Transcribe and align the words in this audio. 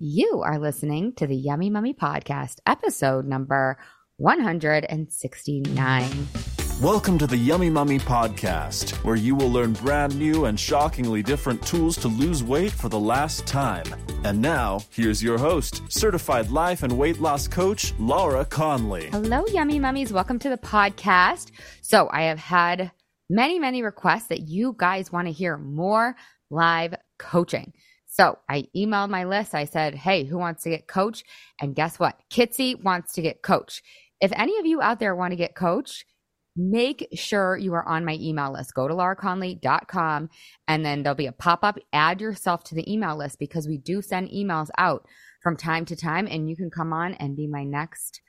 You 0.00 0.42
are 0.44 0.58
listening 0.58 1.12
to 1.14 1.26
the 1.28 1.36
Yummy 1.36 1.70
Mummy 1.70 1.94
Podcast, 1.94 2.56
episode 2.66 3.26
number 3.26 3.78
169. 4.16 6.28
Welcome 6.82 7.16
to 7.16 7.28
the 7.28 7.36
Yummy 7.36 7.70
Mummy 7.70 8.00
Podcast, 8.00 8.90
where 9.04 9.14
you 9.14 9.36
will 9.36 9.52
learn 9.52 9.74
brand 9.74 10.18
new 10.18 10.46
and 10.46 10.58
shockingly 10.58 11.22
different 11.22 11.64
tools 11.64 11.96
to 11.98 12.08
lose 12.08 12.42
weight 12.42 12.72
for 12.72 12.88
the 12.88 12.98
last 12.98 13.46
time. 13.46 13.84
And 14.24 14.42
now, 14.42 14.80
here's 14.90 15.22
your 15.22 15.38
host, 15.38 15.82
certified 15.88 16.50
life 16.50 16.82
and 16.82 16.98
weight 16.98 17.20
loss 17.20 17.46
coach, 17.46 17.94
Laura 18.00 18.44
Conley. 18.44 19.10
Hello, 19.10 19.46
Yummy 19.46 19.78
Mummies. 19.78 20.12
Welcome 20.12 20.40
to 20.40 20.48
the 20.48 20.58
podcast. 20.58 21.52
So, 21.82 22.08
I 22.10 22.22
have 22.22 22.40
had 22.40 22.90
many, 23.30 23.60
many 23.60 23.84
requests 23.84 24.26
that 24.26 24.40
you 24.40 24.74
guys 24.76 25.12
want 25.12 25.28
to 25.28 25.32
hear 25.32 25.56
more 25.56 26.16
live 26.50 26.96
coaching. 27.16 27.74
So 28.14 28.38
I 28.48 28.68
emailed 28.76 29.10
my 29.10 29.24
list. 29.24 29.56
I 29.56 29.64
said, 29.64 29.96
Hey, 29.96 30.22
who 30.22 30.38
wants 30.38 30.62
to 30.62 30.70
get 30.70 30.86
coach? 30.86 31.24
And 31.60 31.74
guess 31.74 31.98
what? 31.98 32.16
Kitsy 32.30 32.80
wants 32.80 33.12
to 33.14 33.22
get 33.22 33.42
coach. 33.42 33.82
If 34.20 34.30
any 34.36 34.56
of 34.60 34.66
you 34.66 34.80
out 34.80 35.00
there 35.00 35.16
want 35.16 35.32
to 35.32 35.36
get 35.36 35.56
coach, 35.56 36.06
make 36.56 37.08
sure 37.12 37.56
you 37.56 37.74
are 37.74 37.86
on 37.88 38.04
my 38.04 38.16
email 38.20 38.52
list. 38.52 38.72
Go 38.72 38.86
to 38.86 38.94
lauraconley.com 38.94 40.30
and 40.68 40.86
then 40.86 41.02
there'll 41.02 41.16
be 41.16 41.26
a 41.26 41.32
pop 41.32 41.64
up. 41.64 41.76
Add 41.92 42.20
yourself 42.20 42.62
to 42.64 42.76
the 42.76 42.90
email 42.90 43.16
list 43.16 43.40
because 43.40 43.66
we 43.66 43.78
do 43.78 44.00
send 44.00 44.28
emails 44.28 44.68
out 44.78 45.08
from 45.42 45.56
time 45.56 45.84
to 45.86 45.96
time 45.96 46.28
and 46.30 46.48
you 46.48 46.54
can 46.54 46.70
come 46.70 46.92
on 46.92 47.14
and 47.14 47.36
be 47.36 47.48
my 47.48 47.64
next 47.64 48.20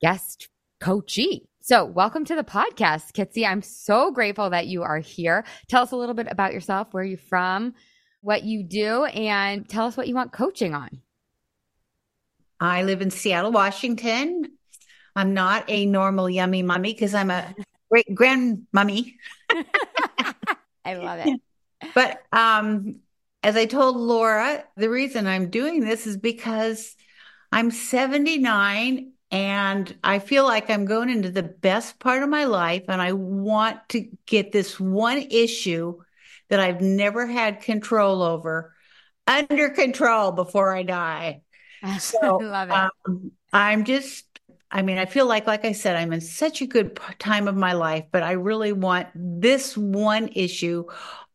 guest 0.00 0.48
coachee. 0.80 1.46
So, 1.60 1.84
welcome 1.84 2.24
to 2.24 2.34
the 2.34 2.42
podcast, 2.42 3.12
Kitsy. 3.12 3.46
I'm 3.46 3.60
so 3.60 4.10
grateful 4.12 4.48
that 4.48 4.66
you 4.66 4.82
are 4.82 4.98
here. 4.98 5.44
Tell 5.68 5.82
us 5.82 5.92
a 5.92 5.96
little 5.96 6.14
bit 6.14 6.28
about 6.30 6.54
yourself. 6.54 6.88
Where 6.92 7.02
are 7.02 7.06
you 7.06 7.18
from? 7.18 7.74
What 8.22 8.44
you 8.44 8.62
do 8.62 9.04
and 9.04 9.68
tell 9.68 9.86
us 9.86 9.96
what 9.96 10.08
you 10.08 10.14
want 10.14 10.32
coaching 10.32 10.74
on. 10.74 11.00
I 12.58 12.82
live 12.82 13.00
in 13.00 13.10
Seattle, 13.10 13.52
Washington. 13.52 14.44
I'm 15.16 15.34
not 15.34 15.64
a 15.68 15.86
normal 15.86 16.28
yummy 16.28 16.62
mummy 16.62 16.92
because 16.92 17.14
I'm 17.14 17.30
a 17.30 17.54
great 17.90 18.14
grandmummy. 18.14 19.16
I 20.84 20.94
love 20.94 21.20
it. 21.24 21.40
But 21.94 22.22
um, 22.32 22.96
as 23.42 23.56
I 23.56 23.64
told 23.64 23.96
Laura, 23.96 24.64
the 24.76 24.90
reason 24.90 25.26
I'm 25.26 25.50
doing 25.50 25.80
this 25.80 26.06
is 26.06 26.16
because 26.16 26.94
I'm 27.50 27.70
79 27.70 29.12
and 29.30 29.96
I 30.04 30.18
feel 30.18 30.44
like 30.44 30.70
I'm 30.70 30.84
going 30.84 31.08
into 31.08 31.30
the 31.30 31.42
best 31.42 31.98
part 31.98 32.22
of 32.22 32.28
my 32.28 32.44
life 32.44 32.84
and 32.88 33.00
I 33.00 33.12
want 33.12 33.78
to 33.90 34.08
get 34.26 34.52
this 34.52 34.78
one 34.78 35.18
issue 35.18 36.00
that 36.50 36.60
I've 36.60 36.80
never 36.80 37.26
had 37.26 37.62
control 37.62 38.22
over 38.22 38.74
under 39.26 39.70
control 39.70 40.32
before 40.32 40.74
I 40.74 40.82
die. 40.82 41.42
So 41.98 42.36
love 42.42 42.68
it. 42.68 42.74
Um, 42.74 43.32
I'm 43.54 43.84
just, 43.84 44.26
I 44.70 44.82
mean, 44.82 44.98
I 44.98 45.06
feel 45.06 45.24
like, 45.24 45.46
like 45.46 45.64
I 45.64 45.72
said, 45.72 45.96
I'm 45.96 46.12
in 46.12 46.20
such 46.20 46.60
a 46.60 46.66
good 46.66 47.00
time 47.18 47.48
of 47.48 47.56
my 47.56 47.72
life, 47.72 48.04
but 48.12 48.22
I 48.22 48.32
really 48.32 48.72
want 48.72 49.08
this 49.14 49.78
one 49.78 50.28
issue 50.34 50.84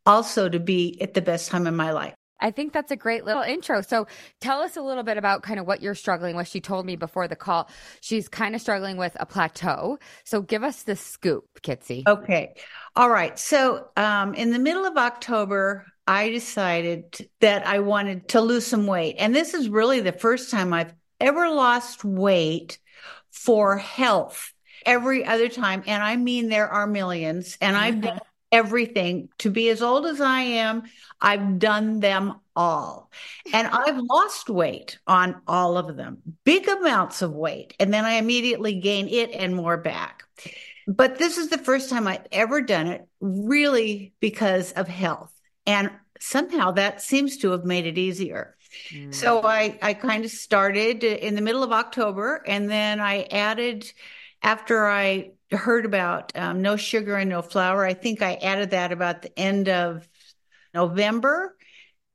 also 0.06 0.48
to 0.48 0.60
be 0.60 1.02
at 1.02 1.16
the 1.16 1.22
best 1.24 1.50
time 1.50 1.66
in 1.66 1.76
my 1.76 1.92
life. 1.94 2.14
I 2.46 2.52
think 2.52 2.74
that's 2.74 2.92
a 2.92 2.96
great 2.96 3.26
little 3.26 3.42
intro. 3.42 3.82
So 3.82 4.06
tell 4.40 4.62
us 4.62 4.78
a 4.78 4.82
little 4.84 5.02
bit 5.02 5.18
about 5.18 5.42
kind 5.42 5.60
of 5.60 5.66
what 5.66 5.82
you're 5.82 5.96
struggling 5.96 6.36
with. 6.36 6.48
She 6.48 6.62
told 6.62 6.86
me 6.86 6.96
before 6.96 7.28
the 7.28 7.36
call, 7.36 7.68
she's 8.02 8.30
kind 8.30 8.54
of 8.54 8.62
struggling 8.62 8.98
with 8.98 9.18
a 9.20 9.26
plateau. 9.26 9.98
So 10.26 10.44
give 10.44 10.64
us 10.64 10.84
the 10.84 10.96
scoop, 10.96 11.46
Kitsy. 11.64 12.04
Okay. 12.08 12.54
All 12.96 13.10
right. 13.10 13.40
So 13.40 13.88
um, 13.98 14.36
in 14.36 14.52
the 14.52 14.60
middle 14.60 14.86
of 14.86 14.96
October, 14.96 15.88
I 16.06 16.30
decided 16.30 17.28
that 17.42 17.66
I 17.66 17.80
wanted 17.80 18.30
to 18.30 18.42
lose 18.42 18.68
some 18.68 18.86
weight. 18.86 19.16
And 19.18 19.36
this 19.36 19.56
is 19.56 19.68
really 19.68 20.02
the 20.02 20.12
first 20.12 20.52
time 20.52 20.72
I've 20.72 20.94
ever 21.20 21.50
lost 21.50 22.06
weight 22.06 22.78
for 23.32 23.76
health. 23.76 24.54
Every 24.86 25.26
other 25.26 25.50
time, 25.50 25.82
and 25.88 26.04
I 26.04 26.16
mean 26.16 26.50
there 26.50 26.68
are 26.70 26.86
millions, 26.86 27.58
and 27.60 27.76
I've 27.76 28.02
done 28.02 28.20
everything. 28.56 29.28
To 29.40 29.50
be 29.50 29.68
as 29.70 29.82
old 29.82 30.06
as 30.06 30.22
I 30.22 30.40
am, 30.42 30.84
I've 31.20 31.60
done 31.60 32.00
them 32.00 32.36
all. 32.56 33.12
And 33.54 33.68
I've 33.68 33.98
lost 33.98 34.50
weight 34.50 34.98
on 35.06 35.42
all 35.46 35.78
of 35.78 35.98
them, 35.98 36.22
big 36.46 36.68
amounts 36.70 37.22
of 37.22 37.34
weight. 37.34 37.76
And 37.82 37.94
then 37.94 38.06
I 38.06 38.14
immediately 38.14 38.80
gain 38.80 39.10
it 39.10 39.32
and 39.34 39.54
more 39.54 39.76
back. 39.76 40.24
But 40.88 41.18
this 41.18 41.38
is 41.38 41.50
the 41.50 41.58
first 41.58 41.90
time 41.90 42.08
I've 42.08 42.28
ever 42.32 42.62
done 42.62 42.88
it 42.88 43.06
really 43.20 44.14
because 44.22 44.72
of 44.72 44.88
health. 44.88 45.34
And 45.68 45.92
somehow 46.20 46.72
that 46.72 47.02
seems 47.02 47.38
to 47.40 47.52
have 47.52 47.66
made 47.66 47.86
it 47.86 47.98
easier. 47.98 48.56
Mm. 48.94 49.14
So 49.14 49.44
I, 49.44 49.78
I 49.82 49.94
kind 49.96 50.24
of 50.24 50.32
started 50.32 51.04
in 51.04 51.36
the 51.36 51.42
middle 51.42 51.64
of 51.64 51.74
October 51.74 52.42
and 52.48 52.70
then 52.70 53.02
I 53.02 53.24
added 53.24 53.92
after 54.42 54.88
I 54.88 55.32
heard 55.52 55.86
about 55.86 56.32
um, 56.36 56.62
no 56.62 56.76
sugar 56.76 57.16
and 57.16 57.30
no 57.30 57.42
flour. 57.42 57.86
I 57.86 57.94
think 57.94 58.22
I 58.22 58.36
added 58.36 58.72
that 58.72 58.92
about 58.92 59.22
the 59.22 59.38
end 59.38 59.70
of 59.70 60.08
November. 60.74 61.56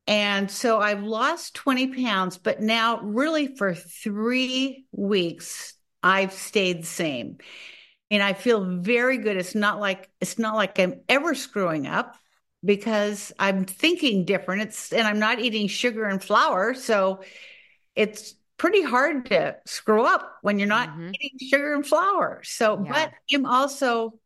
And 0.07 0.51
so 0.51 0.81
I've 0.81 1.03
lost 1.03 1.55
20 1.55 2.03
pounds, 2.03 2.37
but 2.37 2.61
now, 2.61 3.01
really, 3.01 3.55
for 3.57 3.75
three 3.75 4.85
weeks, 4.93 5.75
I've 6.03 6.33
stayed 6.33 6.83
the 6.83 6.87
same. 6.87 7.39
And 8.11 8.23
I 8.23 8.33
feel 8.33 8.65
very 8.81 9.19
good. 9.19 9.37
It's 9.37 9.55
not 9.55 9.79
like 9.79 10.11
it's 10.21 10.39
not 10.39 10.57
like 10.57 10.81
I'm 10.81 11.03
ever 11.09 11.35
screwing 11.35 11.87
up 11.87 12.17
because 12.65 13.33
I'm 13.39 13.65
thinking 13.65 14.25
different. 14.25 14.63
It's 14.63 14.93
and 14.93 15.07
I'm 15.07 15.21
not 15.21 15.39
eating 15.39 15.69
sugar 15.69 16.05
and 16.05 16.23
flour, 16.23 16.75
so 16.75 17.23
it's 17.95 18.35
pretty 18.61 18.83
hard 18.83 19.25
to 19.25 19.57
screw 19.65 20.05
up 20.05 20.37
when 20.43 20.59
you're 20.59 20.69
not 20.69 20.91
mm-hmm. 20.91 21.13
eating 21.19 21.49
sugar 21.49 21.73
and 21.73 21.87
flour. 21.87 22.43
So, 22.45 22.85
yeah. 22.85 22.93
but 22.93 23.13
I'm 23.35 23.47
also 23.47 24.19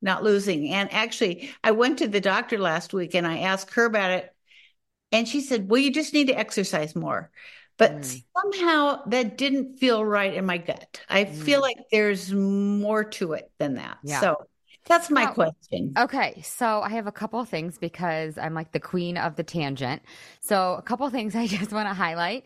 not 0.00 0.22
losing. 0.22 0.68
And 0.68 0.88
actually, 0.92 1.50
I 1.64 1.72
went 1.72 1.98
to 1.98 2.06
the 2.06 2.20
doctor 2.20 2.58
last 2.58 2.92
week 2.92 3.16
and 3.16 3.26
I 3.26 3.38
asked 3.38 3.74
her 3.74 3.84
about 3.84 4.12
it. 4.12 4.32
And 5.10 5.26
she 5.26 5.40
said, 5.40 5.68
Well, 5.68 5.80
you 5.80 5.92
just 5.92 6.14
need 6.14 6.28
to 6.28 6.38
exercise 6.38 6.94
more. 6.94 7.32
But 7.76 8.02
mm. 8.02 8.22
somehow 8.36 9.02
that 9.06 9.36
didn't 9.36 9.80
feel 9.80 10.04
right 10.04 10.32
in 10.32 10.46
my 10.46 10.58
gut. 10.58 11.00
I 11.08 11.24
mm. 11.24 11.34
feel 11.34 11.60
like 11.60 11.78
there's 11.90 12.32
more 12.32 13.02
to 13.02 13.32
it 13.32 13.50
than 13.58 13.74
that. 13.74 13.98
Yeah. 14.04 14.20
So 14.20 14.46
that's 14.84 15.10
my 15.10 15.26
question. 15.26 15.92
Okay. 15.98 16.40
So 16.44 16.82
I 16.82 16.90
have 16.90 17.08
a 17.08 17.12
couple 17.12 17.40
of 17.40 17.48
things 17.48 17.78
because 17.78 18.38
I'm 18.38 18.54
like 18.54 18.70
the 18.70 18.78
queen 18.78 19.16
of 19.16 19.34
the 19.34 19.42
tangent. 19.42 20.02
So, 20.40 20.74
a 20.74 20.82
couple 20.82 21.04
of 21.04 21.10
things 21.10 21.34
I 21.34 21.48
just 21.48 21.72
want 21.72 21.88
to 21.88 21.94
highlight. 21.94 22.44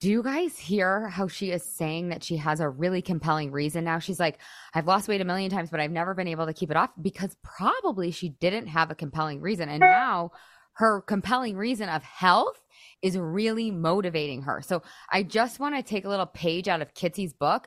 Do 0.00 0.08
you 0.08 0.22
guys 0.22 0.56
hear 0.56 1.08
how 1.08 1.26
she 1.26 1.50
is 1.50 1.64
saying 1.64 2.10
that 2.10 2.22
she 2.22 2.36
has 2.36 2.60
a 2.60 2.68
really 2.68 3.02
compelling 3.02 3.50
reason 3.50 3.82
now? 3.82 3.98
She's 3.98 4.20
like, 4.20 4.38
I've 4.72 4.86
lost 4.86 5.08
weight 5.08 5.20
a 5.20 5.24
million 5.24 5.50
times, 5.50 5.70
but 5.70 5.80
I've 5.80 5.90
never 5.90 6.14
been 6.14 6.28
able 6.28 6.46
to 6.46 6.52
keep 6.52 6.70
it 6.70 6.76
off 6.76 6.90
because 7.02 7.36
probably 7.42 8.12
she 8.12 8.28
didn't 8.28 8.68
have 8.68 8.92
a 8.92 8.94
compelling 8.94 9.40
reason. 9.40 9.68
And 9.68 9.80
now 9.80 10.30
her 10.74 11.00
compelling 11.00 11.56
reason 11.56 11.88
of 11.88 12.04
health 12.04 12.62
is 13.02 13.18
really 13.18 13.72
motivating 13.72 14.42
her. 14.42 14.62
So 14.62 14.82
I 15.10 15.24
just 15.24 15.58
want 15.58 15.74
to 15.74 15.82
take 15.82 16.04
a 16.04 16.08
little 16.08 16.26
page 16.26 16.68
out 16.68 16.80
of 16.80 16.94
Kitsy's 16.94 17.32
book 17.32 17.66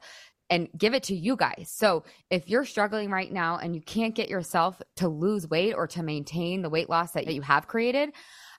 and 0.49 0.69
give 0.77 0.93
it 0.93 1.03
to 1.03 1.15
you 1.15 1.35
guys. 1.35 1.71
So 1.73 2.03
if 2.29 2.49
you're 2.49 2.65
struggling 2.65 3.09
right 3.09 3.31
now 3.31 3.57
and 3.57 3.75
you 3.75 3.81
can't 3.81 4.15
get 4.15 4.29
yourself 4.29 4.81
to 4.97 5.07
lose 5.09 5.49
weight 5.49 5.73
or 5.73 5.87
to 5.87 6.03
maintain 6.03 6.61
the 6.61 6.69
weight 6.69 6.89
loss 6.89 7.11
that 7.11 7.27
you 7.27 7.41
have 7.41 7.67
created, 7.67 8.11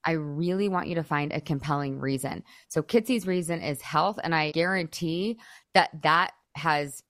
I 0.04 0.12
really 0.12 0.68
want 0.68 0.88
you 0.88 0.94
to 0.96 1.04
find 1.04 1.32
a 1.32 1.40
compelling 1.40 1.98
reason. 1.98 2.42
So 2.68 2.82
Kitsy's 2.82 3.26
reason 3.26 3.60
is 3.60 3.80
health. 3.80 4.18
And 4.22 4.34
I 4.34 4.52
guarantee 4.52 5.38
that 5.74 5.90
that 6.02 6.32
has 6.56 7.02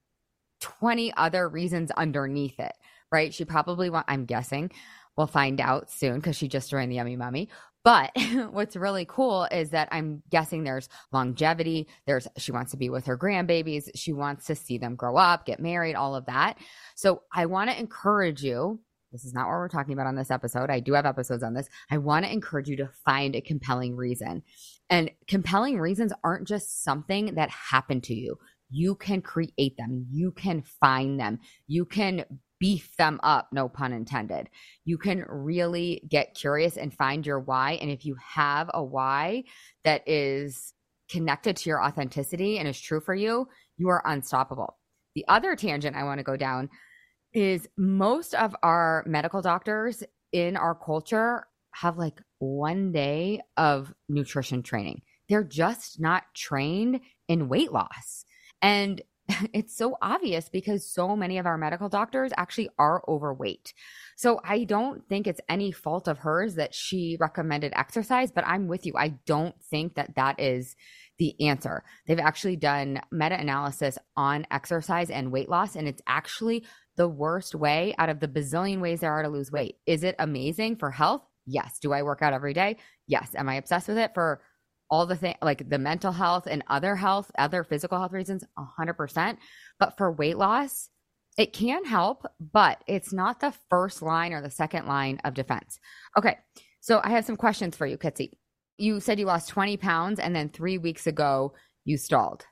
20 0.60 1.12
other 1.16 1.48
reasons 1.48 1.90
underneath 1.92 2.58
it, 2.60 2.72
right? 3.10 3.32
She 3.32 3.44
probably 3.44 3.90
want, 3.90 4.06
I'm 4.08 4.24
guessing, 4.24 4.70
we'll 5.16 5.26
find 5.26 5.60
out 5.60 5.90
soon 5.90 6.16
because 6.16 6.36
she 6.36 6.48
just 6.48 6.70
joined 6.70 6.90
the 6.90 6.96
Yummy 6.96 7.16
Mummy. 7.16 7.48
But 7.84 8.12
what's 8.50 8.76
really 8.76 9.04
cool 9.08 9.44
is 9.50 9.70
that 9.70 9.88
I'm 9.90 10.22
guessing 10.30 10.62
there's 10.62 10.88
longevity. 11.12 11.88
There's, 12.06 12.28
she 12.36 12.52
wants 12.52 12.70
to 12.72 12.76
be 12.76 12.90
with 12.90 13.06
her 13.06 13.18
grandbabies. 13.18 13.90
She 13.94 14.12
wants 14.12 14.46
to 14.46 14.54
see 14.54 14.78
them 14.78 14.94
grow 14.94 15.16
up, 15.16 15.46
get 15.46 15.60
married, 15.60 15.96
all 15.96 16.14
of 16.14 16.26
that. 16.26 16.58
So 16.94 17.22
I 17.32 17.46
want 17.46 17.70
to 17.70 17.78
encourage 17.78 18.42
you 18.42 18.80
this 19.12 19.24
is 19.24 19.34
not 19.34 19.46
what 19.46 19.52
we're 19.52 19.68
talking 19.68 19.92
about 19.92 20.06
on 20.06 20.16
this 20.16 20.30
episode. 20.30 20.70
I 20.70 20.80
do 20.80 20.94
have 20.94 21.06
episodes 21.06 21.42
on 21.42 21.54
this. 21.54 21.68
I 21.90 21.98
want 21.98 22.24
to 22.24 22.32
encourage 22.32 22.68
you 22.68 22.76
to 22.78 22.90
find 23.04 23.36
a 23.36 23.40
compelling 23.40 23.94
reason. 23.94 24.42
And 24.90 25.10
compelling 25.28 25.78
reasons 25.78 26.12
aren't 26.24 26.48
just 26.48 26.82
something 26.82 27.34
that 27.34 27.50
happened 27.50 28.04
to 28.04 28.14
you. 28.14 28.36
You 28.70 28.94
can 28.94 29.20
create 29.20 29.76
them, 29.76 30.06
you 30.10 30.32
can 30.32 30.62
find 30.62 31.20
them, 31.20 31.40
you 31.66 31.84
can 31.84 32.24
beef 32.58 32.96
them 32.96 33.18
up, 33.24 33.48
no 33.52 33.68
pun 33.68 33.92
intended. 33.92 34.48
You 34.84 34.96
can 34.96 35.24
really 35.28 36.06
get 36.08 36.34
curious 36.34 36.76
and 36.76 36.94
find 36.94 37.26
your 37.26 37.40
why. 37.40 37.72
And 37.72 37.90
if 37.90 38.06
you 38.06 38.16
have 38.34 38.70
a 38.72 38.82
why 38.82 39.44
that 39.84 40.08
is 40.08 40.72
connected 41.10 41.56
to 41.56 41.68
your 41.68 41.84
authenticity 41.84 42.58
and 42.58 42.68
is 42.68 42.80
true 42.80 43.00
for 43.00 43.14
you, 43.14 43.48
you 43.76 43.88
are 43.88 44.02
unstoppable. 44.06 44.78
The 45.16 45.24
other 45.26 45.56
tangent 45.56 45.96
I 45.96 46.04
want 46.04 46.18
to 46.18 46.24
go 46.24 46.36
down 46.36 46.70
is 47.34 47.68
most 47.76 48.34
of 48.34 48.54
our 48.62 49.04
medical 49.06 49.42
doctors 49.42 50.02
in 50.32 50.56
our 50.56 50.74
culture 50.74 51.46
have 51.74 51.98
like 51.98 52.20
one 52.38 52.92
day 52.92 53.40
of 53.56 53.94
nutrition 54.08 54.62
training. 54.62 55.02
they're 55.28 55.44
just 55.44 55.98
not 55.98 56.24
trained 56.34 57.00
in 57.28 57.48
weight 57.48 57.72
loss. 57.72 58.26
And 58.60 59.00
it's 59.52 59.76
so 59.76 59.96
obvious 60.02 60.48
because 60.48 60.90
so 60.92 61.16
many 61.16 61.38
of 61.38 61.46
our 61.46 61.56
medical 61.56 61.88
doctors 61.88 62.32
actually 62.36 62.68
are 62.78 63.02
overweight. 63.08 63.72
So 64.16 64.40
I 64.44 64.64
don't 64.64 65.06
think 65.08 65.26
it's 65.26 65.40
any 65.48 65.72
fault 65.72 66.08
of 66.08 66.18
hers 66.18 66.56
that 66.56 66.74
she 66.74 67.16
recommended 67.20 67.72
exercise, 67.74 68.30
but 68.30 68.46
I'm 68.46 68.66
with 68.66 68.84
you. 68.84 68.94
I 68.96 69.14
don't 69.26 69.54
think 69.62 69.94
that 69.94 70.16
that 70.16 70.40
is 70.40 70.76
the 71.18 71.34
answer. 71.46 71.84
They've 72.06 72.18
actually 72.18 72.56
done 72.56 73.00
meta 73.10 73.38
analysis 73.38 73.98
on 74.16 74.46
exercise 74.50 75.10
and 75.10 75.30
weight 75.32 75.48
loss, 75.48 75.76
and 75.76 75.86
it's 75.86 76.02
actually 76.06 76.64
the 76.96 77.08
worst 77.08 77.54
way 77.54 77.94
out 77.98 78.08
of 78.08 78.20
the 78.20 78.28
bazillion 78.28 78.80
ways 78.80 79.00
there 79.00 79.12
are 79.12 79.22
to 79.22 79.28
lose 79.28 79.50
weight. 79.50 79.76
Is 79.86 80.04
it 80.04 80.16
amazing 80.18 80.76
for 80.76 80.90
health? 80.90 81.22
Yes. 81.46 81.78
Do 81.80 81.92
I 81.92 82.02
work 82.02 82.22
out 82.22 82.32
every 82.32 82.54
day? 82.54 82.76
Yes. 83.06 83.34
Am 83.34 83.48
I 83.48 83.54
obsessed 83.54 83.88
with 83.88 83.98
it 83.98 84.12
for 84.14 84.42
all 84.90 85.06
the 85.06 85.16
thing 85.16 85.34
like 85.42 85.68
the 85.68 85.78
mental 85.78 86.12
health 86.12 86.46
and 86.46 86.62
other 86.68 86.94
health, 86.94 87.30
other 87.38 87.64
physical 87.64 87.98
health 87.98 88.12
reasons? 88.12 88.44
100%. 88.78 89.38
But 89.78 89.96
for 89.96 90.12
weight 90.12 90.36
loss, 90.36 90.90
it 91.38 91.52
can 91.52 91.84
help, 91.84 92.26
but 92.38 92.82
it's 92.86 93.12
not 93.12 93.40
the 93.40 93.54
first 93.70 94.02
line 94.02 94.32
or 94.32 94.42
the 94.42 94.50
second 94.50 94.86
line 94.86 95.18
of 95.24 95.34
defense. 95.34 95.80
Okay. 96.16 96.36
So 96.80 97.00
I 97.02 97.10
have 97.10 97.24
some 97.24 97.36
questions 97.36 97.76
for 97.76 97.86
you, 97.86 97.96
Kitsy. 97.96 98.32
You 98.76 99.00
said 99.00 99.18
you 99.18 99.26
lost 99.26 99.48
20 99.48 99.76
pounds 99.78 100.20
and 100.20 100.36
then 100.36 100.50
three 100.50 100.78
weeks 100.78 101.06
ago 101.06 101.54
you 101.84 101.96
stalled. 101.96 102.44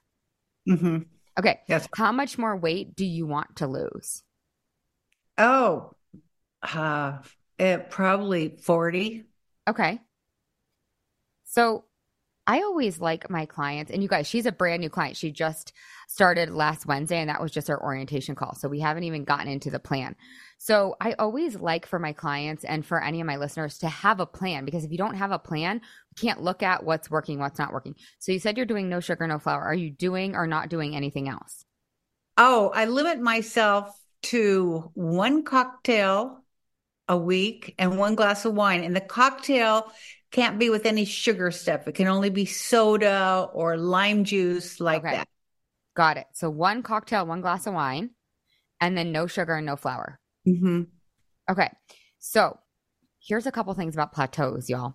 Mm-hmm. 0.68 0.98
Okay. 1.38 1.60
Yes. 1.68 1.88
How 1.94 2.12
much 2.12 2.38
more 2.38 2.56
weight 2.56 2.96
do 2.96 3.04
you 3.04 3.26
want 3.26 3.56
to 3.56 3.66
lose? 3.66 4.22
Oh, 5.40 5.92
uh, 6.62 7.18
it 7.58 7.88
probably 7.88 8.58
40. 8.60 9.24
Okay. 9.66 9.98
So 11.44 11.84
I 12.46 12.58
always 12.58 13.00
like 13.00 13.30
my 13.30 13.46
clients, 13.46 13.90
and 13.90 14.02
you 14.02 14.08
guys, 14.08 14.26
she's 14.26 14.44
a 14.44 14.52
brand 14.52 14.82
new 14.82 14.90
client. 14.90 15.16
She 15.16 15.30
just 15.30 15.72
started 16.08 16.50
last 16.50 16.84
Wednesday, 16.84 17.20
and 17.20 17.30
that 17.30 17.40
was 17.40 17.52
just 17.52 17.70
our 17.70 17.82
orientation 17.82 18.34
call. 18.34 18.54
So 18.54 18.68
we 18.68 18.80
haven't 18.80 19.04
even 19.04 19.24
gotten 19.24 19.48
into 19.48 19.70
the 19.70 19.78
plan. 19.78 20.14
So 20.58 20.96
I 21.00 21.14
always 21.14 21.56
like 21.56 21.86
for 21.86 21.98
my 21.98 22.12
clients 22.12 22.64
and 22.64 22.84
for 22.84 23.02
any 23.02 23.22
of 23.22 23.26
my 23.26 23.36
listeners 23.36 23.78
to 23.78 23.88
have 23.88 24.20
a 24.20 24.26
plan 24.26 24.66
because 24.66 24.84
if 24.84 24.92
you 24.92 24.98
don't 24.98 25.14
have 25.14 25.30
a 25.30 25.38
plan, 25.38 25.76
you 25.76 26.20
can't 26.20 26.42
look 26.42 26.62
at 26.62 26.84
what's 26.84 27.10
working, 27.10 27.38
what's 27.38 27.58
not 27.58 27.72
working. 27.72 27.94
So 28.18 28.32
you 28.32 28.40
said 28.40 28.58
you're 28.58 28.66
doing 28.66 28.90
no 28.90 29.00
sugar, 29.00 29.26
no 29.26 29.38
flour. 29.38 29.62
Are 29.62 29.74
you 29.74 29.88
doing 29.88 30.36
or 30.36 30.46
not 30.46 30.68
doing 30.68 30.94
anything 30.94 31.30
else? 31.30 31.64
Oh, 32.36 32.70
I 32.74 32.84
limit 32.84 33.20
myself 33.20 33.99
to 34.22 34.90
one 34.94 35.42
cocktail 35.42 36.44
a 37.08 37.16
week 37.16 37.74
and 37.78 37.98
one 37.98 38.14
glass 38.14 38.44
of 38.44 38.54
wine. 38.54 38.84
And 38.84 38.94
the 38.94 39.00
cocktail 39.00 39.90
can't 40.30 40.58
be 40.58 40.70
with 40.70 40.86
any 40.86 41.04
sugar 41.04 41.50
stuff. 41.50 41.88
It 41.88 41.94
can 41.94 42.06
only 42.06 42.30
be 42.30 42.46
soda 42.46 43.48
or 43.52 43.76
lime 43.76 44.24
juice 44.24 44.80
like 44.80 45.00
Okay. 45.04 45.16
that. 45.16 45.28
Got 45.96 46.18
it. 46.18 46.26
So 46.34 46.48
one 46.48 46.82
cocktail, 46.82 47.26
one 47.26 47.40
glass 47.40 47.66
of 47.66 47.74
wine, 47.74 48.10
and 48.80 48.96
then 48.96 49.12
no 49.12 49.26
sugar 49.26 49.56
and 49.56 49.66
no 49.66 49.76
flour. 49.76 50.20
Mm-hmm. 50.46 50.82
Okay. 51.50 51.70
So 52.20 52.58
here's 53.20 53.46
a 53.46 53.52
couple 53.52 53.74
things 53.74 53.94
about 53.94 54.12
plateaus, 54.12 54.70
y'all. 54.70 54.94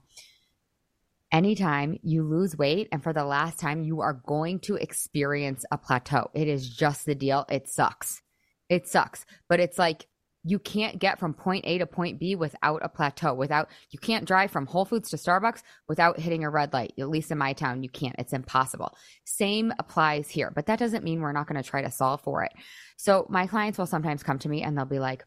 Anytime 1.32 1.98
you 2.02 2.24
lose 2.24 2.58
weight, 2.58 2.88
and 2.94 3.04
for 3.04 3.12
the 3.12 3.26
last 3.26 3.60
time, 3.60 3.84
you 3.84 4.00
are 4.00 4.14
going 4.14 4.60
to 4.62 4.76
experience 4.76 5.66
a 5.70 5.78
plateau. 5.78 6.30
It 6.34 6.48
is 6.48 6.70
just 6.70 7.06
the 7.06 7.16
deal. 7.16 7.46
It 7.50 7.68
sucks. 7.68 8.22
It 8.70 8.88
sucks. 8.88 9.26
But 9.48 9.60
it's 9.60 9.78
like 9.78 10.08
you 10.48 10.60
can't 10.60 11.00
get 11.00 11.18
from 11.18 11.34
point 11.34 11.66
A 11.66 11.80
to 11.80 11.88
point 11.88 12.20
B 12.20 12.36
without 12.36 12.82
a 12.84 12.90
plateau, 12.90 13.34
without, 13.34 13.68
you 13.90 13.98
can't 13.98 14.26
drive 14.26 14.52
from 14.52 14.68
Whole 14.68 14.86
Foods 14.86 15.10
to 15.10 15.18
Starbucks 15.18 15.64
without 15.88 16.20
hitting 16.20 16.44
a 16.44 16.50
red 16.52 16.72
light. 16.72 16.94
At 17.00 17.10
least 17.10 17.32
in 17.32 17.40
my 17.40 17.54
town, 17.54 17.82
you 17.82 17.90
can't. 17.90 18.16
It's 18.20 18.32
impossible. 18.32 18.96
Same 19.26 19.74
applies 19.80 20.30
here, 20.30 20.52
but 20.54 20.68
that 20.68 20.78
doesn't 20.78 21.04
mean 21.04 21.20
we're 21.20 21.32
not 21.32 21.48
going 21.48 21.62
to 21.62 21.68
try 21.68 21.82
to 21.82 21.90
solve 21.90 22.22
for 22.22 22.44
it. 22.44 22.52
So 22.96 23.26
my 23.28 23.48
clients 23.48 23.80
will 23.80 23.88
sometimes 23.88 24.22
come 24.22 24.38
to 24.40 24.50
me 24.50 24.62
and 24.62 24.78
they'll 24.78 24.86
be 24.86 25.00
like, 25.00 25.26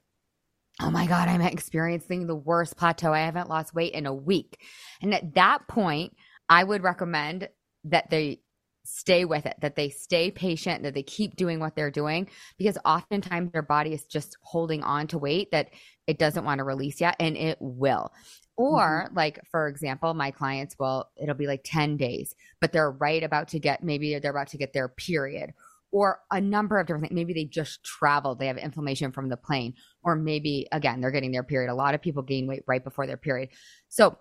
oh 0.81 0.91
my 0.91 1.07
God, 1.07 1.27
I'm 1.27 1.41
experiencing 1.41 2.29
the 2.29 2.37
worst 2.37 2.77
plateau. 2.77 3.13
I 3.13 3.21
haven't 3.21 3.49
lost 3.49 3.75
weight 3.75 3.95
in 3.95 4.07
a 4.07 4.15
week. 4.15 4.61
And 5.03 5.13
at 5.13 5.35
that 5.35 5.67
point, 5.67 6.15
I 6.49 6.63
would 6.63 6.85
recommend 6.85 7.49
that 7.85 8.09
they 8.11 8.41
stay 8.89 9.25
with 9.25 9.47
it, 9.47 9.57
that 9.61 9.77
they 9.77 9.91
stay 9.91 10.31
patient, 10.31 10.83
that 10.83 10.95
they 10.95 11.03
keep 11.03 11.37
doing 11.37 11.61
what 11.61 11.77
they're 11.77 11.91
doing, 11.91 12.29
because 12.57 12.79
oftentimes 12.85 13.53
their 13.53 13.63
body 13.63 13.93
is 13.93 14.05
just 14.05 14.37
holding 14.43 14.83
on 14.83 15.07
to 15.09 15.19
weight 15.19 15.51
that 15.53 15.71
it 16.07 16.19
doesn't 16.19 16.45
want 16.45 16.59
to 16.59 16.65
release 16.65 17.01
yet, 17.01 17.17
and 17.21 17.37
it 17.37 17.59
will. 17.61 18.11
Or, 18.57 19.05
mm-hmm. 19.07 19.17
like, 19.17 19.41
for 19.51 19.69
example, 19.69 20.15
my 20.15 20.31
clients 20.31 20.75
will, 20.79 21.09
it'll 21.17 21.35
be 21.35 21.47
like 21.47 21.63
10 21.65 21.97
days, 21.97 22.35
but 22.61 22.73
they're 22.73 22.91
right 22.91 23.23
about 23.23 23.49
to 23.49 23.59
get, 23.59 23.85
maybe 23.85 24.19
they're 24.19 24.31
about 24.31 24.49
to 24.49 24.59
get 24.59 24.73
their 24.73 24.89
period 24.89 25.53
or 25.91 26.21
a 26.31 26.41
number 26.41 26.79
of 26.79 26.87
different 26.87 27.05
things. 27.05 27.15
Maybe 27.15 27.33
they 27.33 27.45
just 27.45 27.83
traveled, 27.85 28.39
they 28.39 28.49
have 28.49 28.59
inflammation 28.59 29.13
from 29.13 29.29
the 29.29 29.37
plane, 29.37 29.75
or 30.03 30.17
maybe 30.17 30.67
again, 30.73 31.01
they're 31.01 31.11
getting 31.11 31.33
their 31.33 31.43
period. 31.43 31.71
A 31.71 31.75
lot 31.75 31.95
of 31.95 32.03
people 32.03 32.23
gain 32.23 32.47
weight 32.47 32.63
right 32.67 32.83
before 32.83 33.07
their 33.07 33.17
period. 33.17 33.51
So 33.89 34.19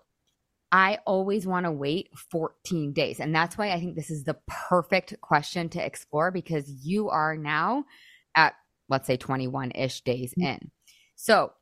I 0.70 0.98
always 1.06 1.46
want 1.46 1.64
to 1.64 1.72
wait 1.72 2.10
14 2.30 2.92
days. 2.92 3.20
And 3.20 3.34
that's 3.34 3.56
why 3.56 3.70
I 3.70 3.80
think 3.80 3.96
this 3.96 4.10
is 4.10 4.24
the 4.24 4.36
perfect 4.46 5.18
question 5.20 5.68
to 5.70 5.84
explore 5.84 6.30
because 6.30 6.68
you 6.68 7.08
are 7.08 7.36
now 7.36 7.84
at, 8.34 8.54
let's 8.88 9.06
say, 9.06 9.16
21 9.16 9.72
ish 9.74 10.02
days 10.02 10.32
mm-hmm. 10.32 10.48
in. 10.48 10.70
So, 11.16 11.52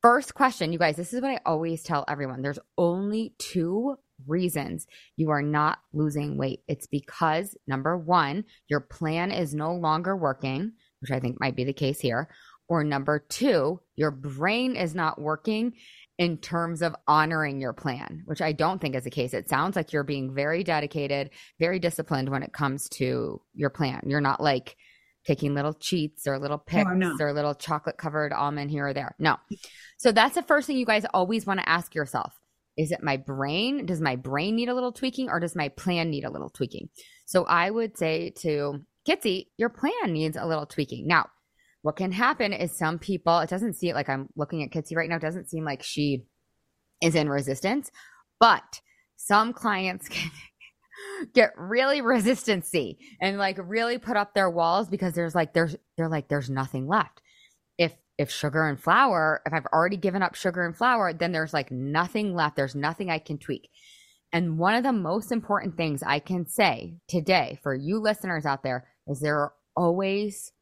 first 0.00 0.34
question, 0.34 0.72
you 0.72 0.78
guys, 0.78 0.96
this 0.96 1.12
is 1.12 1.20
what 1.20 1.30
I 1.30 1.40
always 1.44 1.82
tell 1.82 2.04
everyone 2.08 2.42
there's 2.42 2.58
only 2.78 3.34
two 3.38 3.96
reasons 4.26 4.86
you 5.16 5.30
are 5.30 5.42
not 5.42 5.78
losing 5.92 6.36
weight. 6.36 6.60
It's 6.66 6.86
because 6.86 7.56
number 7.66 7.96
one, 7.96 8.44
your 8.68 8.80
plan 8.80 9.30
is 9.30 9.54
no 9.54 9.74
longer 9.74 10.16
working, 10.16 10.72
which 11.00 11.10
I 11.10 11.20
think 11.20 11.38
might 11.40 11.56
be 11.56 11.64
the 11.64 11.72
case 11.72 12.00
here. 12.00 12.28
Or 12.68 12.84
number 12.84 13.18
two, 13.18 13.80
your 13.96 14.12
brain 14.12 14.76
is 14.76 14.94
not 14.94 15.20
working 15.20 15.74
in 16.20 16.36
terms 16.36 16.82
of 16.82 16.94
honoring 17.08 17.62
your 17.62 17.72
plan, 17.72 18.20
which 18.26 18.42
I 18.42 18.52
don't 18.52 18.78
think 18.78 18.94
is 18.94 19.04
the 19.04 19.10
case. 19.10 19.32
It 19.32 19.48
sounds 19.48 19.74
like 19.74 19.90
you're 19.90 20.04
being 20.04 20.34
very 20.34 20.62
dedicated, 20.62 21.30
very 21.58 21.78
disciplined 21.78 22.28
when 22.28 22.42
it 22.42 22.52
comes 22.52 22.90
to 22.90 23.40
your 23.54 23.70
plan. 23.70 24.02
You're 24.04 24.20
not 24.20 24.38
like 24.38 24.76
taking 25.26 25.54
little 25.54 25.72
cheats 25.72 26.26
or 26.26 26.38
little 26.38 26.58
picks 26.58 26.90
no. 26.94 27.16
or 27.18 27.32
little 27.32 27.54
chocolate 27.54 27.96
covered 27.96 28.34
almond 28.34 28.70
here 28.70 28.88
or 28.88 28.92
there. 28.92 29.14
No. 29.18 29.38
So 29.96 30.12
that's 30.12 30.34
the 30.34 30.42
first 30.42 30.66
thing 30.66 30.76
you 30.76 30.84
guys 30.84 31.06
always 31.14 31.46
want 31.46 31.60
to 31.60 31.68
ask 31.68 31.94
yourself. 31.94 32.38
Is 32.76 32.92
it 32.92 33.02
my 33.02 33.16
brain? 33.16 33.86
Does 33.86 34.02
my 34.02 34.16
brain 34.16 34.56
need 34.56 34.68
a 34.68 34.74
little 34.74 34.92
tweaking 34.92 35.30
or 35.30 35.40
does 35.40 35.56
my 35.56 35.70
plan 35.70 36.10
need 36.10 36.24
a 36.24 36.30
little 36.30 36.50
tweaking? 36.50 36.90
So 37.24 37.46
I 37.46 37.70
would 37.70 37.96
say 37.96 38.34
to 38.40 38.84
Kitsy, 39.08 39.46
your 39.56 39.70
plan 39.70 40.12
needs 40.12 40.36
a 40.36 40.46
little 40.46 40.66
tweaking. 40.66 41.06
Now, 41.06 41.30
what 41.82 41.96
can 41.96 42.12
happen 42.12 42.52
is 42.52 42.76
some 42.76 42.98
people, 42.98 43.38
it 43.38 43.50
doesn't 43.50 43.74
seem 43.74 43.94
like 43.94 44.08
I'm 44.08 44.28
looking 44.36 44.62
at 44.62 44.70
Kitsy 44.70 44.96
right 44.96 45.08
now, 45.08 45.16
it 45.16 45.22
doesn't 45.22 45.50
seem 45.50 45.64
like 45.64 45.82
she 45.82 46.24
is 47.00 47.14
in 47.14 47.28
resistance, 47.28 47.90
but 48.38 48.80
some 49.16 49.52
clients 49.52 50.08
can 50.10 50.30
get 51.34 51.52
really 51.56 52.00
resistancy 52.02 52.96
and 53.20 53.38
like 53.38 53.58
really 53.62 53.98
put 53.98 54.16
up 54.16 54.34
their 54.34 54.50
walls 54.50 54.88
because 54.88 55.14
there's 55.14 55.34
like 55.34 55.54
there's 55.54 55.76
they're 55.96 56.08
like 56.08 56.28
there's 56.28 56.50
nothing 56.50 56.86
left. 56.86 57.22
If 57.78 57.94
if 58.18 58.30
sugar 58.30 58.66
and 58.66 58.78
flour, 58.78 59.40
if 59.46 59.52
I've 59.52 59.66
already 59.66 59.96
given 59.96 60.22
up 60.22 60.34
sugar 60.34 60.64
and 60.64 60.76
flour, 60.76 61.12
then 61.12 61.32
there's 61.32 61.54
like 61.54 61.70
nothing 61.70 62.34
left. 62.34 62.56
There's 62.56 62.74
nothing 62.74 63.10
I 63.10 63.18
can 63.18 63.38
tweak. 63.38 63.70
And 64.32 64.58
one 64.58 64.74
of 64.74 64.84
the 64.84 64.92
most 64.92 65.32
important 65.32 65.76
things 65.76 66.02
I 66.02 66.20
can 66.20 66.46
say 66.46 66.98
today 67.08 67.58
for 67.62 67.74
you 67.74 67.98
listeners 67.98 68.46
out 68.46 68.62
there 68.62 68.86
is 69.08 69.20
there 69.20 69.38
are 69.38 69.52
always 69.76 70.52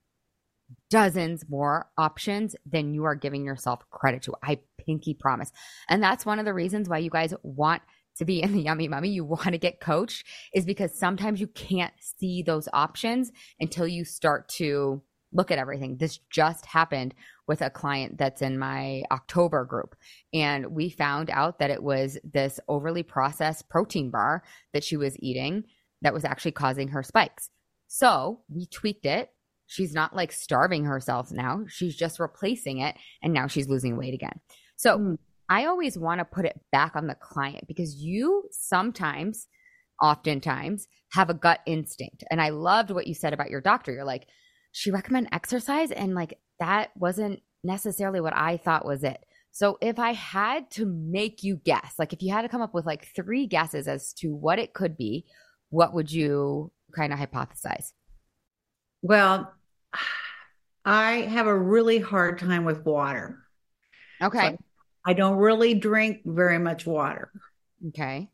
dozens 0.91 1.49
more 1.49 1.91
options 1.97 2.57
than 2.67 2.95
you 2.95 3.05
are 3.05 3.15
giving 3.15 3.45
yourself 3.45 3.81
credit 3.91 4.23
to. 4.23 4.35
I 4.43 4.61
pinky 4.79 5.15
promise. 5.15 5.53
And 5.89 6.03
that's 6.03 6.27
one 6.27 6.39
of 6.39 6.45
the 6.45 6.55
reasons 6.55 6.89
why 6.89 6.99
you 6.99 7.11
guys 7.11 7.35
want 7.43 7.83
to 8.17 8.25
be 8.25 8.43
in 8.43 8.53
the 8.53 8.63
yummy 8.63 8.89
mummy, 8.89 9.11
you 9.11 9.25
want 9.25 9.53
to 9.53 9.59
get 9.59 9.81
coached 9.81 10.25
is 10.55 10.65
because 10.65 10.99
sometimes 10.99 11.41
you 11.41 11.47
can't 11.47 11.95
see 12.01 12.43
those 12.43 12.69
options 12.73 13.33
until 13.61 13.87
you 13.87 14.05
start 14.05 14.49
to 14.49 15.03
look 15.33 15.51
at 15.51 15.59
everything. 15.59 15.97
This 15.97 16.19
just 16.31 16.65
happened 16.65 17.15
with 17.47 17.61
a 17.61 17.71
client 17.71 18.17
that's 18.19 18.43
in 18.43 18.59
my 18.59 19.03
October 19.11 19.65
group. 19.65 19.95
And 20.33 20.69
we 20.69 20.89
found 20.89 21.29
out 21.31 21.59
that 21.59 21.71
it 21.71 21.83
was 21.83 22.19
this 22.25 22.59
overly 22.67 23.03
processed 23.03 23.69
protein 23.69 24.11
bar 24.11 24.43
that 24.73 24.85
she 24.85 24.97
was 24.97 25.17
eating 25.19 25.65
that 26.03 26.15
was 26.15 26.25
actually 26.25 26.53
causing 26.53 26.89
her 26.89 27.03
spikes. 27.03 27.51
So 27.89 28.41
we 28.49 28.67
tweaked 28.67 29.07
it. 29.07 29.31
She's 29.69 29.95
not 29.95 30.17
like 30.17 30.33
starving 30.33 30.85
herself 30.85 31.31
now. 31.31 31.65
She's 31.69 31.95
just 31.95 32.19
replacing 32.19 32.79
it. 32.79 32.97
And 33.23 33.33
now 33.33 33.47
she's 33.47 33.69
losing 33.69 33.97
weight 33.97 34.15
again. 34.15 34.41
So 34.77 34.99
Mm. 34.99 35.19
I 35.49 35.65
always 35.67 35.97
want 35.97 36.19
to 36.19 36.25
put 36.25 36.45
it 36.45 36.61
back 36.73 36.97
on 36.97 37.07
the 37.07 37.15
client 37.15 37.67
because 37.67 37.95
you 37.95 38.49
sometimes, 38.51 39.47
oftentimes, 40.03 40.87
have 41.13 41.31
a 41.31 41.35
gut 41.35 41.61
instinct. 41.65 42.25
And 42.31 42.41
I 42.41 42.51
loved 42.51 42.91
what 42.91 43.07
you 43.07 43.15
said 43.15 43.33
about 43.33 43.51
your 43.51 43.61
doctor. 43.63 43.93
You're 43.93 44.05
like, 44.05 44.27
she 44.73 44.91
recommended 44.91 45.33
exercise, 45.33 45.91
and 45.91 46.15
like 46.15 46.39
that 46.61 46.91
wasn't 46.97 47.41
necessarily 47.65 48.21
what 48.21 48.37
I 48.37 48.59
thought 48.59 48.85
was 48.85 49.03
it. 49.05 49.25
So 49.51 49.79
if 49.81 49.99
I 49.99 50.13
had 50.13 50.71
to 50.73 50.87
make 50.87 51.43
you 51.43 51.57
guess, 51.57 51.95
like 51.99 52.13
if 52.13 52.23
you 52.23 52.33
had 52.33 52.43
to 52.43 52.49
come 52.49 52.61
up 52.61 52.75
with 52.75 52.87
like 52.87 53.09
three 53.17 53.47
guesses 53.47 53.89
as 53.89 54.13
to 54.15 54.35
what 54.35 54.59
it 54.59 54.75
could 54.75 54.97
be, 54.97 55.25
what 55.71 55.95
would 55.95 56.13
you 56.13 56.71
kind 56.95 57.13
of 57.13 57.19
hypothesize? 57.19 57.93
Well, 59.03 59.53
I 60.85 61.13
have 61.23 61.47
a 61.47 61.59
really 61.59 61.99
hard 61.99 62.39
time 62.39 62.65
with 62.65 62.85
water. 62.85 63.39
Okay. 64.23 64.53
So 64.53 64.59
I 65.05 65.13
don't 65.13 65.37
really 65.37 65.75
drink 65.75 66.23
very 66.25 66.59
much 66.59 66.87
water. 66.87 67.31
Okay. 67.89 68.31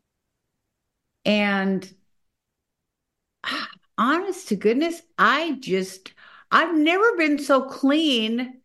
And 1.25 1.91
honest 3.97 4.49
to 4.49 4.55
goodness, 4.55 5.01
I 5.17 5.57
just, 5.59 6.13
I've 6.51 6.75
never 6.75 7.15
been 7.17 7.39
so 7.39 7.61
clean 7.61 8.61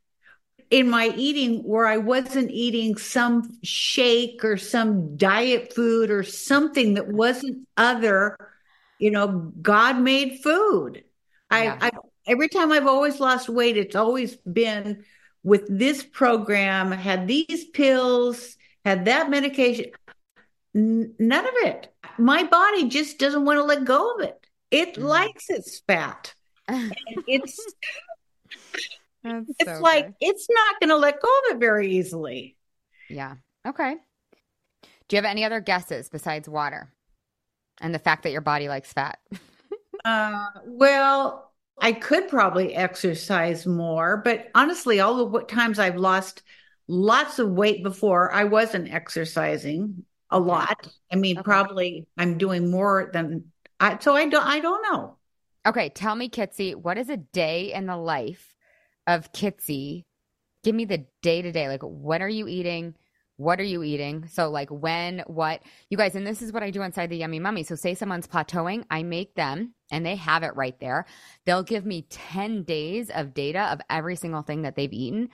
in 0.70 0.88
my 0.88 1.12
eating 1.16 1.64
where 1.64 1.86
I 1.86 1.96
wasn't 1.96 2.50
eating 2.50 2.96
some 2.96 3.58
shake 3.62 4.44
or 4.44 4.56
some 4.56 5.16
diet 5.16 5.72
food 5.74 6.10
or 6.10 6.22
something 6.22 6.94
that 6.94 7.08
wasn't 7.08 7.66
other, 7.76 8.36
you 8.98 9.10
know, 9.10 9.52
God 9.60 9.98
made 9.98 10.40
food. 10.42 11.02
Yeah. 11.50 11.76
I, 11.80 11.88
I 11.88 11.90
every 12.30 12.48
time 12.48 12.70
I've 12.70 12.86
always 12.86 13.18
lost 13.18 13.48
weight, 13.48 13.76
it's 13.76 13.96
always 13.96 14.36
been 14.36 15.04
with 15.42 15.66
this 15.68 16.04
program, 16.04 16.92
had 16.92 17.26
these 17.26 17.64
pills, 17.72 18.56
had 18.84 19.06
that 19.06 19.28
medication. 19.28 19.86
N- 20.74 21.14
none 21.18 21.44
of 21.44 21.54
it. 21.56 21.92
My 22.18 22.44
body 22.44 22.88
just 22.88 23.18
doesn't 23.18 23.44
want 23.44 23.58
to 23.58 23.64
let 23.64 23.84
go 23.84 24.14
of 24.14 24.20
it. 24.20 24.46
It 24.70 24.94
mm. 24.94 25.02
likes 25.02 25.50
its 25.50 25.80
fat. 25.80 26.32
it's 26.68 27.74
That's 29.24 29.50
it's 29.58 29.70
so 29.70 29.80
like 29.80 30.06
good. 30.06 30.14
it's 30.20 30.46
not 30.48 30.80
going 30.80 30.90
to 30.90 30.96
let 30.96 31.20
go 31.20 31.28
of 31.28 31.56
it 31.56 31.58
very 31.58 31.96
easily. 31.96 32.56
Yeah. 33.08 33.34
Okay. 33.66 33.96
Do 35.08 35.16
you 35.16 35.18
have 35.18 35.24
any 35.24 35.44
other 35.44 35.60
guesses 35.60 36.08
besides 36.08 36.48
water 36.48 36.92
and 37.80 37.92
the 37.92 37.98
fact 37.98 38.22
that 38.22 38.30
your 38.30 38.40
body 38.40 38.68
likes 38.68 38.92
fat? 38.92 39.18
uh, 40.04 40.46
well, 40.64 41.49
I 41.80 41.92
could 41.92 42.28
probably 42.28 42.74
exercise 42.74 43.66
more, 43.66 44.18
but 44.18 44.48
honestly, 44.54 45.00
all 45.00 45.28
the 45.28 45.40
times 45.42 45.78
I've 45.78 45.96
lost 45.96 46.42
lots 46.88 47.38
of 47.38 47.50
weight 47.50 47.82
before, 47.82 48.32
I 48.32 48.44
wasn't 48.44 48.92
exercising 48.92 50.04
a 50.30 50.38
lot. 50.38 50.88
I 51.12 51.16
mean, 51.16 51.38
okay. 51.38 51.44
probably 51.44 52.06
I'm 52.16 52.38
doing 52.38 52.70
more 52.70 53.10
than 53.12 53.44
I. 53.78 53.98
So 53.98 54.14
I 54.14 54.28
don't. 54.28 54.46
I 54.46 54.60
don't 54.60 54.82
know. 54.92 55.16
Okay, 55.66 55.90
tell 55.90 56.14
me, 56.14 56.28
Kitsy, 56.30 56.74
what 56.74 56.96
is 56.96 57.10
a 57.10 57.18
day 57.18 57.72
in 57.72 57.86
the 57.86 57.96
life 57.96 58.54
of 59.06 59.32
Kitsy? 59.32 60.04
Give 60.64 60.74
me 60.74 60.84
the 60.84 61.06
day 61.22 61.42
to 61.42 61.52
day. 61.52 61.68
Like, 61.68 61.82
when 61.82 62.22
are 62.22 62.28
you 62.28 62.48
eating? 62.48 62.94
What 63.36 63.60
are 63.60 63.64
you 63.64 63.82
eating? 63.82 64.26
So, 64.28 64.50
like, 64.50 64.70
when, 64.70 65.22
what, 65.26 65.62
you 65.88 65.96
guys, 65.96 66.14
and 66.14 66.26
this 66.26 66.42
is 66.42 66.52
what 66.52 66.62
I 66.62 66.70
do 66.70 66.82
inside 66.82 67.10
the 67.10 67.16
Yummy 67.16 67.40
Mummy. 67.40 67.62
So, 67.62 67.74
say 67.74 67.94
someone's 67.94 68.26
plateauing, 68.26 68.84
I 68.90 69.02
make 69.02 69.34
them, 69.34 69.74
and 69.90 70.04
they 70.04 70.16
have 70.16 70.42
it 70.42 70.56
right 70.56 70.78
there. 70.80 71.06
They'll 71.44 71.62
give 71.62 71.84
me 71.84 72.06
10 72.10 72.64
days 72.64 73.10
of 73.10 73.34
data 73.34 73.72
of 73.72 73.80
every 73.88 74.16
single 74.16 74.42
thing 74.42 74.62
that 74.62 74.76
they've 74.76 74.92
eaten. 74.92 75.30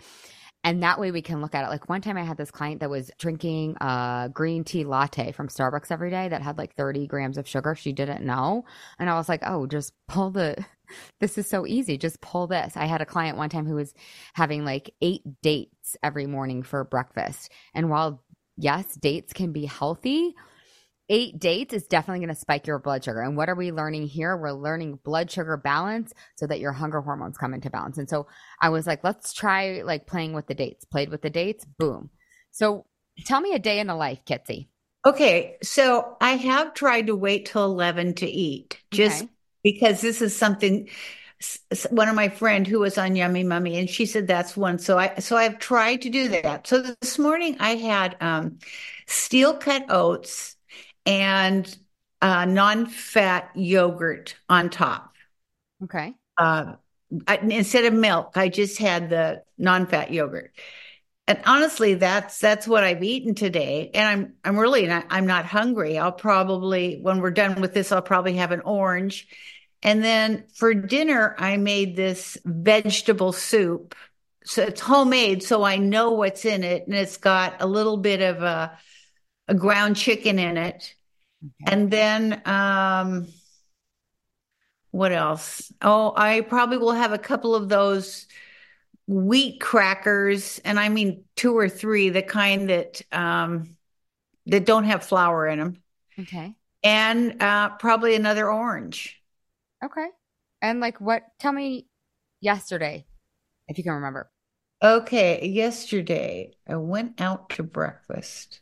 And 0.64 0.82
that 0.82 0.98
way 0.98 1.12
we 1.12 1.22
can 1.22 1.40
look 1.40 1.54
at 1.54 1.64
it. 1.64 1.68
Like 1.68 1.88
one 1.88 2.00
time 2.00 2.16
I 2.16 2.24
had 2.24 2.36
this 2.36 2.50
client 2.50 2.80
that 2.80 2.90
was 2.90 3.10
drinking 3.18 3.76
a 3.80 4.28
green 4.32 4.64
tea 4.64 4.84
latte 4.84 5.30
from 5.30 5.46
Starbucks 5.46 5.92
every 5.92 6.10
day 6.10 6.28
that 6.28 6.42
had 6.42 6.58
like 6.58 6.74
30 6.74 7.06
grams 7.06 7.38
of 7.38 7.46
sugar. 7.46 7.76
She 7.76 7.92
didn't 7.92 8.26
know. 8.26 8.64
And 8.98 9.08
I 9.08 9.14
was 9.14 9.28
like, 9.28 9.42
oh, 9.46 9.66
just 9.66 9.92
pull 10.08 10.30
the, 10.30 10.56
this 11.20 11.38
is 11.38 11.48
so 11.48 11.66
easy. 11.66 11.96
Just 11.96 12.20
pull 12.20 12.48
this. 12.48 12.76
I 12.76 12.86
had 12.86 13.00
a 13.00 13.06
client 13.06 13.38
one 13.38 13.48
time 13.48 13.64
who 13.64 13.76
was 13.76 13.94
having 14.34 14.64
like 14.64 14.92
eight 15.00 15.22
dates 15.40 15.96
every 16.02 16.26
morning 16.26 16.64
for 16.64 16.82
breakfast. 16.82 17.52
And 17.72 17.88
while 17.88 18.24
yes, 18.56 18.96
dates 18.96 19.32
can 19.32 19.52
be 19.52 19.66
healthy, 19.66 20.34
eight 21.08 21.38
dates 21.38 21.72
is 21.72 21.86
definitely 21.86 22.20
going 22.20 22.34
to 22.34 22.40
spike 22.40 22.66
your 22.66 22.78
blood 22.78 23.04
sugar. 23.04 23.20
And 23.20 23.36
what 23.36 23.48
are 23.48 23.54
we 23.54 23.72
learning 23.72 24.08
here? 24.08 24.36
We're 24.36 24.52
learning 24.52 24.98
blood 25.04 25.30
sugar 25.30 25.56
balance 25.56 26.12
so 26.36 26.46
that 26.46 26.60
your 26.60 26.72
hunger 26.72 27.00
hormones 27.00 27.38
come 27.38 27.54
into 27.54 27.70
balance. 27.70 27.98
And 27.98 28.08
so 28.08 28.26
I 28.60 28.70
was 28.70 28.86
like, 28.86 29.04
let's 29.04 29.32
try 29.32 29.82
like 29.82 30.06
playing 30.06 30.32
with 30.32 30.46
the 30.46 30.54
dates. 30.54 30.84
Played 30.84 31.10
with 31.10 31.22
the 31.22 31.30
dates, 31.30 31.64
boom. 31.64 32.10
So 32.50 32.86
tell 33.24 33.40
me 33.40 33.54
a 33.54 33.58
day 33.58 33.78
in 33.78 33.86
the 33.86 33.94
life, 33.94 34.24
Kitsy. 34.24 34.68
Okay. 35.04 35.56
So 35.62 36.16
I 36.20 36.32
have 36.32 36.74
tried 36.74 37.06
to 37.06 37.16
wait 37.16 37.46
till 37.46 37.64
11 37.64 38.14
to 38.14 38.26
eat 38.26 38.80
just 38.90 39.22
okay. 39.22 39.32
because 39.62 40.00
this 40.00 40.20
is 40.20 40.36
something 40.36 40.88
one 41.90 42.08
of 42.08 42.14
my 42.14 42.30
friend 42.30 42.66
who 42.66 42.80
was 42.80 42.96
on 42.96 43.14
Yummy 43.14 43.44
Mummy, 43.44 43.76
and 43.76 43.90
she 43.90 44.06
said 44.06 44.26
that's 44.26 44.56
one. 44.56 44.78
So 44.78 44.98
I 44.98 45.18
so 45.18 45.36
I've 45.36 45.58
tried 45.58 46.00
to 46.02 46.10
do 46.10 46.28
that. 46.28 46.66
So 46.66 46.80
this 46.80 47.18
morning 47.18 47.58
I 47.60 47.76
had 47.76 48.16
um, 48.22 48.58
steel 49.06 49.54
cut 49.54 49.84
oats 49.90 50.55
and 51.06 51.78
uh, 52.20 52.44
non-fat 52.44 53.50
yogurt 53.54 54.34
on 54.48 54.68
top. 54.68 55.14
Okay. 55.84 56.14
Uh, 56.36 56.74
I, 57.26 57.36
instead 57.36 57.84
of 57.84 57.94
milk, 57.94 58.32
I 58.36 58.48
just 58.48 58.78
had 58.78 59.10
the 59.10 59.42
non-fat 59.56 60.12
yogurt. 60.12 60.52
And 61.28 61.40
honestly, 61.44 61.94
that's 61.94 62.38
that's 62.38 62.68
what 62.68 62.84
I've 62.84 63.02
eaten 63.02 63.34
today, 63.34 63.90
and 63.94 64.08
I'm 64.08 64.34
I'm 64.44 64.56
really 64.56 64.86
not 64.86 65.06
I'm 65.10 65.26
not 65.26 65.44
hungry. 65.44 65.98
I'll 65.98 66.12
probably 66.12 67.00
when 67.02 67.20
we're 67.20 67.32
done 67.32 67.60
with 67.60 67.74
this, 67.74 67.90
I'll 67.90 68.00
probably 68.00 68.34
have 68.34 68.52
an 68.52 68.60
orange, 68.60 69.26
and 69.82 70.04
then 70.04 70.44
for 70.54 70.72
dinner, 70.72 71.34
I 71.36 71.56
made 71.56 71.96
this 71.96 72.38
vegetable 72.44 73.32
soup. 73.32 73.96
So 74.44 74.62
it's 74.62 74.80
homemade, 74.80 75.42
so 75.42 75.64
I 75.64 75.78
know 75.78 76.12
what's 76.12 76.44
in 76.44 76.62
it, 76.62 76.86
and 76.86 76.94
it's 76.94 77.16
got 77.16 77.60
a 77.60 77.66
little 77.66 77.96
bit 77.96 78.20
of 78.20 78.42
a 78.42 78.78
a 79.48 79.54
ground 79.54 79.96
chicken 79.96 80.38
in 80.38 80.56
it. 80.56 80.94
Okay. 81.44 81.72
And 81.72 81.90
then 81.90 82.42
um 82.44 83.26
what 84.90 85.12
else? 85.12 85.70
Oh, 85.82 86.14
I 86.16 86.40
probably 86.40 86.78
will 86.78 86.92
have 86.92 87.12
a 87.12 87.18
couple 87.18 87.54
of 87.54 87.68
those 87.68 88.26
wheat 89.06 89.60
crackers 89.60 90.58
and 90.64 90.80
I 90.80 90.88
mean 90.88 91.24
two 91.36 91.56
or 91.56 91.68
three, 91.68 92.08
the 92.08 92.22
kind 92.22 92.70
that 92.70 93.02
um 93.12 93.76
that 94.46 94.64
don't 94.64 94.84
have 94.84 95.04
flour 95.04 95.46
in 95.46 95.58
them. 95.58 95.82
Okay. 96.18 96.54
And 96.82 97.42
uh 97.42 97.70
probably 97.70 98.14
another 98.14 98.50
orange. 98.50 99.20
Okay. 99.84 100.08
And 100.62 100.80
like 100.80 101.00
what 101.00 101.24
tell 101.38 101.52
me 101.52 101.86
yesterday 102.40 103.06
if 103.68 103.78
you 103.78 103.84
can 103.84 103.94
remember. 103.94 104.30
Okay, 104.82 105.46
yesterday 105.46 106.52
I 106.68 106.76
went 106.76 107.20
out 107.20 107.50
to 107.50 107.62
breakfast. 107.62 108.60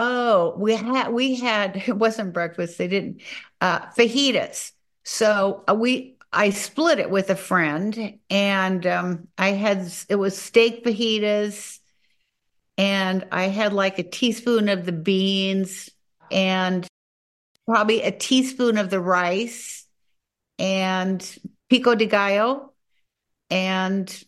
Oh, 0.00 0.54
we 0.56 0.76
had 0.76 1.12
we 1.12 1.34
had 1.34 1.76
it 1.88 1.96
wasn't 1.96 2.32
breakfast. 2.32 2.78
They 2.78 2.86
didn't 2.86 3.20
uh, 3.60 3.80
fajitas. 3.98 4.72
So 5.04 5.64
uh, 5.68 5.74
we 5.74 6.16
I 6.32 6.50
split 6.50 7.00
it 7.00 7.10
with 7.10 7.30
a 7.30 7.36
friend, 7.36 8.18
and 8.30 8.86
um, 8.86 9.28
I 9.36 9.48
had 9.48 9.92
it 10.08 10.14
was 10.14 10.40
steak 10.40 10.84
fajitas, 10.84 11.80
and 12.76 13.26
I 13.32 13.44
had 13.48 13.72
like 13.72 13.98
a 13.98 14.04
teaspoon 14.04 14.68
of 14.68 14.84
the 14.84 14.92
beans 14.92 15.90
and 16.30 16.86
probably 17.66 18.02
a 18.02 18.12
teaspoon 18.12 18.78
of 18.78 18.90
the 18.90 19.00
rice 19.00 19.84
and 20.58 21.38
pico 21.68 21.94
de 21.96 22.06
gallo 22.06 22.72
and 23.50 24.24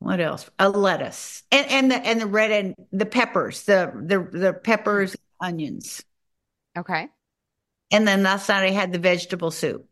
what 0.00 0.18
else? 0.18 0.50
A 0.58 0.68
lettuce 0.68 1.42
and 1.52 1.70
and 1.70 1.90
the 1.90 1.96
and 1.96 2.20
the 2.20 2.26
red 2.26 2.50
and 2.50 2.74
the 2.90 3.06
peppers, 3.06 3.62
the 3.64 3.92
the 3.94 4.38
the 4.38 4.52
peppers, 4.52 5.14
onions. 5.40 6.02
Okay. 6.76 7.08
And 7.92 8.08
then 8.08 8.22
last 8.22 8.48
night 8.48 8.64
I 8.64 8.70
had 8.70 8.92
the 8.92 8.98
vegetable 8.98 9.50
soup, 9.50 9.86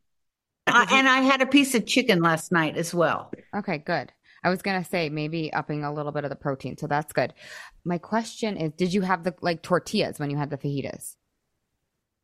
I, 0.67 0.87
and 0.93 1.09
I 1.09 1.21
had 1.21 1.43
a 1.43 1.47
piece 1.47 1.75
of 1.75 1.87
chicken 1.87 2.23
last 2.23 2.53
night 2.53 2.77
as 2.77 2.95
well. 2.95 3.31
Okay, 3.55 3.79
good. 3.79 4.11
I 4.43 4.49
was 4.49 4.63
gonna 4.63 4.85
say 4.85 5.11
maybe 5.11 5.53
upping 5.53 5.85
a 5.85 5.93
little 5.93 6.13
bit 6.13 6.25
of 6.25 6.31
the 6.31 6.37
protein, 6.37 6.79
so 6.79 6.87
that's 6.87 7.13
good. 7.13 7.35
My 7.85 7.99
question 7.99 8.57
is, 8.57 8.73
did 8.73 8.95
you 8.95 9.03
have 9.03 9.25
the 9.25 9.35
like 9.43 9.63
tortillas 9.63 10.19
when 10.19 10.31
you 10.31 10.39
had 10.39 10.49
the 10.49 10.57
fajitas? 10.59 11.17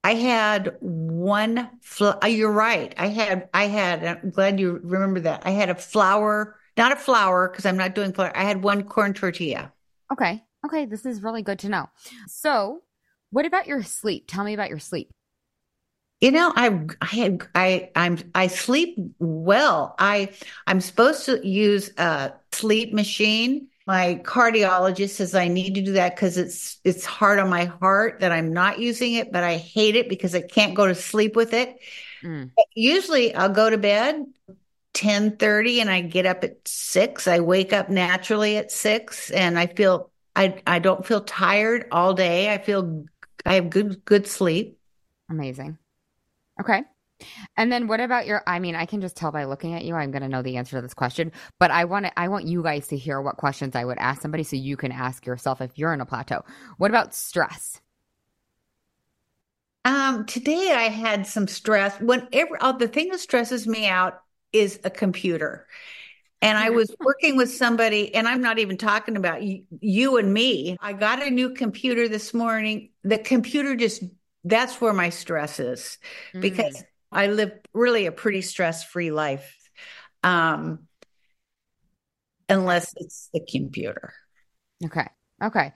I 0.03 0.15
had 0.15 0.77
one. 0.81 1.71
Fl- 1.83 2.19
uh, 2.23 2.27
you're 2.27 2.53
right. 2.53 2.95
I 2.97 3.09
had. 3.09 3.49
I 3.53 3.67
had. 3.67 4.05
I'm 4.05 4.31
glad 4.31 4.59
you 4.59 4.81
remember 4.83 5.21
that. 5.21 5.43
I 5.45 5.51
had 5.51 5.69
a 5.69 5.75
flour 5.75 6.57
not 6.77 6.93
a 6.93 6.97
flour 6.97 7.49
because 7.49 7.67
I'm 7.67 7.77
not 7.77 7.95
doing 7.95 8.13
flour. 8.13 8.37
I 8.37 8.45
had 8.45 8.63
one 8.63 8.85
corn 8.85 9.15
tortilla. 9.15 9.73
Okay. 10.13 10.43
Okay. 10.65 10.87
This 10.87 11.07
is 11.07 11.23
really 11.23 11.43
good 11.43 11.61
to 11.61 11.69
know. 11.69 11.89
So, 12.27 12.83
what 13.31 13.47
about 13.47 13.67
your 13.67 13.83
sleep? 13.83 14.25
Tell 14.27 14.45
me 14.45 14.55
about 14.55 14.71
your 14.71 14.79
sleep. 14.79 15.11
You 16.21 16.31
know, 16.31 16.53
I 16.55 16.87
I 17.01 17.07
had 17.07 17.47
I 17.55 17.91
I'm 17.95 18.19
I 18.35 18.47
sleep 18.47 18.97
well. 19.19 19.95
I 19.99 20.31
I'm 20.67 20.81
supposed 20.81 21.27
to 21.27 21.47
use 21.47 21.91
a 21.99 22.33
sleep 22.53 22.95
machine. 22.95 23.69
My 23.87 24.23
cardiologist 24.25 25.11
says 25.11 25.35
I 25.35 25.49
need 25.49 25.75
to 25.75 25.83
do 25.83 25.93
that 25.93 26.15
because 26.15 26.39
it's 26.39 26.79
it's 26.85 27.05
hard 27.05 27.39
on 27.39 27.51
my 27.51 27.67
heart 27.67 28.21
that 28.21 28.33
I'm 28.33 28.53
not 28.53 28.79
using 28.79 29.15
it, 29.15 29.33
but 29.33 29.45
I 29.45 29.57
hate 29.57 29.97
it 29.97 30.09
because 30.09 30.35
I 30.35 30.41
can't 30.41 30.75
go 30.75 30.87
to 30.87 30.95
sleep 30.95 31.37
with 31.37 31.53
it. 31.53 31.77
Mm. 32.23 32.53
Usually 32.75 33.35
I'll 33.35 33.51
go 33.51 33.69
to 33.69 33.77
bed 33.77 34.25
10:30 34.95 35.81
and 35.81 35.91
I 35.91 36.01
get 36.01 36.27
up 36.27 36.45
at 36.45 36.67
6. 36.67 37.29
I 37.29 37.41
wake 37.41 37.73
up 37.73 37.91
naturally 37.91 38.57
at 38.57 38.71
6 38.71 39.31
and 39.31 39.59
I 39.59 39.67
feel 39.67 40.11
I 40.35 40.63
I 40.67 40.79
don't 40.79 41.05
feel 41.07 41.21
tired 41.21 41.87
all 41.93 42.15
day. 42.15 42.53
I 42.53 42.59
feel 42.59 43.05
I 43.45 43.55
have 43.55 43.71
good 43.71 44.05
good 44.05 44.27
sleep. 44.27 44.79
Amazing. 45.29 45.79
Okay. 46.61 46.83
And 47.57 47.71
then 47.71 47.87
what 47.87 48.01
about 48.01 48.27
your 48.27 48.43
I 48.47 48.59
mean, 48.59 48.75
I 48.75 48.87
can 48.87 49.01
just 49.01 49.17
tell 49.17 49.33
by 49.33 49.45
looking 49.45 49.75
at 49.75 49.85
you 49.85 49.95
I'm 49.95 50.11
going 50.11 50.23
to 50.23 50.29
know 50.29 50.43
the 50.43 50.57
answer 50.57 50.77
to 50.77 50.83
this 50.83 50.95
question, 50.95 51.33
but 51.59 51.71
I 51.71 51.85
want 51.85 52.07
to 52.07 52.19
I 52.19 52.29
want 52.29 52.47
you 52.47 52.63
guys 52.63 52.89
to 52.89 52.97
hear 52.97 53.21
what 53.21 53.37
questions 53.37 53.77
I 53.77 53.85
would 53.85 53.99
ask 53.99 54.23
somebody 54.23 54.45
so 54.45 54.57
you 54.57 54.77
can 54.77 54.93
ask 54.93 55.27
yourself 55.27 55.61
if 55.61 55.79
you're 55.79 55.93
in 55.93 56.01
a 56.01 56.07
plateau. 56.07 56.45
What 56.79 56.91
about 56.91 57.15
stress? 57.15 57.81
Um, 59.85 60.25
today 60.25 60.73
I 60.73 60.89
had 60.89 61.27
some 61.27 61.47
stress. 61.47 61.99
Whenever 62.01 62.57
oh, 62.61 62.77
the 62.77 62.89
thing 62.89 63.09
that 63.09 63.21
stresses 63.21 63.67
me 63.67 63.87
out 63.87 64.24
is 64.55 64.81
a 64.85 64.91
computer. 64.91 65.67
And 66.41 66.57
I 66.57 66.71
was 66.71 66.95
working 67.01 67.37
with 67.37 67.51
somebody, 67.51 68.15
and 68.15 68.27
I'm 68.29 68.41
not 68.41 68.59
even 68.59 68.79
talking 68.79 69.17
about 69.17 69.43
you, 69.43 69.65
you, 69.81 70.17
and 70.17 70.33
me. 70.33 70.77
I 70.81 70.93
got 70.93 71.23
a 71.23 71.31
new 71.31 71.51
computer 71.51 72.09
this 72.09 72.33
morning. 72.33 72.91
The 73.03 73.19
computer 73.19 73.75
just, 73.75 74.05
that's 74.45 74.81
where 74.81 74.93
my 74.93 75.11
stress 75.11 75.59
is 75.59 75.99
because 76.39 76.77
mm. 76.77 76.85
I 77.11 77.27
live 77.27 77.53
really 77.73 78.07
a 78.07 78.13
pretty 78.13 78.43
stress 78.43 78.85
free 78.85 79.11
life. 79.11 79.57
Um, 80.23 80.87
unless 82.49 82.93
it's 82.97 83.29
the 83.33 83.41
computer. 83.51 84.13
Okay. 84.85 85.07
Okay. 85.43 85.73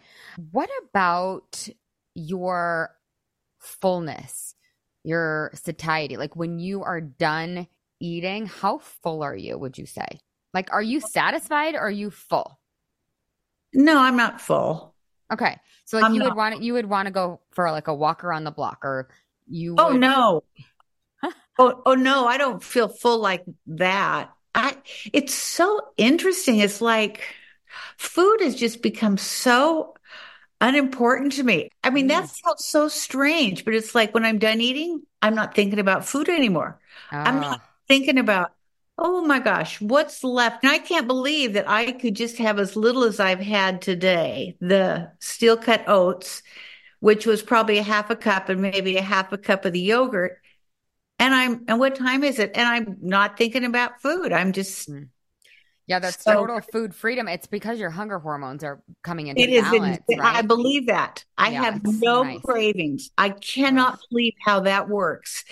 What 0.50 0.70
about 0.85 1.68
your 2.14 2.94
fullness, 3.58 4.54
your 5.02 5.50
satiety? 5.54 6.16
Like 6.16 6.37
when 6.37 6.58
you 6.58 6.82
are 6.82 7.00
done 7.00 7.66
eating, 8.00 8.47
how 8.47 8.78
full 8.78 9.23
are 9.23 9.37
you, 9.37 9.59
would 9.59 9.78
you 9.78 9.87
say? 9.87 10.07
Like, 10.55 10.73
are 10.73 10.83
you 10.83 11.00
satisfied 11.00 11.75
or 11.75 11.81
are 11.81 11.90
you 11.90 12.11
full? 12.11 12.59
No, 13.73 13.99
I'm 13.99 14.17
not 14.17 14.40
full. 14.40 14.95
Okay. 15.33 15.59
So 15.85 15.99
like 15.99 16.07
I'm 16.07 16.14
you 16.14 16.21
not. 16.21 16.31
would 16.31 16.37
want 16.37 16.62
you 16.62 16.73
would 16.75 16.87
want 16.87 17.07
to 17.07 17.12
go 17.12 17.40
for 17.52 17.71
like 17.71 17.88
a 17.88 17.95
walk 17.95 18.25
around 18.25 18.45
the 18.45 18.50
block 18.50 18.85
or 18.85 19.09
you 19.47 19.75
Oh 19.78 19.93
would... 19.93 20.00
no. 20.00 20.43
oh, 21.59 21.83
oh 21.85 21.95
no, 21.95 22.26
I 22.26 22.38
don't 22.38 22.62
feel 22.62 22.88
full 22.88 23.19
like 23.19 23.45
that. 23.67 24.31
I 24.55 24.76
it's 25.12 25.35
so 25.35 25.81
interesting. 25.97 26.59
It's 26.59 26.81
like 26.81 27.23
food 27.97 28.40
has 28.40 28.55
just 28.55 28.83
become 28.83 29.19
so 29.19 29.95
unimportant 30.61 31.33
to 31.33 31.43
me. 31.43 31.71
I 31.85 31.90
mean, 31.90 32.07
mm. 32.07 32.09
that 32.09 32.28
sounds 32.28 32.64
so 32.64 32.88
strange, 32.88 33.64
but 33.64 33.75
it's 33.75 33.95
like 33.95 34.14
when 34.14 34.25
I'm 34.25 34.38
done 34.38 34.61
eating, 34.61 35.02
I'm 35.23 35.35
not 35.35 35.55
thinking 35.55 35.78
about 35.78 36.07
food 36.07 36.28
anymore. 36.28 36.81
I'm 37.11 37.40
not 37.40 37.61
ah. 37.61 37.67
Thinking 37.88 38.18
about 38.18 38.52
Oh 39.00 39.25
my 39.25 39.38
gosh, 39.38 39.80
what's 39.80 40.25
left? 40.25 40.64
And 40.64 40.73
I 40.73 40.78
can't 40.78 41.07
believe 41.07 41.52
that 41.52 41.71
I 41.71 41.92
could 41.92 42.16
just 42.16 42.37
have 42.38 42.59
as 42.59 42.75
little 42.75 43.04
as 43.04 43.21
I've 43.21 43.38
had 43.38 43.80
today 43.80 44.57
the 44.61 45.12
steel 45.21 45.57
cut 45.57 45.85
oats, 45.87 46.42
which 46.99 47.25
was 47.25 47.40
probably 47.40 47.78
a 47.78 47.85
half 47.85 48.11
a 48.11 48.16
cup 48.16 48.49
and 48.49 48.61
maybe 48.61 48.97
a 48.97 49.02
half 49.02 49.33
a 49.33 49.38
cup 49.38 49.64
of 49.64 49.73
the 49.73 49.78
yogurt. 49.78 50.38
And 51.21 51.33
I'm, 51.33 51.64
and 51.68 51.78
what 51.78 51.95
time 51.95 52.25
is 52.25 52.40
it? 52.40 52.52
And 52.57 52.66
I'm 52.66 52.97
not 53.00 53.38
thinking 53.38 53.64
about 53.64 54.02
food. 54.02 54.33
I'm 54.33 54.52
just. 54.52 54.90
Mm. 54.90 55.11
Yeah, 55.87 56.00
that's 56.00 56.23
so, 56.23 56.35
total 56.35 56.61
food 56.61 56.95
freedom. 56.95 57.28
It's 57.28 57.47
because 57.47 57.78
your 57.78 57.90
hunger 57.90 58.18
hormones 58.18 58.62
are 58.62 58.83
coming 59.02 59.28
into 59.28 59.42
it 59.42 59.62
balance. 59.62 60.00
Is, 60.09 60.18
right? 60.18 60.37
I 60.37 60.42
believe 60.42 60.88
that. 60.88 61.25
I 61.38 61.50
yeah, 61.50 61.64
have 61.64 61.83
no 61.83 62.25
nice. 62.25 62.40
cravings. 62.45 63.11
I 63.16 63.30
cannot 63.30 63.99
believe 64.11 64.35
how 64.45 64.61
that 64.61 64.88
works. 64.88 65.45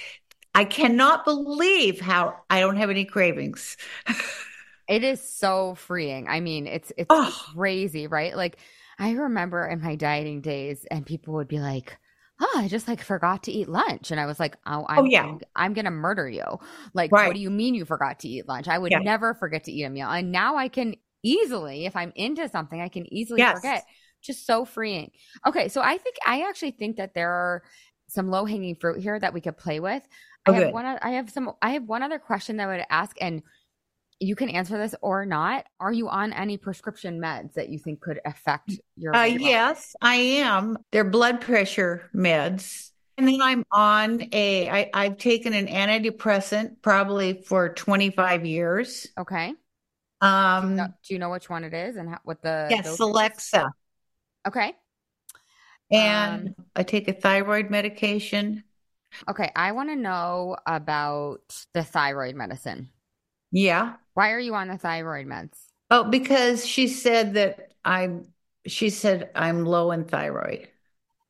I 0.57 0.65
cannot 0.65 1.25
believe 1.25 2.01
how 2.01 2.37
I 2.49 2.61
don't 2.61 2.77
have 2.77 2.91
any 2.91 3.05
cravings. 3.05 3.77
it 4.89 5.05
is 5.05 5.21
so 5.21 5.75
freeing. 5.75 6.29
I 6.29 6.41
mean, 6.41 6.67
it's 6.67 6.93
it's 6.97 7.09
oh. 7.11 7.45
crazy, 7.55 8.07
right? 8.07 8.35
Like 8.35 8.57
I 8.99 9.13
remember 9.13 9.67
in 9.67 9.83
my 9.83 9.97
dieting 9.97 10.41
days 10.41 10.87
and 10.91 11.05
people 11.05 11.35
would 11.35 11.49
be 11.49 11.59
like, 11.59 11.99
oh, 12.41 12.55
I 12.57 12.69
just 12.69 12.89
like 12.89 13.03
forgot 13.03 13.43
to 13.45 13.53
eat 13.53 13.69
lunch. 13.69 14.11
And 14.11 14.19
I 14.19 14.27
was 14.27 14.41
like, 14.41 14.57
oh, 14.67 14.87
I'm, 14.89 14.99
oh, 15.01 15.05
yeah. 15.05 15.25
I'm, 15.25 15.41
I'm 15.55 15.75
going 15.75 15.85
to 15.85 15.91
murder 15.91 16.29
you. 16.29 16.45
Like, 16.95 17.13
right. 17.13 17.29
what 17.29 17.35
do 17.35 17.41
you 17.41 17.51
mean 17.51 17.75
you 17.75 17.85
forgot 17.85 18.21
to 18.21 18.29
eat 18.29 18.49
lunch? 18.49 18.69
I 18.69 18.79
would 18.79 18.93
yeah. 18.93 18.99
never 18.99 19.35
forget 19.35 19.65
to 19.65 19.73
eat 19.73 19.85
a 19.85 19.91
meal. 19.91 20.09
And 20.09 20.33
now 20.33 20.57
I 20.57 20.69
can 20.69 20.95
easily, 21.23 21.87
if 21.87 21.97
I'm 21.97 22.13
into 22.15 22.49
something, 22.49 22.81
I 22.81 22.89
can 22.89 23.13
easily 23.13 23.41
yes. 23.41 23.57
forget. 23.57 23.85
Just 24.23 24.47
so 24.47 24.65
freeing. 24.65 25.11
Okay. 25.47 25.69
So 25.69 25.81
I 25.83 25.99
think, 25.99 26.17
I 26.27 26.49
actually 26.49 26.73
think 26.73 26.97
that 26.97 27.15
there 27.15 27.31
are 27.31 27.63
some 28.09 28.31
low 28.31 28.45
hanging 28.45 28.77
fruit 28.77 29.01
here 29.01 29.19
that 29.19 29.35
we 29.35 29.41
could 29.41 29.57
play 29.57 29.81
with. 29.81 30.07
I 30.47 30.53
have 30.53 30.73
one. 30.73 30.85
I 30.85 31.11
have 31.11 31.31
some. 31.31 31.53
I 31.61 31.71
have 31.71 31.85
one 31.85 32.03
other 32.03 32.19
question 32.19 32.57
that 32.59 32.69
I 32.69 32.77
would 32.77 32.87
ask, 32.89 33.17
and 33.21 33.43
you 34.21 34.37
can 34.37 34.49
answer 34.49 34.79
this 34.79 34.95
or 35.03 35.27
not. 35.27 35.67
Are 35.81 35.93
you 35.93 36.09
on 36.09 36.33
any 36.33 36.57
prescription 36.57 37.21
meds 37.21 37.55
that 37.55 37.69
you 37.69 37.79
think 37.79 38.01
could 38.01 38.21
affect 38.25 38.73
your? 38.97 39.15
Uh, 39.15 39.25
yes, 39.25 39.97
I 40.01 40.15
am. 40.15 40.79
They're 40.93 41.05
blood 41.05 41.41
pressure 41.41 42.09
meds. 42.15 42.91
And 43.19 43.27
then 43.27 43.41
I'm 43.43 43.65
on 43.73 44.23
a. 44.33 44.69
I, 44.69 44.91
I've 44.93 45.17
taken 45.17 45.53
an 45.55 45.67
antidepressant 45.67 46.83
probably 46.83 47.43
for 47.43 47.71
25 47.71 48.47
years. 48.47 49.09
Okay. 49.19 49.55
Um. 50.21 50.63
Do 50.63 50.71
you 50.71 50.77
know, 50.77 50.87
do 50.87 51.15
you 51.15 51.19
know 51.19 51.31
which 51.31 51.51
one 51.51 51.65
it 51.65 51.75
is 51.75 51.97
and 51.97 52.11
how, 52.11 52.19
what 52.25 52.43
the? 52.43 52.69
Yes, 52.71 52.97
Celexa. 52.97 53.71
Okay. 54.47 54.75
And 55.91 56.49
um, 56.49 56.55
I 56.75 56.83
take 56.83 57.09
a 57.09 57.13
thyroid 57.13 57.71
medication. 57.71 58.65
Okay, 59.29 59.51
I 59.55 59.73
want 59.73 59.91
to 59.91 59.97
know 59.97 60.57
about 60.67 61.65
the 61.75 61.85
thyroid 61.85 62.35
medicine. 62.35 62.91
Yeah. 63.53 63.95
Why 64.15 64.33
are 64.33 64.41
you 64.41 64.55
on 64.55 64.69
the 64.69 64.79
thyroid 64.79 65.27
meds? 65.27 65.57
Oh, 65.91 66.05
because 66.05 66.67
she 66.67 66.89
said 66.89 67.35
that 67.35 67.73
I'm 67.85 68.27
she 68.67 68.91
said 68.91 69.31
I'm 69.35 69.65
low 69.65 69.93
in 69.93 70.05
thyroid. 70.05 70.69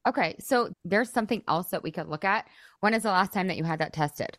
Okay, 0.08 0.36
so 0.38 0.72
there's 0.84 1.10
something 1.10 1.42
else 1.48 1.68
that 1.70 1.82
we 1.82 1.90
could 1.90 2.08
look 2.08 2.24
at. 2.24 2.46
When 2.80 2.94
is 2.94 3.02
the 3.02 3.10
last 3.10 3.32
time 3.32 3.48
that 3.48 3.56
you 3.56 3.64
had 3.64 3.80
that 3.80 3.92
tested? 3.92 4.38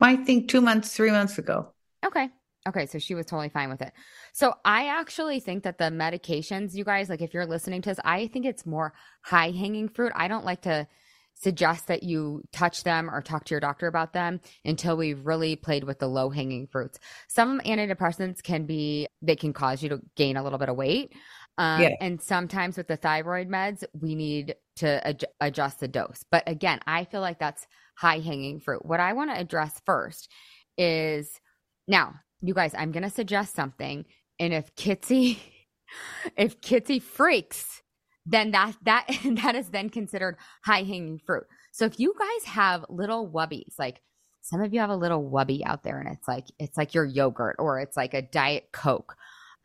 I 0.00 0.16
think 0.16 0.48
2 0.48 0.60
months, 0.60 0.94
3 0.94 1.10
months 1.10 1.38
ago. 1.38 1.72
Okay. 2.04 2.30
Okay, 2.68 2.86
so 2.86 2.98
she 2.98 3.14
was 3.14 3.26
totally 3.26 3.48
fine 3.48 3.70
with 3.70 3.82
it. 3.82 3.92
So 4.32 4.54
I 4.64 4.88
actually 4.88 5.40
think 5.40 5.64
that 5.64 5.78
the 5.78 5.84
medications, 5.84 6.74
you 6.74 6.84
guys, 6.84 7.08
like 7.08 7.22
if 7.22 7.32
you're 7.34 7.46
listening 7.46 7.82
to 7.82 7.90
this, 7.90 8.00
I 8.04 8.28
think 8.28 8.44
it's 8.44 8.66
more 8.66 8.92
high 9.22 9.50
hanging 9.50 9.88
fruit. 9.88 10.12
I 10.14 10.28
don't 10.28 10.44
like 10.44 10.62
to 10.62 10.86
suggest 11.34 11.86
that 11.86 12.02
you 12.02 12.42
touch 12.52 12.82
them 12.82 13.08
or 13.08 13.22
talk 13.22 13.44
to 13.44 13.54
your 13.54 13.60
doctor 13.60 13.86
about 13.86 14.12
them 14.12 14.40
until 14.64 14.96
we've 14.96 15.24
really 15.24 15.54
played 15.56 15.84
with 15.84 16.00
the 16.00 16.08
low 16.08 16.30
hanging 16.30 16.66
fruits. 16.66 16.98
Some 17.28 17.60
antidepressants 17.60 18.42
can 18.42 18.66
be, 18.66 19.06
they 19.22 19.36
can 19.36 19.52
cause 19.52 19.82
you 19.82 19.88
to 19.90 20.00
gain 20.16 20.36
a 20.36 20.42
little 20.42 20.58
bit 20.58 20.68
of 20.68 20.76
weight. 20.76 21.14
Um, 21.56 21.82
yeah. 21.82 21.90
And 22.00 22.20
sometimes 22.20 22.76
with 22.76 22.88
the 22.88 22.96
thyroid 22.96 23.48
meds, 23.48 23.84
we 23.92 24.14
need 24.14 24.56
to 24.76 25.06
ad- 25.06 25.24
adjust 25.40 25.80
the 25.80 25.88
dose. 25.88 26.24
But 26.30 26.44
again, 26.46 26.80
I 26.86 27.04
feel 27.04 27.20
like 27.20 27.38
that's 27.38 27.66
high 27.96 28.18
hanging 28.18 28.60
fruit. 28.60 28.84
What 28.84 29.00
I 29.00 29.12
want 29.12 29.30
to 29.30 29.38
address 29.38 29.80
first 29.86 30.30
is 30.76 31.40
now, 31.86 32.14
you 32.40 32.54
guys, 32.54 32.74
I'm 32.76 32.92
going 32.92 33.02
to 33.02 33.10
suggest 33.10 33.54
something. 33.54 34.04
And 34.38 34.52
if 34.52 34.74
Kitsy, 34.74 35.38
if 36.36 36.60
Kitsy 36.60 37.02
freaks, 37.02 37.82
then 38.26 38.50
that 38.52 38.74
that 38.82 39.06
that 39.42 39.54
is 39.54 39.70
then 39.70 39.88
considered 39.90 40.36
high 40.64 40.82
hanging 40.82 41.20
fruit. 41.24 41.44
So 41.72 41.84
if 41.84 41.98
you 41.98 42.14
guys 42.18 42.52
have 42.52 42.84
little 42.88 43.28
wubbies, 43.28 43.74
like 43.78 44.00
some 44.42 44.62
of 44.62 44.72
you 44.72 44.80
have 44.80 44.90
a 44.90 44.96
little 44.96 45.22
wubby 45.22 45.62
out 45.64 45.82
there 45.82 46.00
and 46.00 46.08
it's 46.12 46.28
like 46.28 46.44
it's 46.58 46.76
like 46.76 46.94
your 46.94 47.04
yogurt 47.04 47.56
or 47.58 47.80
it's 47.80 47.96
like 47.96 48.14
a 48.14 48.22
diet 48.22 48.68
coke. 48.72 49.16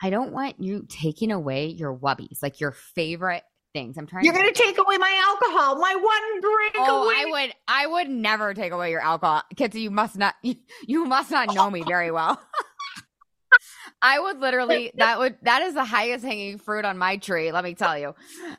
I 0.02 0.10
don't 0.10 0.34
want 0.34 0.62
you 0.62 0.86
taking 0.90 1.32
away 1.32 1.68
your 1.68 1.96
wubbies, 1.96 2.42
like 2.42 2.60
your 2.60 2.72
favorite 2.72 3.44
things. 3.74 3.98
I'm 3.98 4.08
trying. 4.08 4.24
You're 4.24 4.34
going 4.34 4.52
to 4.52 4.54
take 4.54 4.78
away 4.78 4.98
my 4.98 5.22
alcohol, 5.28 5.78
my 5.80 5.96
one 5.96 6.42
drink. 6.42 6.74
Oh, 6.78 7.06
away. 7.06 7.16
I 7.18 7.26
would, 7.30 7.54
I 7.68 7.88
would 7.88 8.10
never 8.10 8.54
take 8.54 8.72
away 8.72 8.92
your 8.92 9.02
alcohol, 9.02 9.44
Kitsy. 9.56 9.82
You 9.82 9.92
must 9.92 10.16
not, 10.18 10.36
you, 10.42 10.56
you 10.88 11.06
must 11.06 11.32
not 11.32 11.54
know 11.54 11.70
me 11.70 11.84
very 11.86 12.12
well. 12.12 12.40
I 14.02 14.20
would 14.20 14.40
literally 14.40 14.92
that 14.98 15.20
would 15.20 15.38
that 15.44 15.62
is 15.64 15.74
the 15.74 15.86
highest 15.86 16.26
hanging 16.26 16.58
fruit 16.58 16.86
on 16.86 16.98
my 16.98 17.18
tree, 17.18 17.52
let 17.52 17.64
me 17.64 17.74
tell 17.74 17.98
you. 17.98 18.16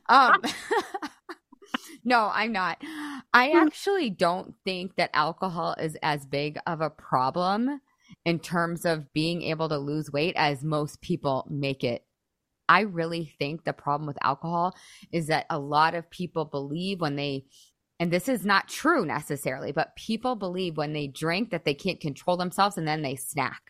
Um 0.09 0.43
No, 2.05 2.31
I'm 2.33 2.53
not. 2.53 2.83
I 3.33 3.51
hmm. 3.51 3.67
actually 3.67 4.11
don't 4.11 4.55
think 4.65 4.97
that 4.97 5.11
alcohol 5.15 5.75
is 5.81 5.97
as 6.03 6.27
big 6.27 6.59
of 6.67 6.83
a 6.83 6.91
problem 6.91 7.81
in 8.27 8.39
terms 8.39 8.85
of 8.85 9.13
being 9.15 9.43
able 9.43 9.69
to 9.71 9.79
lose 9.79 10.13
weight 10.13 10.35
as 10.37 10.63
most 10.63 11.01
people 11.01 11.47
make 11.49 11.83
it. 11.83 12.05
I 12.69 12.81
really 12.81 13.35
think 13.39 13.65
the 13.65 13.73
problem 13.73 14.07
with 14.07 14.19
alcohol 14.23 14.75
is 15.13 15.27
that 15.29 15.47
a 15.51 15.59
lot 15.59 15.95
of 15.95 16.11
people 16.11 16.45
believe 16.45 17.01
when 17.01 17.17
they 17.17 17.47
and 18.01 18.11
this 18.11 18.29
is 18.29 18.45
not 18.45 18.69
true 18.69 19.07
necessarily, 19.07 19.71
but 19.71 19.95
people 19.95 20.35
believe 20.35 20.77
when 20.77 20.93
they 20.93 21.07
drink 21.07 21.51
that 21.51 21.65
they 21.65 21.75
can't 21.75 22.01
control 22.01 22.37
themselves 22.37 22.77
and 22.77 22.89
then 22.89 23.03
they 23.03 23.15
snack. 23.15 23.63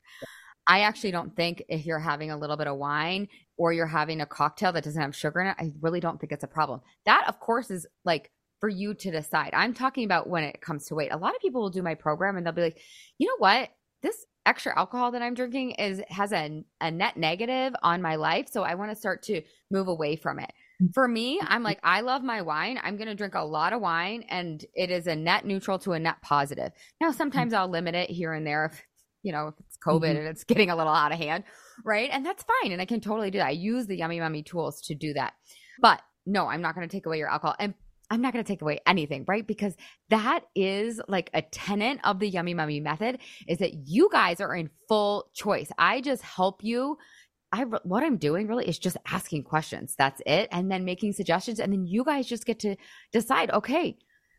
I 0.66 0.80
actually 0.80 1.10
don't 1.10 1.34
think 1.36 1.62
if 1.68 1.84
you're 1.84 1.98
having 1.98 2.30
a 2.30 2.36
little 2.36 2.56
bit 2.56 2.66
of 2.66 2.76
wine 2.76 3.28
or 3.56 3.72
you're 3.72 3.86
having 3.86 4.20
a 4.20 4.26
cocktail 4.26 4.72
that 4.72 4.84
doesn't 4.84 5.00
have 5.00 5.14
sugar 5.14 5.40
in 5.40 5.48
it, 5.48 5.56
I 5.58 5.72
really 5.80 6.00
don't 6.00 6.20
think 6.20 6.32
it's 6.32 6.44
a 6.44 6.48
problem. 6.48 6.80
That, 7.04 7.24
of 7.28 7.38
course, 7.40 7.70
is 7.70 7.86
like 8.04 8.30
for 8.60 8.68
you 8.68 8.94
to 8.94 9.10
decide. 9.10 9.50
I'm 9.52 9.74
talking 9.74 10.04
about 10.04 10.28
when 10.28 10.42
it 10.42 10.60
comes 10.60 10.86
to 10.86 10.94
weight. 10.94 11.12
A 11.12 11.18
lot 11.18 11.34
of 11.34 11.40
people 11.42 11.60
will 11.60 11.70
do 11.70 11.82
my 11.82 11.94
program 11.94 12.36
and 12.36 12.46
they'll 12.46 12.54
be 12.54 12.62
like, 12.62 12.80
you 13.18 13.26
know 13.26 13.36
what? 13.38 13.70
This 14.02 14.24
extra 14.46 14.76
alcohol 14.78 15.10
that 15.12 15.22
I'm 15.22 15.34
drinking 15.34 15.72
is 15.72 16.00
has 16.08 16.32
a, 16.32 16.64
a 16.80 16.90
net 16.90 17.16
negative 17.16 17.74
on 17.82 18.02
my 18.02 18.16
life. 18.16 18.48
So 18.50 18.62
I 18.62 18.74
want 18.74 18.90
to 18.90 18.96
start 18.96 19.22
to 19.24 19.42
move 19.70 19.88
away 19.88 20.16
from 20.16 20.38
it. 20.38 20.50
Mm-hmm. 20.82 20.92
For 20.92 21.06
me, 21.06 21.40
I'm 21.42 21.62
like, 21.62 21.80
I 21.82 22.00
love 22.00 22.22
my 22.22 22.42
wine. 22.42 22.78
I'm 22.82 22.96
going 22.96 23.08
to 23.08 23.14
drink 23.14 23.34
a 23.34 23.44
lot 23.44 23.72
of 23.72 23.80
wine 23.80 24.24
and 24.28 24.64
it 24.74 24.90
is 24.90 25.06
a 25.06 25.16
net 25.16 25.44
neutral 25.44 25.78
to 25.80 25.92
a 25.92 25.98
net 25.98 26.16
positive. 26.22 26.72
Now, 27.00 27.10
sometimes 27.10 27.52
mm-hmm. 27.52 27.60
I'll 27.60 27.68
limit 27.68 27.94
it 27.94 28.10
here 28.10 28.32
and 28.32 28.46
there 28.46 28.66
if, 28.66 28.82
you 29.22 29.32
know, 29.32 29.48
if 29.48 29.54
it's 29.60 29.73
COVID 29.86 30.02
mm-hmm. 30.02 30.18
and 30.18 30.28
it's 30.28 30.44
getting 30.44 30.70
a 30.70 30.76
little 30.76 30.92
out 30.92 31.12
of 31.12 31.18
hand, 31.18 31.44
right? 31.84 32.10
And 32.12 32.24
that's 32.24 32.44
fine. 32.44 32.72
And 32.72 32.80
I 32.80 32.84
can 32.84 33.00
totally 33.00 33.30
do 33.30 33.38
that. 33.38 33.48
I 33.48 33.50
use 33.50 33.86
the 33.86 33.96
Yummy 33.96 34.20
Mummy 34.20 34.42
tools 34.42 34.80
to 34.82 34.94
do 34.94 35.12
that. 35.14 35.34
But 35.80 36.00
no, 36.26 36.46
I'm 36.46 36.62
not 36.62 36.74
going 36.74 36.88
to 36.88 36.92
take 36.94 37.06
away 37.06 37.18
your 37.18 37.28
alcohol. 37.30 37.56
And 37.58 37.74
I'm 38.10 38.20
not 38.20 38.32
going 38.32 38.44
to 38.44 38.48
take 38.48 38.62
away 38.62 38.80
anything, 38.86 39.24
right? 39.26 39.46
Because 39.46 39.74
that 40.10 40.44
is 40.54 41.00
like 41.08 41.30
a 41.32 41.42
tenet 41.42 41.98
of 42.04 42.18
the 42.18 42.28
Yummy 42.28 42.54
Mummy 42.54 42.80
method 42.80 43.18
is 43.48 43.58
that 43.58 43.74
you 43.86 44.08
guys 44.12 44.40
are 44.40 44.54
in 44.54 44.70
full 44.88 45.30
choice. 45.34 45.70
I 45.78 46.00
just 46.00 46.22
help 46.22 46.62
you 46.62 46.98
I 47.54 47.62
what 47.84 48.02
I'm 48.02 48.16
doing 48.16 48.48
really 48.48 48.68
is 48.68 48.80
just 48.80 48.96
asking 49.06 49.44
questions. 49.44 49.94
That's 49.96 50.20
it. 50.26 50.48
And 50.50 50.72
then 50.72 50.84
making 50.84 51.12
suggestions. 51.12 51.60
And 51.60 51.72
then 51.72 51.86
you 51.86 52.02
guys 52.04 52.26
just 52.26 52.46
get 52.46 52.58
to 52.60 52.74
decide, 53.12 53.50
okay, 53.52 53.96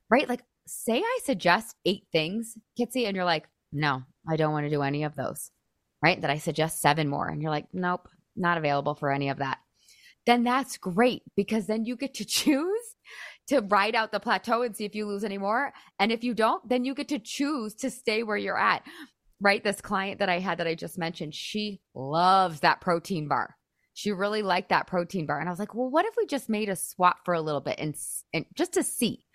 right? 0.10 0.28
Like 0.28 0.42
say 0.68 0.98
I 0.98 1.20
suggest 1.24 1.78
eight 1.86 2.08
things, 2.12 2.58
Kitsy, 2.78 3.08
and 3.08 3.16
you're 3.16 3.24
like, 3.24 3.48
no, 3.72 4.04
I 4.28 4.36
don't 4.36 4.52
want 4.52 4.66
to 4.66 4.70
do 4.70 4.82
any 4.82 5.04
of 5.04 5.16
those. 5.16 5.52
Right. 6.04 6.22
That 6.22 6.30
I 6.30 6.38
suggest 6.38 6.82
seven 6.82 7.08
more. 7.08 7.28
And 7.28 7.42
you're 7.42 7.52
like, 7.52 7.68
nope, 7.74 8.08
not 8.36 8.58
available 8.58 8.96
for 8.96 9.12
any 9.12 9.30
of 9.30 9.38
that. 9.38 9.60
Then 10.26 10.44
that's 10.44 10.78
great 10.78 11.24
because 11.36 11.68
then 11.68 11.86
you 11.86 11.96
get 11.96 12.16
to 12.16 12.26
choose 12.26 12.96
to 13.48 13.62
ride 13.62 13.96
out 13.96 14.12
the 14.12 14.20
plateau 14.20 14.64
and 14.64 14.76
see 14.76 14.86
if 14.86 14.96
you 14.96 15.06
lose 15.06 15.24
any 15.24 15.38
more. 15.38 15.72
And 16.00 16.12
if 16.12 16.24
you 16.24 16.34
don't, 16.34 16.68
then 16.68 16.84
you 16.84 16.94
get 16.94 17.08
to 17.10 17.20
choose 17.20 17.76
to 17.76 17.90
stay 17.90 18.24
where 18.24 18.38
you're 18.38 18.60
at 18.60 18.84
right? 19.42 19.64
This 19.64 19.82
client 19.82 20.20
that 20.20 20.30
I 20.30 20.40
had 20.40 20.60
that 20.60 20.68
I 20.68 20.76
just 20.76 20.98
mentioned, 20.98 21.36
she 21.36 21.82
loves 21.94 22.62
that 22.62 22.82
protein 22.82 23.28
bar. 23.28 23.56
She 23.94 24.12
really 24.12 24.42
liked 24.42 24.70
that 24.70 24.88
protein 24.88 25.26
bar. 25.26 25.40
And 25.40 25.48
I 25.48 25.52
was 25.52 25.60
like, 25.60 25.74
well, 25.74 25.90
what 25.90 26.06
if 26.06 26.16
we 26.18 26.26
just 26.26 26.50
made 26.50 26.70
a 26.70 26.76
swap 26.76 27.18
for 27.24 27.34
a 27.34 27.42
little 27.42 27.62
bit 27.62 27.80
and, 27.80 27.96
and 28.34 28.46
just 28.56 28.74
to 28.74 28.84
see? 28.84 29.26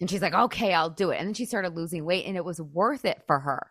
And 0.00 0.08
she's 0.08 0.22
like, 0.22 0.34
okay, 0.34 0.72
I'll 0.72 0.90
do 0.90 1.10
it. 1.10 1.18
And 1.18 1.28
then 1.28 1.34
she 1.34 1.44
started 1.44 1.76
losing 1.76 2.04
weight 2.04 2.26
and 2.26 2.36
it 2.36 2.44
was 2.44 2.60
worth 2.60 3.04
it 3.04 3.22
for 3.26 3.38
her. 3.40 3.70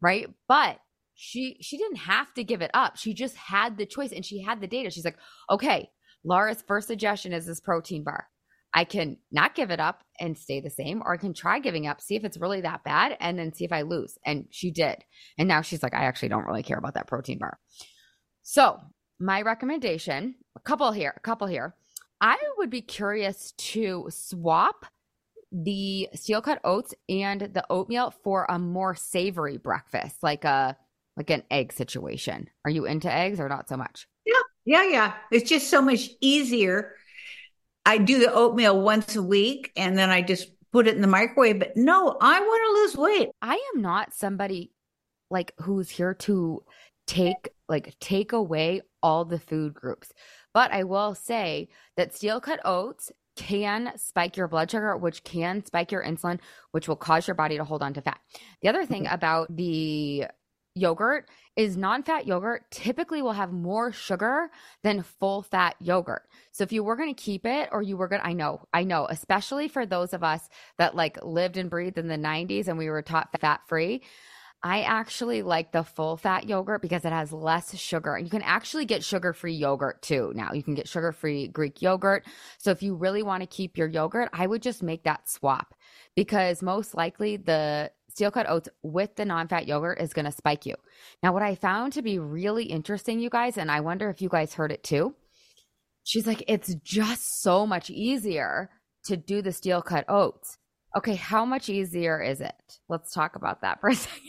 Right. 0.00 0.26
But 0.48 0.78
she, 1.14 1.56
she 1.60 1.78
didn't 1.78 1.96
have 1.96 2.32
to 2.34 2.44
give 2.44 2.60
it 2.60 2.70
up. 2.74 2.96
She 2.96 3.14
just 3.14 3.36
had 3.36 3.78
the 3.78 3.86
choice 3.86 4.12
and 4.12 4.24
she 4.24 4.42
had 4.42 4.60
the 4.60 4.66
data. 4.66 4.90
She's 4.90 5.04
like, 5.04 5.18
okay, 5.50 5.90
Laura's 6.24 6.62
first 6.66 6.88
suggestion 6.88 7.32
is 7.32 7.46
this 7.46 7.60
protein 7.60 8.04
bar. 8.04 8.26
I 8.74 8.84
can 8.84 9.16
not 9.32 9.54
give 9.54 9.70
it 9.70 9.80
up 9.80 10.02
and 10.20 10.36
stay 10.36 10.60
the 10.60 10.68
same, 10.68 11.00
or 11.02 11.14
I 11.14 11.16
can 11.16 11.32
try 11.32 11.60
giving 11.60 11.86
up, 11.86 12.02
see 12.02 12.14
if 12.14 12.24
it's 12.24 12.36
really 12.36 12.60
that 12.60 12.84
bad, 12.84 13.16
and 13.20 13.38
then 13.38 13.54
see 13.54 13.64
if 13.64 13.72
I 13.72 13.82
lose. 13.82 14.18
And 14.26 14.48
she 14.50 14.70
did. 14.70 15.02
And 15.38 15.48
now 15.48 15.62
she's 15.62 15.82
like, 15.82 15.94
I 15.94 16.04
actually 16.04 16.28
don't 16.28 16.44
really 16.44 16.62
care 16.62 16.76
about 16.76 16.92
that 16.94 17.06
protein 17.06 17.38
bar. 17.38 17.58
So, 18.42 18.78
my 19.18 19.40
recommendation 19.40 20.34
a 20.56 20.60
couple 20.60 20.92
here, 20.92 21.14
a 21.16 21.20
couple 21.20 21.46
here. 21.46 21.74
I 22.20 22.36
would 22.58 22.68
be 22.68 22.82
curious 22.82 23.52
to 23.52 24.08
swap 24.10 24.86
the 25.64 26.08
steel 26.14 26.42
cut 26.42 26.60
oats 26.64 26.94
and 27.08 27.40
the 27.40 27.64
oatmeal 27.70 28.12
for 28.22 28.46
a 28.48 28.58
more 28.58 28.94
savory 28.94 29.56
breakfast, 29.56 30.22
like 30.22 30.44
a 30.44 30.76
like 31.16 31.30
an 31.30 31.42
egg 31.50 31.72
situation. 31.72 32.48
Are 32.64 32.70
you 32.70 32.84
into 32.84 33.12
eggs 33.12 33.40
or 33.40 33.48
not 33.48 33.68
so 33.68 33.76
much? 33.76 34.06
Yeah, 34.26 34.34
yeah, 34.64 34.88
yeah. 34.88 35.14
It's 35.30 35.48
just 35.48 35.70
so 35.70 35.80
much 35.80 36.10
easier 36.20 36.92
I 37.86 37.98
do 37.98 38.18
the 38.18 38.32
oatmeal 38.32 38.82
once 38.82 39.14
a 39.14 39.22
week 39.22 39.70
and 39.76 39.96
then 39.96 40.10
I 40.10 40.20
just 40.20 40.50
put 40.72 40.88
it 40.88 40.96
in 40.96 41.00
the 41.00 41.06
microwave. 41.06 41.60
But 41.60 41.76
no, 41.76 42.16
I 42.20 42.40
want 42.40 42.62
to 42.66 42.82
lose 42.82 42.96
weight. 42.96 43.28
I 43.40 43.54
am 43.74 43.80
not 43.80 44.12
somebody 44.12 44.72
like 45.30 45.52
who's 45.58 45.88
here 45.88 46.14
to 46.14 46.64
take 47.06 47.48
like 47.68 47.94
take 48.00 48.32
away 48.32 48.82
all 49.04 49.24
the 49.24 49.38
food 49.38 49.72
groups. 49.72 50.12
But 50.52 50.72
I 50.72 50.82
will 50.82 51.14
say 51.14 51.68
that 51.96 52.14
steel 52.14 52.40
cut 52.40 52.60
oats 52.64 53.12
can 53.36 53.92
spike 53.96 54.36
your 54.36 54.48
blood 54.48 54.70
sugar, 54.70 54.96
which 54.96 55.22
can 55.24 55.64
spike 55.64 55.92
your 55.92 56.02
insulin, 56.02 56.40
which 56.72 56.88
will 56.88 56.96
cause 56.96 57.28
your 57.28 57.34
body 57.34 57.56
to 57.56 57.64
hold 57.64 57.82
on 57.82 57.94
to 57.94 58.02
fat. 58.02 58.20
The 58.62 58.68
other 58.68 58.86
thing 58.86 59.06
about 59.06 59.54
the 59.54 60.26
yogurt 60.74 61.28
is 61.56 61.76
non-fat 61.76 62.26
yogurt 62.26 62.70
typically 62.70 63.22
will 63.22 63.32
have 63.32 63.50
more 63.50 63.92
sugar 63.92 64.50
than 64.82 65.02
full 65.02 65.42
fat 65.42 65.74
yogurt. 65.80 66.22
So 66.52 66.64
if 66.64 66.72
you 66.72 66.84
were 66.84 66.96
going 66.96 67.14
to 67.14 67.22
keep 67.22 67.46
it 67.46 67.70
or 67.72 67.80
you 67.80 67.96
were 67.96 68.08
going 68.08 68.20
to 68.20 68.26
I 68.26 68.34
know, 68.34 68.60
I 68.74 68.84
know, 68.84 69.06
especially 69.08 69.68
for 69.68 69.86
those 69.86 70.12
of 70.12 70.22
us 70.22 70.46
that 70.76 70.94
like 70.94 71.24
lived 71.24 71.56
and 71.56 71.70
breathed 71.70 71.96
in 71.96 72.08
the 72.08 72.18
90s 72.18 72.68
and 72.68 72.76
we 72.76 72.90
were 72.90 73.02
taught 73.02 73.30
fat 73.40 73.62
free, 73.66 74.02
I 74.62 74.82
actually 74.82 75.42
like 75.42 75.70
the 75.70 75.84
full 75.84 76.16
fat 76.16 76.48
yogurt 76.48 76.82
because 76.82 77.04
it 77.04 77.12
has 77.12 77.32
less 77.32 77.76
sugar. 77.78 78.18
You 78.18 78.30
can 78.30 78.42
actually 78.42 78.84
get 78.84 79.04
sugar 79.04 79.32
free 79.32 79.54
yogurt 79.54 80.02
too. 80.02 80.32
Now 80.34 80.52
you 80.52 80.62
can 80.62 80.74
get 80.74 80.88
sugar 80.88 81.12
free 81.12 81.46
Greek 81.46 81.82
yogurt. 81.82 82.24
So 82.58 82.70
if 82.70 82.82
you 82.82 82.94
really 82.94 83.22
want 83.22 83.42
to 83.42 83.46
keep 83.46 83.76
your 83.76 83.86
yogurt, 83.86 84.28
I 84.32 84.46
would 84.46 84.62
just 84.62 84.82
make 84.82 85.04
that 85.04 85.28
swap 85.28 85.74
because 86.16 86.62
most 86.62 86.94
likely 86.94 87.36
the 87.36 87.92
steel 88.08 88.30
cut 88.30 88.48
oats 88.48 88.68
with 88.82 89.14
the 89.16 89.24
non 89.24 89.46
fat 89.46 89.68
yogurt 89.68 90.00
is 90.00 90.14
going 90.14 90.24
to 90.24 90.32
spike 90.32 90.64
you. 90.64 90.74
Now, 91.22 91.32
what 91.32 91.42
I 91.42 91.54
found 91.54 91.92
to 91.92 92.02
be 92.02 92.18
really 92.18 92.64
interesting, 92.64 93.20
you 93.20 93.30
guys, 93.30 93.58
and 93.58 93.70
I 93.70 93.80
wonder 93.80 94.08
if 94.08 94.22
you 94.22 94.28
guys 94.28 94.54
heard 94.54 94.72
it 94.72 94.82
too. 94.82 95.14
She's 96.02 96.26
like, 96.26 96.42
it's 96.48 96.74
just 96.82 97.42
so 97.42 97.66
much 97.66 97.90
easier 97.90 98.70
to 99.04 99.16
do 99.16 99.42
the 99.42 99.52
steel 99.52 99.82
cut 99.82 100.04
oats. 100.08 100.58
Okay, 100.96 101.14
how 101.14 101.44
much 101.44 101.68
easier 101.68 102.20
is 102.20 102.40
it? 102.40 102.78
Let's 102.88 103.12
talk 103.12 103.36
about 103.36 103.62
that 103.62 103.80
for 103.80 103.88
a 103.88 103.94
second. 103.94 104.22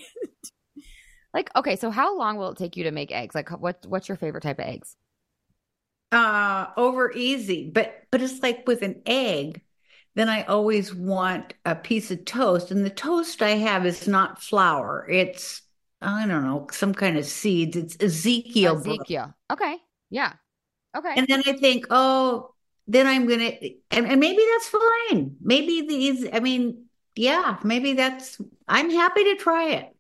like, 1.34 1.50
okay, 1.56 1.76
so 1.76 1.92
how 1.92 2.18
long 2.18 2.38
will 2.38 2.52
it 2.52 2.58
take 2.58 2.78
you 2.78 2.86
to 2.86 2.92
make 2.92 3.12
eggs? 3.12 3.36
Like, 3.36 3.50
what 3.50 3.86
what's 3.88 4.08
your 4.08 4.18
favorite 4.18 4.44
type 4.44 4.60
of 4.60 4.66
eggs? 4.66 4.96
Uh, 6.12 6.68
over 6.78 7.12
easy, 7.12 7.70
but 7.70 8.04
but 8.12 8.22
it's 8.22 8.42
like 8.42 8.66
with 8.66 8.82
an 8.82 9.02
egg 9.06 9.62
then 10.18 10.30
I 10.30 10.42
always 10.46 10.96
want 10.96 11.54
a 11.64 11.76
piece 11.76 12.10
of 12.10 12.26
toast. 12.26 12.72
And 12.72 12.84
the 12.84 12.90
toast 12.90 13.44
I 13.44 13.52
have 13.52 13.86
is 13.86 14.08
not 14.08 14.42
flour. 14.42 15.06
It's, 15.08 15.62
I 16.02 16.26
don't 16.26 16.44
know, 16.44 16.66
some 16.72 16.96
kind 16.96 17.20
of 17.20 17.26
seeds. 17.26 17.78
It's 17.78 17.98
Ezekiel. 18.02 18.78
Ezekiel. 18.78 19.36
Okay. 19.54 19.78
Yeah. 20.10 20.34
Okay. 20.98 21.14
And 21.16 21.28
then 21.28 21.44
I 21.46 21.54
think, 21.54 21.86
oh, 21.92 22.56
then 22.88 23.08
I'm 23.08 23.28
going 23.28 23.40
to, 23.40 23.70
and, 23.92 24.08
and 24.08 24.20
maybe 24.20 24.42
that's 24.54 24.70
fine. 24.70 25.36
Maybe 25.42 25.82
these, 25.88 26.28
I 26.32 26.40
mean, 26.40 26.86
yeah, 27.16 27.58
maybe 27.64 27.94
that's, 27.94 28.40
I'm 28.68 28.90
happy 28.90 29.24
to 29.26 29.36
try 29.36 29.72
it. 29.72 29.94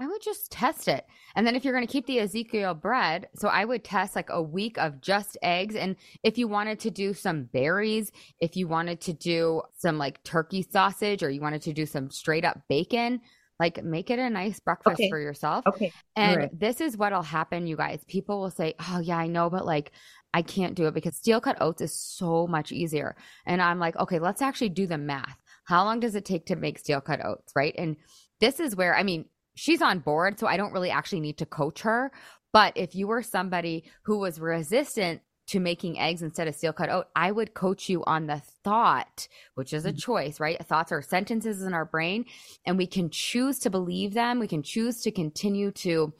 I 0.00 0.06
would 0.06 0.22
just 0.22 0.50
test 0.50 0.88
it. 0.88 1.04
And 1.36 1.46
then 1.46 1.54
if 1.54 1.64
you're 1.64 1.74
going 1.74 1.86
to 1.86 1.92
keep 1.92 2.06
the 2.06 2.20
Ezekiel 2.20 2.74
bread, 2.74 3.28
so 3.36 3.48
I 3.48 3.64
would 3.64 3.84
test 3.84 4.16
like 4.16 4.30
a 4.30 4.42
week 4.42 4.78
of 4.78 5.00
just 5.00 5.36
eggs. 5.42 5.76
And 5.76 5.94
if 6.22 6.38
you 6.38 6.48
wanted 6.48 6.80
to 6.80 6.90
do 6.90 7.12
some 7.12 7.44
berries, 7.44 8.10
if 8.40 8.56
you 8.56 8.66
wanted 8.66 9.00
to 9.02 9.12
do 9.12 9.62
some 9.76 9.98
like 9.98 10.22
turkey 10.24 10.66
sausage 10.68 11.22
or 11.22 11.30
you 11.30 11.40
wanted 11.40 11.62
to 11.62 11.72
do 11.72 11.86
some 11.86 12.10
straight 12.10 12.44
up 12.44 12.60
bacon, 12.68 13.20
like 13.60 13.84
make 13.84 14.08
it 14.08 14.18
a 14.18 14.30
nice 14.30 14.58
breakfast 14.58 14.94
okay. 14.94 15.10
for 15.10 15.18
yourself. 15.18 15.66
Okay. 15.66 15.92
And 16.16 16.36
right. 16.36 16.58
this 16.58 16.80
is 16.80 16.96
what'll 16.96 17.22
happen, 17.22 17.66
you 17.66 17.76
guys. 17.76 18.02
People 18.08 18.40
will 18.40 18.50
say, 18.50 18.74
Oh, 18.88 19.00
yeah, 19.00 19.18
I 19.18 19.26
know, 19.26 19.50
but 19.50 19.66
like, 19.66 19.92
I 20.32 20.42
can't 20.42 20.74
do 20.74 20.86
it 20.86 20.94
because 20.94 21.16
steel 21.16 21.40
cut 21.40 21.58
oats 21.60 21.80
is 21.80 21.92
so 21.92 22.46
much 22.46 22.72
easier. 22.72 23.16
And 23.46 23.60
I'm 23.60 23.78
like, 23.78 23.96
okay, 23.96 24.18
let's 24.18 24.42
actually 24.42 24.68
do 24.68 24.86
the 24.86 24.98
math. 24.98 25.36
How 25.64 25.84
long 25.84 26.00
does 26.00 26.14
it 26.14 26.24
take 26.24 26.46
to 26.46 26.56
make 26.56 26.78
steel 26.78 27.00
cut 27.00 27.24
oats? 27.24 27.52
Right. 27.54 27.74
And 27.76 27.96
this 28.40 28.60
is 28.60 28.76
where, 28.76 28.96
I 28.96 29.02
mean, 29.02 29.26
she's 29.54 29.82
on 29.82 29.98
board, 29.98 30.38
so 30.38 30.46
I 30.46 30.56
don't 30.56 30.72
really 30.72 30.90
actually 30.90 31.20
need 31.20 31.38
to 31.38 31.46
coach 31.46 31.82
her. 31.82 32.12
But 32.52 32.76
if 32.76 32.94
you 32.94 33.06
were 33.06 33.22
somebody 33.22 33.84
who 34.02 34.18
was 34.18 34.40
resistant 34.40 35.20
to 35.48 35.60
making 35.60 35.98
eggs 35.98 36.22
instead 36.22 36.46
of 36.46 36.54
steel 36.54 36.72
cut 36.72 36.90
oat, 36.90 37.06
I 37.14 37.32
would 37.32 37.54
coach 37.54 37.88
you 37.88 38.04
on 38.04 38.26
the 38.26 38.40
thought, 38.62 39.26
which 39.54 39.72
is 39.72 39.84
a 39.84 39.90
mm-hmm. 39.90 39.98
choice, 39.98 40.40
right? 40.40 40.64
Thoughts 40.64 40.92
are 40.92 41.02
sentences 41.02 41.62
in 41.62 41.74
our 41.74 41.84
brain, 41.84 42.24
and 42.64 42.78
we 42.78 42.86
can 42.86 43.10
choose 43.10 43.58
to 43.60 43.70
believe 43.70 44.14
them. 44.14 44.38
We 44.38 44.48
can 44.48 44.62
choose 44.62 45.02
to 45.02 45.10
continue 45.10 45.72
to 45.72 46.12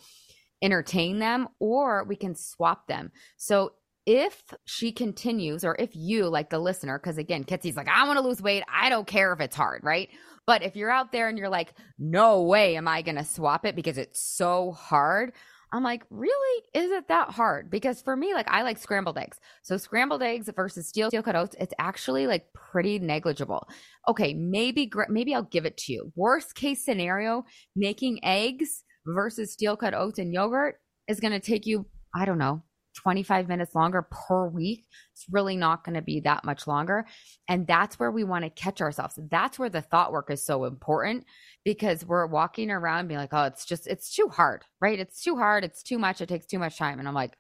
entertain 0.62 1.20
them, 1.20 1.48
or 1.58 2.04
we 2.04 2.16
can 2.16 2.34
swap 2.34 2.86
them. 2.86 3.12
So 3.36 3.72
if 4.06 4.42
she 4.64 4.92
continues, 4.92 5.64
or 5.64 5.76
if 5.78 5.90
you, 5.94 6.26
like 6.28 6.50
the 6.50 6.58
listener, 6.58 6.98
because 6.98 7.18
again, 7.18 7.44
Kitsy's 7.44 7.76
like, 7.76 7.88
I 7.88 8.06
want 8.06 8.18
to 8.18 8.24
lose 8.24 8.42
weight. 8.42 8.62
I 8.72 8.88
don't 8.88 9.06
care 9.06 9.32
if 9.32 9.40
it's 9.40 9.56
hard, 9.56 9.82
right? 9.84 10.08
But 10.46 10.62
if 10.62 10.74
you're 10.74 10.90
out 10.90 11.12
there 11.12 11.28
and 11.28 11.38
you're 11.38 11.48
like, 11.48 11.74
no 11.98 12.42
way 12.42 12.76
am 12.76 12.88
I 12.88 13.02
going 13.02 13.16
to 13.16 13.24
swap 13.24 13.64
it 13.64 13.76
because 13.76 13.98
it's 13.98 14.22
so 14.22 14.72
hard. 14.72 15.32
I'm 15.72 15.84
like, 15.84 16.02
really? 16.10 16.64
Is 16.74 16.90
it 16.90 17.08
that 17.08 17.30
hard? 17.30 17.70
Because 17.70 18.02
for 18.02 18.16
me, 18.16 18.34
like, 18.34 18.50
I 18.50 18.62
like 18.62 18.78
scrambled 18.78 19.18
eggs. 19.18 19.38
So 19.62 19.76
scrambled 19.76 20.22
eggs 20.22 20.50
versus 20.56 20.88
steel 20.88 21.10
steel 21.10 21.22
cut 21.22 21.36
oats, 21.36 21.54
it's 21.60 21.74
actually 21.78 22.26
like 22.26 22.52
pretty 22.52 22.98
negligible. 22.98 23.68
Okay, 24.08 24.34
maybe 24.34 24.90
maybe 25.08 25.34
I'll 25.34 25.42
give 25.42 25.66
it 25.66 25.76
to 25.78 25.92
you. 25.92 26.12
Worst 26.16 26.56
case 26.56 26.84
scenario, 26.84 27.44
making 27.76 28.24
eggs 28.24 28.82
versus 29.06 29.52
steel 29.52 29.76
cut 29.76 29.94
oats 29.94 30.18
and 30.18 30.32
yogurt 30.32 30.76
is 31.06 31.20
going 31.20 31.32
to 31.32 31.40
take 31.40 31.66
you, 31.66 31.86
I 32.14 32.24
don't 32.24 32.38
know, 32.38 32.64
25 32.94 33.48
minutes 33.48 33.74
longer 33.74 34.06
per 34.10 34.48
week, 34.48 34.86
it's 35.12 35.26
really 35.30 35.56
not 35.56 35.84
going 35.84 35.94
to 35.94 36.02
be 36.02 36.20
that 36.20 36.44
much 36.44 36.66
longer. 36.66 37.06
And 37.48 37.66
that's 37.66 37.98
where 37.98 38.10
we 38.10 38.24
want 38.24 38.44
to 38.44 38.50
catch 38.50 38.80
ourselves. 38.80 39.18
That's 39.30 39.58
where 39.58 39.70
the 39.70 39.80
thought 39.82 40.12
work 40.12 40.30
is 40.30 40.44
so 40.44 40.64
important 40.64 41.24
because 41.64 42.04
we're 42.04 42.26
walking 42.26 42.70
around 42.70 43.08
being 43.08 43.20
like, 43.20 43.32
oh, 43.32 43.44
it's 43.44 43.64
just, 43.64 43.86
it's 43.86 44.14
too 44.14 44.28
hard, 44.28 44.64
right? 44.80 44.98
It's 44.98 45.22
too 45.22 45.36
hard. 45.36 45.64
It's 45.64 45.82
too 45.82 45.98
much. 45.98 46.20
It 46.20 46.28
takes 46.28 46.46
too 46.46 46.58
much 46.58 46.76
time. 46.78 46.98
And 46.98 47.06
I'm 47.08 47.14
like, 47.14 47.36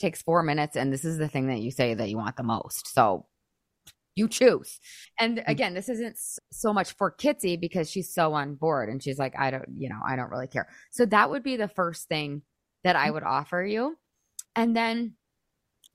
takes 0.00 0.22
four 0.22 0.42
minutes, 0.42 0.76
and 0.76 0.92
this 0.92 1.04
is 1.04 1.18
the 1.18 1.28
thing 1.28 1.46
that 1.46 1.60
you 1.60 1.70
say 1.70 1.94
that 1.94 2.08
you 2.10 2.16
want 2.16 2.36
the 2.36 2.42
most. 2.42 2.92
So 2.92 3.26
you 4.16 4.28
choose. 4.28 4.80
And 5.18 5.38
Mm-hmm. 5.38 5.50
again, 5.50 5.74
this 5.74 5.88
isn't 5.88 6.16
so 6.52 6.72
much 6.72 6.92
for 6.96 7.14
Kitsy 7.16 7.60
because 7.60 7.90
she's 7.90 8.12
so 8.12 8.32
on 8.34 8.54
board 8.54 8.88
and 8.88 9.02
she's 9.02 9.18
like, 9.18 9.34
I 9.38 9.50
don't, 9.50 9.68
you 9.76 9.88
know, 9.88 10.00
I 10.06 10.16
don't 10.16 10.30
really 10.30 10.46
care. 10.48 10.68
So 10.90 11.06
that 11.06 11.30
would 11.30 11.42
be 11.42 11.56
the 11.56 11.68
first 11.68 12.08
thing 12.08 12.42
that. 12.84 12.96
I 12.96 13.10
would 13.10 13.22
offer 13.22 13.64
you. 13.64 13.96
And 14.56 14.76
then 14.76 15.14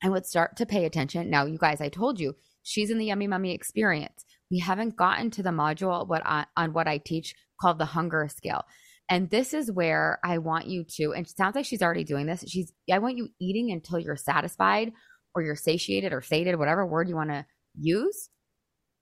I 0.03 0.09
would 0.09 0.25
start 0.25 0.57
to 0.57 0.65
pay 0.65 0.85
attention. 0.85 1.29
Now, 1.29 1.45
you 1.45 1.57
guys, 1.57 1.81
I 1.81 1.89
told 1.89 2.19
you 2.19 2.35
she's 2.63 2.89
in 2.89 2.97
the 2.97 3.05
Yummy 3.05 3.27
Mummy 3.27 3.53
experience. 3.53 4.23
We 4.51 4.59
haven't 4.59 4.95
gotten 4.95 5.31
to 5.31 5.43
the 5.43 5.49
module 5.49 6.07
what 6.07 6.25
I, 6.25 6.45
on 6.55 6.73
what 6.73 6.87
I 6.87 6.97
teach 6.97 7.35
called 7.61 7.79
the 7.79 7.85
hunger 7.85 8.27
scale. 8.29 8.63
And 9.09 9.29
this 9.29 9.53
is 9.53 9.71
where 9.71 10.19
I 10.23 10.37
want 10.37 10.67
you 10.67 10.85
to, 10.97 11.13
and 11.13 11.25
it 11.25 11.35
sounds 11.35 11.55
like 11.55 11.65
she's 11.65 11.81
already 11.81 12.03
doing 12.03 12.27
this. 12.27 12.45
She's, 12.47 12.71
I 12.91 12.99
want 12.99 13.17
you 13.17 13.29
eating 13.41 13.71
until 13.71 13.99
you're 13.99 14.15
satisfied 14.15 14.93
or 15.33 15.41
you're 15.41 15.55
satiated 15.55 16.13
or 16.13 16.21
sated, 16.21 16.57
whatever 16.57 16.85
word 16.85 17.09
you 17.09 17.15
want 17.15 17.31
to 17.31 17.45
use, 17.75 18.29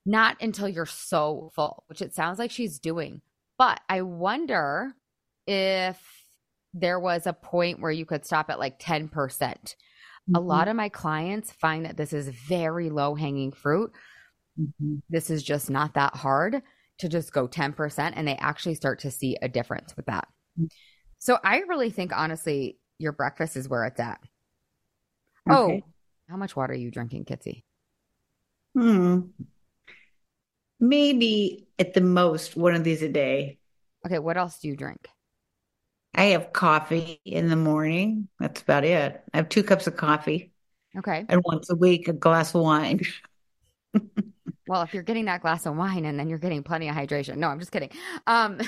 not 0.06 0.36
until 0.40 0.68
you're 0.68 0.86
so 0.86 1.50
full, 1.54 1.84
which 1.88 2.00
it 2.00 2.14
sounds 2.14 2.38
like 2.38 2.50
she's 2.50 2.78
doing. 2.78 3.20
But 3.58 3.80
I 3.88 4.02
wonder 4.02 4.94
if 5.46 6.00
there 6.74 7.00
was 7.00 7.26
a 7.26 7.32
point 7.32 7.80
where 7.80 7.90
you 7.90 8.04
could 8.04 8.24
stop 8.24 8.50
at 8.50 8.58
like 8.58 8.78
10%. 8.78 9.76
A 10.34 10.38
Mhm. 10.38 10.46
lot 10.46 10.68
of 10.68 10.76
my 10.76 10.88
clients 10.88 11.52
find 11.52 11.86
that 11.86 11.96
this 11.96 12.12
is 12.12 12.28
very 12.28 12.90
low 12.90 13.14
hanging 13.14 13.52
fruit. 13.52 13.92
Mhm. 14.58 15.02
This 15.08 15.30
is 15.30 15.42
just 15.42 15.70
not 15.70 15.94
that 15.94 16.14
hard 16.16 16.62
to 16.98 17.08
just 17.08 17.32
go 17.32 17.46
10%, 17.46 18.16
and 18.16 18.26
they 18.26 18.36
actually 18.36 18.74
start 18.74 18.98
to 19.00 19.10
see 19.10 19.36
a 19.40 19.48
difference 19.48 19.96
with 19.96 20.06
that. 20.06 20.28
Mm. 20.58 20.70
So 21.18 21.38
I 21.42 21.60
really 21.60 21.90
think, 21.90 22.12
honestly, 22.14 22.78
your 22.98 23.12
breakfast 23.12 23.56
is 23.56 23.68
where 23.68 23.84
it's 23.84 24.00
at. 24.00 24.20
Okay. 25.48 25.82
Oh, 25.84 25.90
how 26.28 26.36
much 26.36 26.56
water 26.56 26.72
are 26.74 26.76
you 26.76 26.90
drinking, 26.90 27.24
Kitsy? 27.24 27.62
Hmm. 28.74 29.20
Maybe 30.80 31.68
at 31.78 31.94
the 31.94 32.00
most 32.00 32.56
one 32.56 32.74
of 32.74 32.84
these 32.84 33.02
a 33.02 33.08
day. 33.08 33.58
Okay, 34.04 34.18
what 34.18 34.36
else 34.36 34.58
do 34.60 34.68
you 34.68 34.76
drink? 34.76 35.08
I 36.14 36.26
have 36.26 36.52
coffee 36.52 37.20
in 37.24 37.48
the 37.48 37.56
morning. 37.56 38.28
That's 38.40 38.62
about 38.62 38.84
it. 38.84 39.22
I 39.32 39.36
have 39.36 39.48
two 39.48 39.62
cups 39.62 39.86
of 39.86 39.96
coffee 39.96 40.52
Okay. 40.96 41.28
and 41.28 41.42
once 41.44 41.70
a 41.70 41.76
week 41.76 42.08
a 42.08 42.12
glass 42.12 42.54
of 42.54 42.62
wine. 42.62 43.00
Well, 44.66 44.82
if 44.82 44.92
you're 44.92 45.02
getting 45.02 45.24
that 45.26 45.40
glass 45.40 45.64
of 45.66 45.76
wine 45.76 46.04
and 46.04 46.18
then 46.18 46.28
you're 46.28 46.38
getting 46.38 46.62
plenty 46.62 46.88
of 46.88 46.94
hydration. 46.94 47.36
No, 47.36 47.48
I'm 47.48 47.58
just 47.58 47.72
kidding. 47.72 47.90
Um 48.26 48.58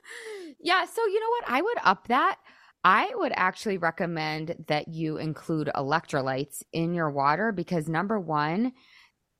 yeah, 0.60 0.84
so 0.86 1.04
you 1.06 1.20
know 1.20 1.28
what? 1.30 1.44
I 1.48 1.62
would 1.62 1.78
up 1.84 2.08
that. 2.08 2.38
I 2.82 3.10
would 3.14 3.32
actually 3.34 3.76
recommend 3.76 4.64
that 4.68 4.88
you 4.88 5.18
include 5.18 5.70
electrolytes 5.74 6.62
in 6.72 6.94
your 6.94 7.10
water 7.10 7.52
because 7.52 7.88
number 7.88 8.18
1, 8.18 8.72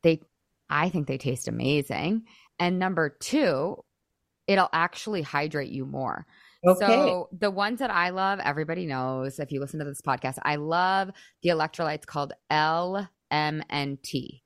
they 0.02 0.20
I 0.68 0.88
think 0.90 1.06
they 1.06 1.18
taste 1.18 1.48
amazing. 1.48 2.24
And 2.58 2.78
number 2.78 3.08
2, 3.20 3.82
it'll 4.46 4.68
actually 4.72 5.22
hydrate 5.22 5.70
you 5.70 5.86
more. 5.86 6.26
Okay. 6.66 6.86
So 6.86 7.28
the 7.32 7.50
ones 7.50 7.78
that 7.78 7.90
I 7.90 8.10
love, 8.10 8.38
everybody 8.40 8.86
knows 8.86 9.38
if 9.38 9.50
you 9.50 9.60
listen 9.60 9.78
to 9.78 9.84
this 9.86 10.02
podcast, 10.02 10.38
I 10.42 10.56
love 10.56 11.10
the 11.42 11.50
electrolytes 11.50 12.04
called 12.04 12.34
LMNT. 12.50 14.42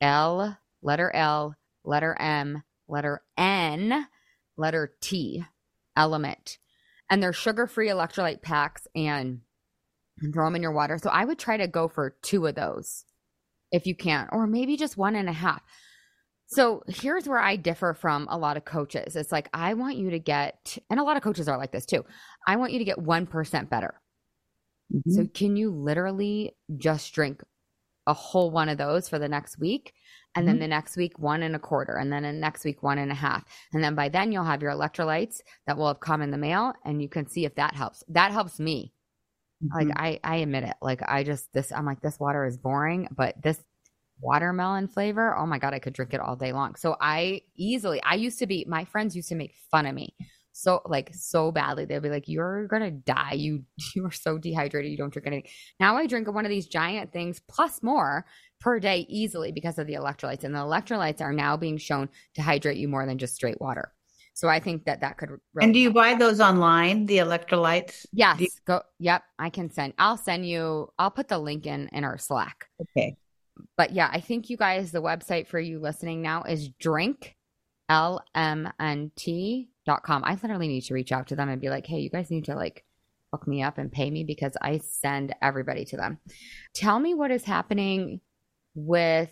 L, 0.00 0.58
letter 0.82 1.14
L, 1.14 1.54
letter 1.84 2.16
M, 2.18 2.62
letter 2.88 3.22
N, 3.36 4.06
letter 4.56 4.94
T, 5.00 5.44
element. 5.96 6.58
And 7.10 7.22
they're 7.22 7.32
sugar 7.32 7.66
free 7.66 7.88
electrolyte 7.88 8.40
packs 8.40 8.86
and 8.94 9.40
throw 10.32 10.46
them 10.46 10.56
in 10.56 10.62
your 10.62 10.72
water. 10.72 10.98
So 11.02 11.10
I 11.10 11.24
would 11.24 11.38
try 11.38 11.56
to 11.58 11.66
go 11.66 11.88
for 11.88 12.16
two 12.22 12.46
of 12.46 12.54
those 12.54 13.04
if 13.72 13.86
you 13.86 13.94
can, 13.94 14.28
or 14.32 14.46
maybe 14.46 14.76
just 14.76 14.96
one 14.96 15.16
and 15.16 15.28
a 15.28 15.32
half. 15.32 15.62
So 16.52 16.82
here's 16.88 17.28
where 17.28 17.38
I 17.38 17.54
differ 17.56 17.94
from 17.94 18.26
a 18.28 18.36
lot 18.36 18.56
of 18.56 18.64
coaches. 18.64 19.14
It's 19.14 19.30
like, 19.30 19.48
I 19.54 19.74
want 19.74 19.96
you 19.96 20.10
to 20.10 20.18
get, 20.18 20.78
and 20.90 20.98
a 20.98 21.04
lot 21.04 21.16
of 21.16 21.22
coaches 21.22 21.48
are 21.48 21.56
like 21.56 21.70
this 21.70 21.86
too. 21.86 22.04
I 22.46 22.56
want 22.56 22.72
you 22.72 22.78
to 22.80 22.84
get 22.84 22.98
1% 22.98 23.70
better. 23.70 24.00
Mhm. 24.90 25.02
So 25.14 25.26
can 25.26 25.56
you 25.56 25.70
literally 25.70 26.56
just 26.76 27.12
drink 27.12 27.42
a 28.06 28.14
whole 28.14 28.50
one 28.50 28.68
of 28.68 28.78
those 28.78 29.08
for 29.08 29.18
the 29.18 29.28
next 29.28 29.58
week? 29.58 29.94
And 30.36 30.48
then 30.48 30.58
Mhm. 30.58 30.60
the 30.60 30.68
next 30.68 30.96
week, 30.96 31.18
one 31.18 31.42
and 31.42 31.56
a 31.56 31.60
quarter. 31.60 31.96
And 31.96 32.12
then 32.12 32.24
the 32.24 32.32
next 32.32 32.64
week, 32.64 32.82
one 32.82 32.98
and 32.98 33.12
a 33.12 33.16
half. 33.16 33.44
And 33.72 33.84
then 33.84 33.94
by 33.94 34.08
then, 34.10 34.32
you'll 34.32 34.44
have 34.44 34.62
your 34.62 34.72
electrolytes 34.72 35.40
that 35.66 35.78
will 35.78 35.88
have 35.88 36.00
come 36.00 36.22
in 36.22 36.30
the 36.32 36.38
mail 36.38 36.74
and 36.84 37.02
you 37.02 37.08
can 37.08 37.28
see 37.28 37.44
if 37.46 37.56
that 37.56 37.74
helps. 37.74 38.04
That 38.08 38.32
helps 38.32 38.60
me. 38.60 38.94
Like, 39.74 39.88
Mhm. 39.88 39.96
I, 39.96 40.20
I 40.24 40.36
admit 40.36 40.64
it. 40.64 40.76
Like, 40.82 41.02
I 41.08 41.24
just, 41.24 41.52
this, 41.52 41.72
I'm 41.72 41.86
like, 41.86 42.00
this 42.02 42.20
water 42.20 42.44
is 42.46 42.58
boring, 42.58 43.08
but 43.12 43.40
this 43.42 43.62
watermelon 44.20 44.88
flavor, 44.88 45.36
oh 45.36 45.46
my 45.46 45.58
God, 45.58 45.74
I 45.74 45.78
could 45.78 45.92
drink 45.92 46.14
it 46.14 46.20
all 46.20 46.36
day 46.36 46.52
long. 46.52 46.74
So 46.74 46.96
I 47.00 47.42
easily, 47.56 48.02
I 48.02 48.14
used 48.14 48.38
to 48.40 48.46
be, 48.46 48.64
my 48.68 48.84
friends 48.84 49.16
used 49.16 49.28
to 49.30 49.34
make 49.34 49.54
fun 49.70 49.86
of 49.86 49.94
me 49.94 50.14
so 50.52 50.82
like 50.86 51.10
so 51.14 51.50
badly. 51.50 51.84
They'd 51.84 52.02
be 52.02 52.10
like, 52.10 52.28
"You're 52.28 52.66
gonna 52.66 52.90
die. 52.90 53.32
You 53.32 53.64
you 53.94 54.06
are 54.06 54.10
so 54.12 54.38
dehydrated. 54.38 54.90
You 54.90 54.96
don't 54.96 55.12
drink 55.12 55.26
anything." 55.26 55.50
Now 55.78 55.96
I 55.96 56.06
drink 56.06 56.30
one 56.32 56.44
of 56.44 56.50
these 56.50 56.66
giant 56.66 57.12
things 57.12 57.40
plus 57.48 57.82
more 57.82 58.26
per 58.60 58.78
day 58.78 59.06
easily 59.08 59.52
because 59.52 59.78
of 59.78 59.86
the 59.86 59.94
electrolytes, 59.94 60.44
and 60.44 60.54
the 60.54 60.58
electrolytes 60.58 61.20
are 61.20 61.32
now 61.32 61.56
being 61.56 61.78
shown 61.78 62.08
to 62.34 62.42
hydrate 62.42 62.76
you 62.76 62.88
more 62.88 63.06
than 63.06 63.18
just 63.18 63.34
straight 63.34 63.60
water. 63.60 63.92
So 64.34 64.48
I 64.48 64.60
think 64.60 64.84
that 64.84 65.00
that 65.00 65.18
could. 65.18 65.30
Really 65.30 65.64
And 65.64 65.74
do 65.74 65.80
you 65.80 65.92
buy 65.92 66.14
those 66.14 66.40
online, 66.40 67.06
the 67.06 67.18
electrolytes? 67.18 68.06
Yes. 68.12 68.40
you- 68.40 68.48
go. 68.64 68.82
Yep. 68.98 69.22
I 69.38 69.50
can 69.50 69.70
send. 69.70 69.94
I'll 69.98 70.16
send 70.16 70.46
you. 70.46 70.92
I'll 70.98 71.10
put 71.10 71.28
the 71.28 71.38
link 71.38 71.66
in 71.66 71.88
in 71.92 72.04
our 72.04 72.18
Slack. 72.18 72.66
Okay. 72.80 73.16
But 73.76 73.92
yeah, 73.92 74.08
I 74.12 74.20
think 74.20 74.50
you 74.50 74.56
guys. 74.56 74.92
The 74.92 75.02
website 75.02 75.48
for 75.48 75.58
you 75.58 75.78
listening 75.80 76.22
now 76.22 76.42
is 76.42 76.68
drink 76.68 77.36
lmnt.com. 77.90 79.12
I 80.24 80.38
literally 80.40 80.68
need 80.68 80.82
to 80.82 80.94
reach 80.94 81.12
out 81.12 81.26
to 81.28 81.36
them 81.36 81.48
and 81.48 81.60
be 81.60 81.70
like, 81.70 81.86
hey, 81.86 81.98
you 81.98 82.10
guys 82.10 82.30
need 82.30 82.44
to 82.46 82.54
like 82.54 82.84
hook 83.32 83.46
me 83.46 83.62
up 83.62 83.78
and 83.78 83.92
pay 83.92 84.10
me 84.10 84.24
because 84.24 84.56
I 84.60 84.78
send 84.78 85.34
everybody 85.42 85.84
to 85.86 85.96
them. 85.96 86.18
Tell 86.74 86.98
me 86.98 87.14
what 87.14 87.30
is 87.30 87.44
happening 87.44 88.20
with 88.74 89.30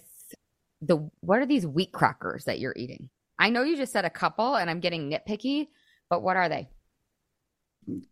the 0.80 1.08
what 1.20 1.40
are 1.40 1.46
these 1.46 1.66
wheat 1.66 1.92
crackers 1.92 2.44
that 2.44 2.58
you're 2.58 2.74
eating? 2.76 3.10
I 3.38 3.50
know 3.50 3.62
you 3.62 3.76
just 3.76 3.92
said 3.92 4.04
a 4.04 4.10
couple 4.10 4.56
and 4.56 4.68
I'm 4.68 4.80
getting 4.80 5.10
nitpicky, 5.10 5.68
but 6.10 6.22
what 6.22 6.36
are 6.36 6.48
they? 6.48 6.68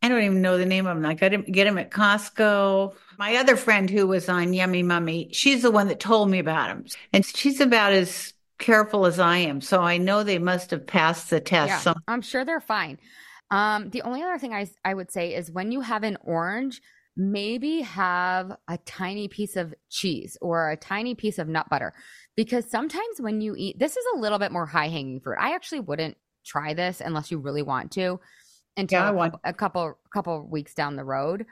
I 0.02 0.08
don't 0.08 0.22
even 0.22 0.42
know 0.42 0.58
the 0.58 0.66
name 0.66 0.86
of 0.86 0.96
them. 0.96 1.06
I 1.06 1.14
got 1.14 1.30
to 1.30 1.38
get 1.38 1.64
them 1.64 1.78
at 1.78 1.90
Costco. 1.90 2.94
My 3.18 3.36
other 3.36 3.56
friend 3.56 3.90
who 3.90 4.06
was 4.06 4.28
on 4.28 4.52
Yummy 4.52 4.82
Mummy, 4.82 5.28
she's 5.32 5.62
the 5.62 5.70
one 5.70 5.88
that 5.88 6.00
told 6.00 6.30
me 6.30 6.38
about 6.38 6.68
them. 6.68 6.86
And 7.12 7.24
she's 7.24 7.60
about 7.60 7.92
as 7.92 8.32
careful 8.58 9.06
as 9.06 9.18
I 9.18 9.38
am. 9.38 9.60
So 9.60 9.82
I 9.82 9.98
know 9.98 10.22
they 10.22 10.38
must 10.38 10.70
have 10.70 10.86
passed 10.86 11.30
the 11.30 11.40
test. 11.40 11.68
Yeah, 11.68 11.78
Some- 11.80 12.02
I'm 12.08 12.22
sure 12.22 12.44
they're 12.44 12.60
fine. 12.60 12.98
Um, 13.50 13.90
the 13.90 14.02
only 14.02 14.22
other 14.22 14.38
thing 14.38 14.52
I 14.52 14.68
I 14.84 14.94
would 14.94 15.10
say 15.10 15.34
is 15.34 15.50
when 15.50 15.70
you 15.70 15.80
have 15.80 16.02
an 16.02 16.16
orange, 16.22 16.80
maybe 17.16 17.82
have 17.82 18.56
a 18.68 18.78
tiny 18.78 19.28
piece 19.28 19.56
of 19.56 19.74
cheese 19.88 20.36
or 20.40 20.70
a 20.70 20.76
tiny 20.76 21.14
piece 21.14 21.38
of 21.38 21.48
nut 21.48 21.68
butter, 21.70 21.94
because 22.34 22.68
sometimes 22.70 23.20
when 23.20 23.40
you 23.40 23.54
eat, 23.56 23.78
this 23.78 23.96
is 23.96 24.04
a 24.14 24.18
little 24.18 24.38
bit 24.38 24.52
more 24.52 24.66
high 24.66 24.88
hanging 24.88 25.20
fruit. 25.20 25.38
I 25.40 25.54
actually 25.54 25.80
wouldn't 25.80 26.16
try 26.44 26.74
this 26.74 27.00
unless 27.00 27.30
you 27.30 27.38
really 27.38 27.62
want 27.62 27.92
to, 27.92 28.20
until 28.76 29.00
Yeah, 29.00 29.10
a, 29.10 29.14
couple, 29.14 29.40
a 29.44 29.52
couple 29.52 29.98
couple 30.12 30.48
weeks 30.48 30.74
down 30.74 30.96
the 30.96 31.04
road. 31.04 31.46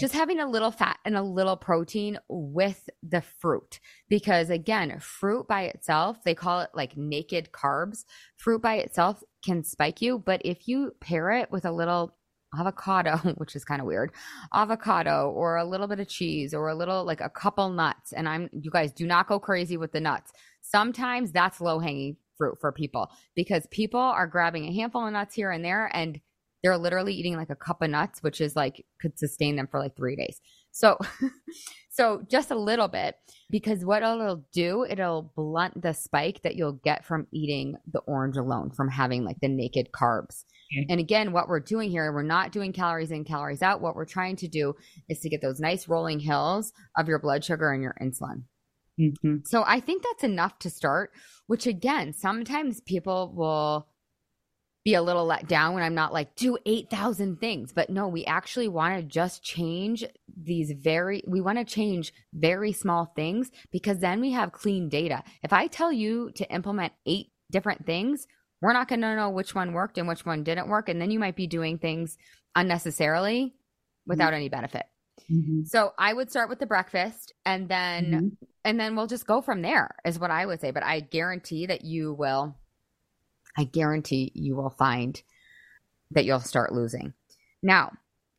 Just 0.00 0.14
having 0.14 0.40
a 0.40 0.48
little 0.48 0.70
fat 0.70 0.98
and 1.04 1.16
a 1.16 1.22
little 1.22 1.56
protein 1.56 2.18
with 2.28 2.88
the 3.02 3.20
fruit. 3.20 3.78
Because 4.08 4.48
again, 4.48 4.98
fruit 5.00 5.46
by 5.46 5.64
itself, 5.64 6.24
they 6.24 6.34
call 6.34 6.60
it 6.60 6.70
like 6.74 6.96
naked 6.96 7.50
carbs. 7.52 8.04
Fruit 8.38 8.62
by 8.62 8.76
itself 8.76 9.22
can 9.44 9.62
spike 9.62 10.00
you, 10.00 10.18
but 10.18 10.40
if 10.44 10.66
you 10.66 10.94
pair 11.00 11.30
it 11.32 11.50
with 11.50 11.66
a 11.66 11.72
little 11.72 12.16
avocado, 12.58 13.16
which 13.36 13.54
is 13.56 13.64
kind 13.64 13.80
of 13.80 13.86
weird, 13.86 14.12
avocado 14.54 15.30
or 15.30 15.56
a 15.56 15.64
little 15.64 15.86
bit 15.86 16.00
of 16.00 16.08
cheese 16.08 16.54
or 16.54 16.68
a 16.68 16.74
little 16.74 17.04
like 17.04 17.20
a 17.20 17.30
couple 17.30 17.68
nuts, 17.70 18.12
and 18.12 18.28
I'm 18.28 18.48
you 18.52 18.70
guys 18.70 18.92
do 18.92 19.06
not 19.06 19.28
go 19.28 19.38
crazy 19.38 19.76
with 19.76 19.92
the 19.92 20.00
nuts. 20.00 20.32
Sometimes 20.62 21.32
that's 21.32 21.60
low 21.60 21.78
hanging 21.78 22.16
fruit 22.36 22.56
for 22.60 22.72
people 22.72 23.10
because 23.36 23.66
people 23.70 24.00
are 24.00 24.26
grabbing 24.26 24.66
a 24.66 24.74
handful 24.74 25.06
of 25.06 25.12
nuts 25.12 25.34
here 25.34 25.50
and 25.50 25.64
there 25.64 25.90
and 25.94 26.20
they're 26.62 26.78
literally 26.78 27.14
eating 27.14 27.36
like 27.36 27.50
a 27.50 27.56
cup 27.56 27.82
of 27.82 27.90
nuts, 27.90 28.22
which 28.22 28.40
is 28.40 28.54
like 28.54 28.84
could 29.00 29.18
sustain 29.18 29.56
them 29.56 29.66
for 29.70 29.80
like 29.80 29.96
three 29.96 30.16
days. 30.16 30.40
So, 30.70 30.96
so 31.90 32.22
just 32.30 32.50
a 32.50 32.58
little 32.58 32.88
bit 32.88 33.16
because 33.50 33.84
what 33.84 34.02
it'll 34.02 34.44
do, 34.52 34.84
it'll 34.88 35.32
blunt 35.36 35.82
the 35.82 35.92
spike 35.92 36.42
that 36.42 36.54
you'll 36.54 36.80
get 36.84 37.04
from 37.04 37.26
eating 37.32 37.76
the 37.92 38.00
orange 38.00 38.36
alone, 38.36 38.70
from 38.70 38.88
having 38.88 39.24
like 39.24 39.38
the 39.42 39.48
naked 39.48 39.88
carbs. 39.92 40.44
Okay. 40.72 40.86
And 40.88 41.00
again, 41.00 41.32
what 41.32 41.48
we're 41.48 41.60
doing 41.60 41.90
here, 41.90 42.12
we're 42.12 42.22
not 42.22 42.52
doing 42.52 42.72
calories 42.72 43.10
in, 43.10 43.24
calories 43.24 43.62
out. 43.62 43.82
What 43.82 43.94
we're 43.94 44.04
trying 44.04 44.36
to 44.36 44.48
do 44.48 44.74
is 45.08 45.20
to 45.20 45.28
get 45.28 45.42
those 45.42 45.60
nice 45.60 45.88
rolling 45.88 46.20
hills 46.20 46.72
of 46.96 47.08
your 47.08 47.18
blood 47.18 47.44
sugar 47.44 47.72
and 47.72 47.82
your 47.82 47.96
insulin. 48.00 48.44
Mhm. 49.00 49.46
So 49.46 49.64
I 49.66 49.80
think 49.80 50.02
that's 50.02 50.24
enough 50.24 50.58
to 50.60 50.70
start, 50.70 51.12
which 51.46 51.66
again, 51.66 52.12
sometimes 52.12 52.80
people 52.82 53.32
will 53.34 53.88
be 54.84 54.94
a 54.94 55.02
little 55.02 55.24
let 55.24 55.46
down 55.46 55.74
when 55.74 55.82
I'm 55.82 55.94
not 55.94 56.12
like, 56.12 56.34
do 56.34 56.58
8,000 56.66 57.40
things. 57.40 57.72
But 57.72 57.90
no, 57.90 58.08
we 58.08 58.24
actually 58.24 58.68
want 58.68 58.96
to 58.96 59.02
just 59.02 59.42
change 59.42 60.04
these 60.36 60.72
very 60.72 61.22
we 61.26 61.40
want 61.40 61.58
to 61.58 61.64
change 61.64 62.12
very 62.32 62.72
small 62.72 63.12
things 63.14 63.50
because 63.70 63.98
then 63.98 64.20
we 64.20 64.32
have 64.32 64.52
clean 64.52 64.88
data. 64.88 65.22
If 65.42 65.52
I 65.52 65.66
tell 65.66 65.92
you 65.92 66.32
to 66.36 66.52
implement 66.52 66.92
eight 67.06 67.28
different 67.50 67.86
things, 67.86 68.26
we're 68.60 68.72
not 68.72 68.88
going 68.88 69.02
to 69.02 69.16
know 69.16 69.30
which 69.30 69.54
one 69.54 69.72
worked 69.72 69.98
and 69.98 70.08
which 70.08 70.24
one 70.24 70.42
didn't 70.42 70.68
work 70.68 70.88
and 70.88 71.00
then 71.00 71.10
you 71.10 71.18
might 71.18 71.36
be 71.36 71.46
doing 71.46 71.78
things 71.78 72.16
unnecessarily 72.56 73.54
without 74.06 74.28
mm-hmm. 74.28 74.34
any 74.36 74.48
benefit. 74.48 74.86
Mm-hmm. 75.30 75.64
So 75.64 75.92
I 75.98 76.12
would 76.12 76.30
start 76.30 76.48
with 76.48 76.58
the 76.58 76.66
breakfast 76.66 77.34
and 77.44 77.68
then 77.68 78.04
mm-hmm. 78.04 78.44
and 78.64 78.80
then 78.80 78.96
we'll 78.96 79.06
just 79.06 79.26
go 79.26 79.42
from 79.42 79.62
there 79.62 79.94
is 80.04 80.18
what 80.18 80.30
I 80.30 80.46
would 80.46 80.60
say, 80.60 80.70
but 80.72 80.82
I 80.82 81.00
guarantee 81.00 81.66
that 81.66 81.84
you 81.84 82.14
will 82.14 82.56
I 83.56 83.64
guarantee 83.64 84.32
you 84.34 84.56
will 84.56 84.70
find 84.70 85.20
that 86.10 86.24
you'll 86.24 86.40
start 86.40 86.72
losing. 86.72 87.14
Now, 87.62 87.92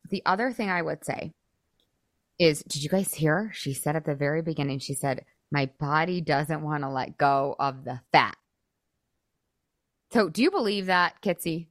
the 0.10 0.21
other 0.26 0.52
thing 0.52 0.69
I 0.69 0.82
would 0.82 1.06
say 1.06 1.34
is 2.39 2.63
did 2.63 2.84
you 2.84 2.89
guys 2.89 3.13
hear? 3.13 3.52
She 3.54 3.73
said 3.73 3.95
at 3.95 4.06
the 4.06 4.15
very 4.15 4.41
beginning, 4.41 4.80
she 4.80 4.93
said, 4.93 5.26
My 5.52 5.69
body 5.80 6.21
doesn't 6.21 6.62
want 6.62 6.84
to 6.84 6.89
let 6.89 7.17
go 7.17 7.56
of 7.60 7.84
the 7.86 8.02
fat. 8.12 8.36
So 10.12 10.30
do 10.30 10.43
you 10.43 10.52
believe 10.52 10.88
that, 10.88 11.21
Kitsy? 11.21 11.67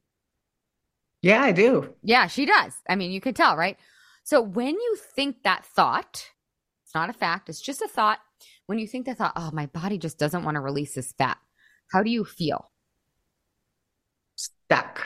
Yeah, 1.21 1.41
I 1.41 1.53
do. 1.53 1.93
Yeah, 2.03 2.27
she 2.27 2.45
does. 2.45 2.73
I 2.89 2.95
mean, 2.95 3.11
you 3.11 3.21
can 3.21 3.33
tell, 3.33 3.55
right? 3.55 3.77
So 4.23 4.41
when 4.41 4.75
you 4.75 4.97
think 5.15 5.43
that 5.43 5.65
thought, 5.65 6.29
it's 6.83 6.93
not 6.93 7.09
a 7.09 7.13
fact, 7.13 7.47
it's 7.49 7.61
just 7.61 7.81
a 7.81 7.87
thought. 7.87 8.19
When 8.65 8.79
you 8.79 8.87
think 8.87 9.05
that 9.05 9.17
thought, 9.17 9.33
oh, 9.35 9.51
my 9.53 9.67
body 9.67 9.97
just 9.97 10.17
doesn't 10.17 10.43
want 10.43 10.55
to 10.55 10.61
release 10.61 10.95
this 10.95 11.13
fat, 11.13 11.37
how 11.91 12.03
do 12.03 12.09
you 12.09 12.25
feel? 12.25 12.69
Stuck. 14.43 15.05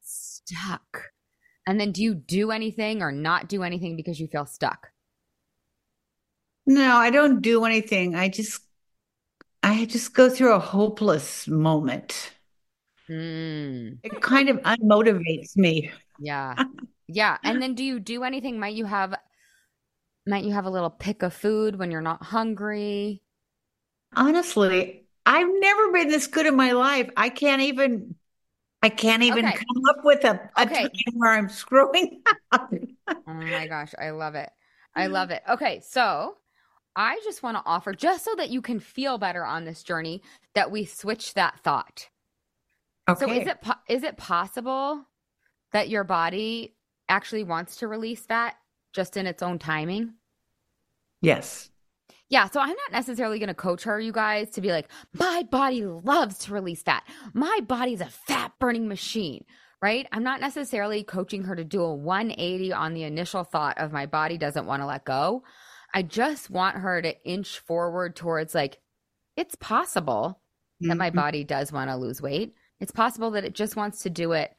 Stuck. 0.00 1.02
And 1.66 1.80
then 1.80 1.90
do 1.92 2.02
you 2.02 2.14
do 2.14 2.50
anything 2.50 3.02
or 3.02 3.10
not 3.10 3.48
do 3.48 3.62
anything 3.62 3.96
because 3.96 4.20
you 4.20 4.28
feel 4.28 4.46
stuck? 4.46 4.88
No, 6.66 6.96
I 6.96 7.10
don't 7.10 7.42
do 7.42 7.64
anything. 7.64 8.14
I 8.14 8.28
just 8.28 8.60
I 9.62 9.84
just 9.86 10.14
go 10.14 10.30
through 10.30 10.52
a 10.52 10.60
hopeless 10.60 11.48
moment. 11.48 12.32
Mm. 13.08 13.98
It 14.02 14.20
kind 14.20 14.48
of 14.48 14.58
unmotivates 14.58 15.56
me. 15.56 15.90
Yeah. 16.18 16.54
Yeah. 17.08 17.38
And 17.44 17.62
then 17.62 17.76
do 17.76 17.84
you 17.84 18.00
do 18.00 18.24
anything? 18.24 18.58
Might 18.58 18.74
you 18.74 18.84
have 18.84 19.14
might 20.26 20.42
you 20.42 20.52
have 20.52 20.64
a 20.64 20.70
little 20.70 20.90
pick 20.90 21.22
of 21.22 21.32
food 21.32 21.78
when 21.78 21.92
you're 21.92 22.00
not 22.00 22.20
hungry? 22.20 23.22
Honestly, 24.16 25.06
I've 25.24 25.46
never 25.48 25.92
been 25.92 26.08
this 26.08 26.26
good 26.26 26.46
in 26.46 26.56
my 26.56 26.72
life. 26.72 27.08
I 27.16 27.28
can't 27.28 27.62
even 27.62 28.16
I 28.86 28.88
can't 28.88 29.24
even 29.24 29.44
okay. 29.44 29.56
come 29.56 29.82
up 29.88 30.04
with 30.04 30.22
a, 30.22 30.48
a 30.56 30.62
okay. 30.62 30.82
time 30.82 31.14
where 31.14 31.32
I'm 31.32 31.48
screwing 31.48 32.22
up. 32.52 32.72
oh 33.08 33.14
my 33.26 33.66
gosh, 33.66 33.92
I 33.98 34.10
love 34.10 34.36
it. 34.36 34.48
I 34.94 35.08
love 35.08 35.32
it. 35.32 35.42
Okay, 35.48 35.82
so 35.84 36.36
I 36.94 37.20
just 37.24 37.42
want 37.42 37.56
to 37.56 37.64
offer, 37.66 37.92
just 37.92 38.24
so 38.24 38.36
that 38.36 38.50
you 38.50 38.62
can 38.62 38.78
feel 38.78 39.18
better 39.18 39.44
on 39.44 39.64
this 39.64 39.82
journey, 39.82 40.22
that 40.54 40.70
we 40.70 40.84
switch 40.84 41.34
that 41.34 41.58
thought. 41.64 42.08
Okay. 43.08 43.26
So 43.26 43.32
is 43.32 43.48
it 43.48 43.58
is 43.88 44.02
it 44.04 44.16
possible 44.18 45.04
that 45.72 45.88
your 45.88 46.04
body 46.04 46.76
actually 47.08 47.42
wants 47.42 47.78
to 47.78 47.88
release 47.88 48.24
fat 48.24 48.54
just 48.92 49.16
in 49.16 49.26
its 49.26 49.42
own 49.42 49.58
timing? 49.58 50.14
Yes. 51.20 51.70
Yeah, 52.28 52.48
so 52.48 52.60
I'm 52.60 52.68
not 52.68 52.92
necessarily 52.92 53.38
going 53.38 53.48
to 53.48 53.54
coach 53.54 53.84
her, 53.84 54.00
you 54.00 54.10
guys, 54.10 54.50
to 54.50 54.60
be 54.60 54.72
like, 54.72 54.88
my 55.12 55.44
body 55.48 55.86
loves 55.86 56.38
to 56.38 56.52
release 56.52 56.82
fat. 56.82 57.04
My 57.34 57.60
body's 57.66 58.00
a 58.00 58.06
fat 58.06 58.52
burning 58.58 58.88
machine, 58.88 59.44
right? 59.80 60.08
I'm 60.10 60.24
not 60.24 60.40
necessarily 60.40 61.04
coaching 61.04 61.44
her 61.44 61.54
to 61.54 61.64
do 61.64 61.82
a 61.82 61.94
180 61.94 62.72
on 62.72 62.94
the 62.94 63.04
initial 63.04 63.44
thought 63.44 63.78
of 63.78 63.92
my 63.92 64.06
body 64.06 64.38
doesn't 64.38 64.66
want 64.66 64.82
to 64.82 64.86
let 64.86 65.04
go. 65.04 65.44
I 65.94 66.02
just 66.02 66.50
want 66.50 66.78
her 66.78 67.00
to 67.00 67.24
inch 67.24 67.60
forward 67.60 68.16
towards 68.16 68.54
like, 68.54 68.78
it's 69.36 69.54
possible 69.54 70.40
mm-hmm. 70.82 70.88
that 70.88 70.96
my 70.96 71.10
mm-hmm. 71.10 71.18
body 71.18 71.44
does 71.44 71.70
want 71.70 71.90
to 71.90 71.96
lose 71.96 72.20
weight. 72.20 72.54
It's 72.80 72.92
possible 72.92 73.30
that 73.32 73.44
it 73.44 73.54
just 73.54 73.76
wants 73.76 74.02
to 74.02 74.10
do 74.10 74.32
it 74.32 74.50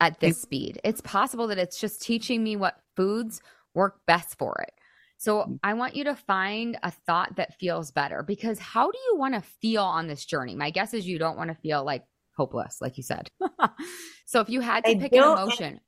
at 0.00 0.18
this 0.18 0.42
speed. 0.42 0.80
It's 0.82 1.00
possible 1.00 1.46
that 1.48 1.58
it's 1.58 1.78
just 1.78 2.02
teaching 2.02 2.42
me 2.42 2.56
what 2.56 2.80
foods 2.96 3.40
work 3.74 4.00
best 4.06 4.36
for 4.38 4.56
it. 4.62 4.72
So 5.20 5.42
mm. 5.42 5.58
I 5.62 5.74
want 5.74 5.94
you 5.94 6.04
to 6.04 6.16
find 6.16 6.78
a 6.82 6.90
thought 6.90 7.36
that 7.36 7.58
feels 7.60 7.90
better 7.90 8.22
because 8.22 8.58
how 8.58 8.90
do 8.90 8.98
you 9.08 9.16
want 9.18 9.34
to 9.34 9.42
feel 9.60 9.84
on 9.84 10.06
this 10.06 10.24
journey? 10.24 10.54
My 10.56 10.70
guess 10.70 10.94
is 10.94 11.06
you 11.06 11.18
don't 11.18 11.36
want 11.36 11.50
to 11.50 11.56
feel 11.56 11.84
like 11.84 12.04
hopeless, 12.36 12.78
like 12.80 12.96
you 12.96 13.02
said. 13.02 13.30
so 14.26 14.40
if 14.40 14.48
you 14.48 14.62
had 14.62 14.82
to 14.84 14.90
I 14.90 14.94
pick 14.94 15.12
an 15.12 15.22
emotion. 15.22 15.80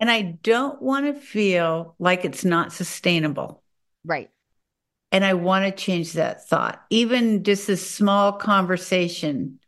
And 0.00 0.10
I 0.10 0.22
don't 0.22 0.80
want 0.80 1.04
to 1.04 1.20
feel 1.20 1.96
like 1.98 2.24
it's 2.24 2.46
not 2.46 2.72
sustainable. 2.72 3.62
Right. 4.06 4.30
And 5.12 5.22
I 5.22 5.34
want 5.34 5.66
to 5.66 5.82
change 5.82 6.14
that 6.14 6.48
thought. 6.48 6.82
Even 6.88 7.44
just 7.44 7.68
a 7.68 7.76
small 7.76 8.32
conversation 8.32 9.58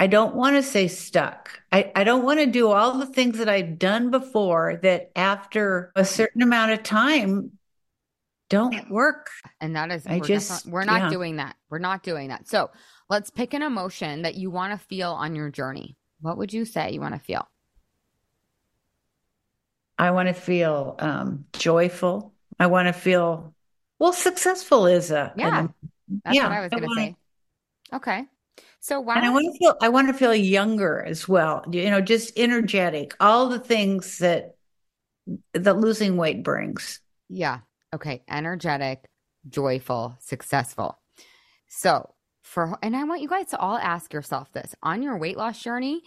I 0.00 0.08
don't 0.08 0.34
want 0.34 0.56
to 0.56 0.62
say 0.64 0.88
stuck. 0.88 1.62
I, 1.70 1.92
I 1.94 2.02
don't 2.02 2.24
want 2.24 2.40
to 2.40 2.46
do 2.46 2.68
all 2.72 2.98
the 2.98 3.06
things 3.06 3.38
that 3.38 3.48
I've 3.48 3.78
done 3.78 4.10
before 4.10 4.80
that 4.82 5.12
after 5.14 5.92
a 5.94 6.04
certain 6.04 6.42
amount 6.42 6.72
of 6.72 6.82
time 6.82 7.52
don't 8.54 8.90
work. 8.90 9.28
And 9.60 9.76
that 9.76 9.90
is, 9.90 10.06
I 10.06 10.18
we're 10.18 10.24
just, 10.24 10.66
we're 10.66 10.84
not 10.84 11.02
yeah. 11.02 11.10
doing 11.10 11.36
that. 11.36 11.56
We're 11.68 11.78
not 11.78 12.02
doing 12.02 12.28
that. 12.28 12.48
So 12.48 12.70
let's 13.10 13.30
pick 13.30 13.54
an 13.54 13.62
emotion 13.62 14.22
that 14.22 14.34
you 14.34 14.50
want 14.50 14.78
to 14.78 14.86
feel 14.86 15.12
on 15.12 15.34
your 15.34 15.50
journey. 15.50 15.96
What 16.20 16.38
would 16.38 16.52
you 16.52 16.64
say 16.64 16.92
you 16.92 17.00
want 17.00 17.14
to 17.14 17.20
feel? 17.20 17.46
I 19.98 20.10
want 20.10 20.28
to 20.28 20.34
feel 20.34 20.96
um, 20.98 21.44
joyful. 21.52 22.32
I 22.58 22.66
want 22.66 22.88
to 22.88 22.92
feel, 22.92 23.54
well, 23.98 24.12
successful 24.12 24.86
is 24.86 25.10
a, 25.10 25.32
yeah. 25.36 25.60
An, 25.60 25.74
that's 26.24 26.36
yeah, 26.36 26.48
what 26.48 26.52
I 26.52 26.60
was 26.60 26.70
going 26.70 26.82
to 26.82 26.94
say. 26.94 27.16
Okay. 27.92 28.24
So 28.80 29.00
why? 29.00 29.16
And 29.16 29.24
I 29.24 29.30
want 29.30 29.46
to 29.50 29.58
feel 29.58 29.74
I 29.80 29.88
want 29.88 30.08
to 30.08 30.12
feel 30.12 30.34
younger 30.34 31.02
as 31.02 31.26
well. 31.26 31.64
You 31.70 31.88
know, 31.90 32.02
just 32.02 32.38
energetic. 32.38 33.14
All 33.18 33.48
the 33.48 33.58
things 33.58 34.18
that 34.18 34.56
that 35.54 35.78
losing 35.78 36.18
weight 36.18 36.42
brings. 36.42 37.00
Yeah. 37.30 37.60
Okay. 37.94 38.24
Energetic, 38.28 39.04
joyful, 39.48 40.16
successful. 40.18 40.98
So 41.68 42.10
for 42.42 42.76
and 42.82 42.96
I 42.96 43.04
want 43.04 43.22
you 43.22 43.28
guys 43.28 43.46
to 43.46 43.58
all 43.58 43.78
ask 43.78 44.12
yourself 44.12 44.52
this 44.52 44.74
on 44.82 45.02
your 45.02 45.16
weight 45.16 45.36
loss 45.36 45.62
journey. 45.62 46.02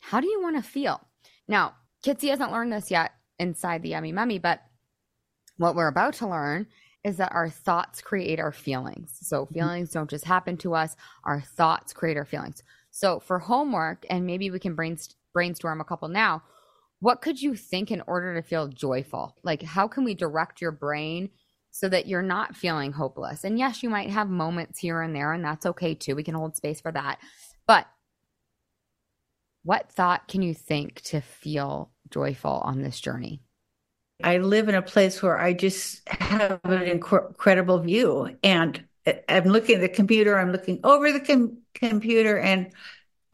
How 0.00 0.20
do 0.20 0.26
you 0.26 0.42
want 0.42 0.56
to 0.56 0.62
feel? 0.62 1.00
Now, 1.46 1.74
Kitsy 2.04 2.30
hasn't 2.30 2.52
learned 2.52 2.72
this 2.72 2.90
yet 2.90 3.12
inside 3.38 3.82
the 3.82 3.90
Yummy 3.90 4.12
Mummy, 4.12 4.38
but 4.38 4.62
what 5.58 5.74
we're 5.74 5.88
about 5.88 6.14
to 6.14 6.28
learn 6.28 6.66
is 7.04 7.18
that 7.18 7.32
our 7.32 7.48
thoughts 7.48 8.00
create 8.00 8.40
our 8.40 8.52
feelings. 8.52 9.16
So 9.20 9.44
mm-hmm. 9.44 9.54
feelings 9.54 9.90
don't 9.90 10.10
just 10.10 10.24
happen 10.24 10.56
to 10.58 10.74
us, 10.74 10.96
our 11.24 11.40
thoughts 11.40 11.92
create 11.92 12.16
our 12.16 12.24
feelings. 12.24 12.62
So 12.90 13.20
for 13.20 13.38
homework, 13.38 14.06
and 14.10 14.26
maybe 14.26 14.50
we 14.50 14.58
can 14.58 14.74
brainstorm 14.74 15.80
a 15.80 15.84
couple 15.84 16.08
now, 16.08 16.42
what 17.00 17.20
could 17.20 17.40
you 17.40 17.54
think 17.54 17.90
in 17.90 18.02
order 18.06 18.34
to 18.34 18.42
feel 18.42 18.68
joyful? 18.68 19.36
Like, 19.42 19.62
how 19.62 19.88
can 19.88 20.04
we 20.04 20.14
direct 20.14 20.60
your 20.60 20.72
brain 20.72 21.30
so 21.70 21.88
that 21.88 22.06
you're 22.06 22.22
not 22.22 22.56
feeling 22.56 22.92
hopeless? 22.92 23.44
And 23.44 23.58
yes, 23.58 23.82
you 23.82 23.90
might 23.90 24.10
have 24.10 24.28
moments 24.28 24.78
here 24.78 25.02
and 25.02 25.14
there, 25.14 25.32
and 25.32 25.44
that's 25.44 25.66
okay 25.66 25.94
too. 25.94 26.16
We 26.16 26.22
can 26.22 26.34
hold 26.34 26.56
space 26.56 26.80
for 26.80 26.92
that. 26.92 27.18
But 27.66 27.86
what 29.62 29.90
thought 29.90 30.28
can 30.28 30.42
you 30.42 30.54
think 30.54 31.00
to 31.02 31.20
feel 31.20 31.90
joyful 32.10 32.52
on 32.64 32.82
this 32.82 33.00
journey? 33.00 33.42
I 34.22 34.38
live 34.38 34.68
in 34.68 34.74
a 34.74 34.82
place 34.82 35.22
where 35.22 35.38
I 35.38 35.52
just 35.52 36.08
have 36.08 36.60
an 36.64 36.82
incredible 36.82 37.80
view. 37.80 38.38
And 38.42 38.82
I'm 39.28 39.44
looking 39.44 39.74
at 39.74 39.80
the 39.82 39.88
computer, 39.88 40.38
I'm 40.38 40.52
looking 40.52 40.80
over 40.82 41.12
the 41.12 41.20
com- 41.20 41.58
computer, 41.74 42.38
and 42.38 42.72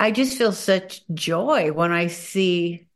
I 0.00 0.10
just 0.10 0.36
feel 0.36 0.52
such 0.52 1.06
joy 1.14 1.70
when 1.70 1.92
I 1.92 2.08
see 2.08 2.88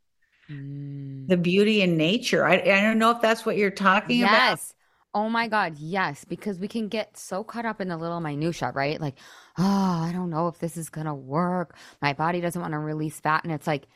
mm. 0.49 1.27
the 1.27 1.37
beauty 1.37 1.81
in 1.81 1.97
nature. 1.97 2.45
I, 2.45 2.55
I, 2.55 2.81
don't 2.81 2.99
know 2.99 3.11
if 3.11 3.21
that's 3.21 3.45
what 3.45 3.57
you're 3.57 3.71
talking 3.71 4.19
yes. 4.19 4.29
about. 4.29 4.49
Yes. 4.49 4.73
Oh 5.13 5.29
my 5.29 5.47
God, 5.47 5.77
yes, 5.79 6.25
because 6.25 6.59
we 6.59 6.67
can 6.67 6.89
get 6.89 7.17
so 7.17 7.43
caught 7.43 7.65
up 7.65 7.81
in 7.81 7.87
the 7.87 7.97
little 7.97 8.19
minutia, 8.19 8.71
right? 8.75 9.01
Like, 9.01 9.17
oh, 9.57 9.63
I 9.63 10.11
don't 10.13 10.29
know 10.29 10.47
if 10.47 10.59
this 10.59 10.77
is 10.77 10.89
gonna 10.89 11.15
work. 11.15 11.75
My 12.01 12.13
body 12.13 12.39
doesn't 12.41 12.61
want 12.61 12.73
to 12.73 12.79
release 12.79 13.19
fat, 13.19 13.43
and 13.43 13.51
it's 13.51 13.65
like, 13.65 13.87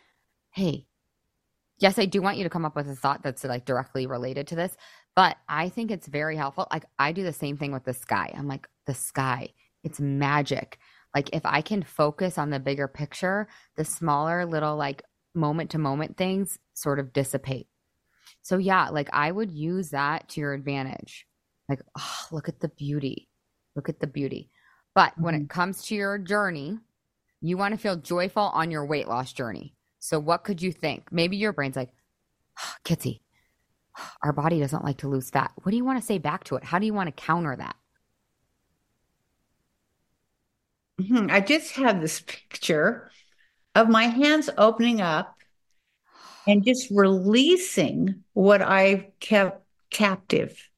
hey, 0.51 0.87
yes, 1.77 1.99
I 1.99 2.05
do 2.05 2.21
want 2.21 2.37
you 2.37 2.43
to 2.43 2.49
come 2.49 2.65
up 2.65 2.75
with 2.75 2.89
a 2.89 2.95
thought 2.95 3.23
that's 3.23 3.43
like 3.43 3.65
directly 3.65 4.07
related 4.07 4.47
to 4.47 4.55
this, 4.55 4.75
but 5.15 5.37
I 5.49 5.69
think 5.69 5.91
it's 5.91 6.07
very 6.07 6.37
helpful. 6.37 6.67
Like 6.71 6.85
I 6.97 7.11
do 7.11 7.23
the 7.23 7.33
same 7.33 7.57
thing 7.57 7.71
with 7.71 7.83
the 7.83 7.93
sky. 7.93 8.33
I'm 8.35 8.47
like, 8.47 8.67
the 8.85 8.93
sky, 8.93 9.49
it's 9.83 9.99
magic. 9.99 10.79
Like 11.13 11.29
if 11.33 11.45
I 11.45 11.61
can 11.61 11.83
focus 11.83 12.37
on 12.37 12.49
the 12.49 12.59
bigger 12.59 12.87
picture, 12.87 13.47
the 13.75 13.83
smaller 13.83 14.45
little 14.45 14.75
like 14.77 15.03
moment 15.33 15.71
to 15.71 15.77
moment 15.77 16.17
things 16.17 16.59
sort 16.73 16.99
of 16.99 17.13
dissipate. 17.13 17.67
So 18.41 18.57
yeah, 18.57 18.89
like 18.89 19.09
I 19.13 19.31
would 19.31 19.51
use 19.51 19.89
that 19.89 20.29
to 20.29 20.41
your 20.41 20.53
advantage. 20.53 21.27
Like, 21.69 21.81
oh, 21.97 22.25
look 22.31 22.49
at 22.49 22.59
the 22.59 22.69
beauty. 22.69 23.29
Look 23.75 23.89
at 23.89 23.99
the 23.99 24.07
beauty. 24.07 24.49
But 24.93 25.11
mm-hmm. 25.13 25.23
when 25.23 25.35
it 25.35 25.39
mm-hmm. 25.39 25.47
comes 25.47 25.83
to 25.85 25.95
your 25.95 26.17
journey, 26.17 26.79
you 27.41 27.57
want 27.57 27.73
to 27.73 27.79
feel 27.79 27.95
joyful 27.95 28.43
on 28.43 28.71
your 28.71 28.85
weight 28.85 29.07
loss 29.07 29.33
journey. 29.33 29.75
So 29.99 30.19
what 30.19 30.43
could 30.43 30.61
you 30.61 30.71
think? 30.71 31.11
Maybe 31.11 31.37
your 31.37 31.53
brain's 31.53 31.75
like, 31.75 31.91
oh, 32.59 32.73
Kitsy, 32.83 33.21
our 34.23 34.33
body 34.33 34.59
doesn't 34.59 34.83
like 34.83 34.97
to 34.97 35.07
lose 35.07 35.29
fat. 35.29 35.51
What 35.61 35.71
do 35.71 35.77
you 35.77 35.85
want 35.85 35.99
to 35.99 36.05
say 36.05 36.17
back 36.17 36.43
to 36.45 36.55
it? 36.55 36.63
How 36.63 36.79
do 36.79 36.85
you 36.85 36.93
want 36.93 37.07
to 37.07 37.23
counter 37.23 37.55
that? 37.55 37.75
Mm-hmm. 41.01 41.31
I 41.31 41.39
just 41.39 41.75
have 41.75 42.01
this 42.01 42.21
picture 42.21 43.11
of 43.75 43.89
my 43.89 44.05
hands 44.05 44.49
opening 44.57 45.01
up 45.01 45.35
and 46.47 46.63
just 46.63 46.89
releasing 46.91 48.23
what 48.33 48.61
I've 48.61 49.05
kept 49.19 49.63
captive. 49.89 50.69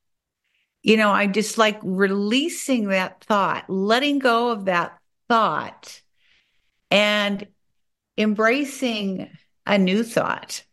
You 0.81 0.97
know, 0.97 1.11
I 1.11 1.27
just 1.27 1.57
like 1.57 1.79
releasing 1.81 2.89
that 2.89 3.23
thought, 3.23 3.69
letting 3.69 4.19
go 4.19 4.51
of 4.51 4.65
that 4.65 4.97
thought 5.29 6.01
and 6.91 7.47
embracing 8.17 9.29
a 9.65 9.77
new 9.77 10.03
thought. 10.03 10.63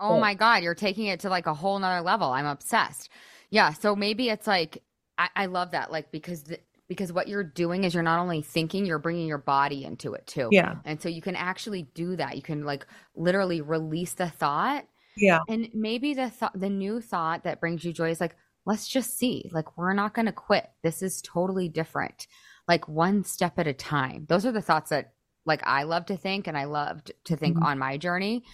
Oh 0.00 0.18
my 0.18 0.34
God, 0.34 0.62
you're 0.62 0.74
taking 0.74 1.06
it 1.06 1.20
to 1.20 1.28
like 1.28 1.46
a 1.46 1.54
whole 1.54 1.78
nother 1.78 2.02
level. 2.02 2.30
I'm 2.30 2.46
obsessed. 2.46 3.10
Yeah. 3.50 3.72
So 3.74 3.94
maybe 3.94 4.30
it's 4.30 4.46
like, 4.46 4.82
I, 5.18 5.28
I 5.36 5.46
love 5.46 5.72
that. 5.72 5.92
Like, 5.92 6.10
because 6.10 6.42
the, 6.44 6.58
because 6.90 7.12
what 7.12 7.28
you're 7.28 7.44
doing 7.44 7.84
is 7.84 7.94
you're 7.94 8.02
not 8.02 8.18
only 8.18 8.42
thinking 8.42 8.84
you're 8.84 8.98
bringing 8.98 9.28
your 9.28 9.38
body 9.38 9.84
into 9.84 10.12
it 10.14 10.26
too. 10.26 10.48
Yeah. 10.50 10.74
And 10.84 11.00
so 11.00 11.08
you 11.08 11.22
can 11.22 11.36
actually 11.36 11.82
do 11.94 12.16
that. 12.16 12.34
You 12.34 12.42
can 12.42 12.64
like 12.64 12.84
literally 13.14 13.60
release 13.60 14.14
the 14.14 14.28
thought. 14.28 14.86
Yeah. 15.16 15.38
And 15.48 15.68
maybe 15.72 16.14
the 16.14 16.30
thought 16.30 16.58
the 16.58 16.68
new 16.68 17.00
thought 17.00 17.44
that 17.44 17.60
brings 17.60 17.84
you 17.84 17.92
joy 17.92 18.10
is 18.10 18.20
like 18.20 18.34
let's 18.66 18.88
just 18.88 19.16
see. 19.16 19.48
Like 19.52 19.78
we're 19.78 19.92
not 19.92 20.14
going 20.14 20.26
to 20.26 20.32
quit. 20.32 20.68
This 20.82 21.00
is 21.00 21.22
totally 21.22 21.68
different. 21.68 22.26
Like 22.66 22.88
one 22.88 23.22
step 23.22 23.60
at 23.60 23.68
a 23.68 23.72
time. 23.72 24.26
Those 24.28 24.44
are 24.44 24.52
the 24.52 24.60
thoughts 24.60 24.90
that 24.90 25.12
like 25.46 25.62
i 25.64 25.84
love 25.84 26.04
to 26.06 26.16
think 26.16 26.46
and 26.46 26.58
i 26.58 26.64
loved 26.64 27.12
to 27.24 27.34
think 27.34 27.56
mm-hmm. 27.56 27.64
on 27.64 27.78
my 27.78 27.96
journey 27.96 28.44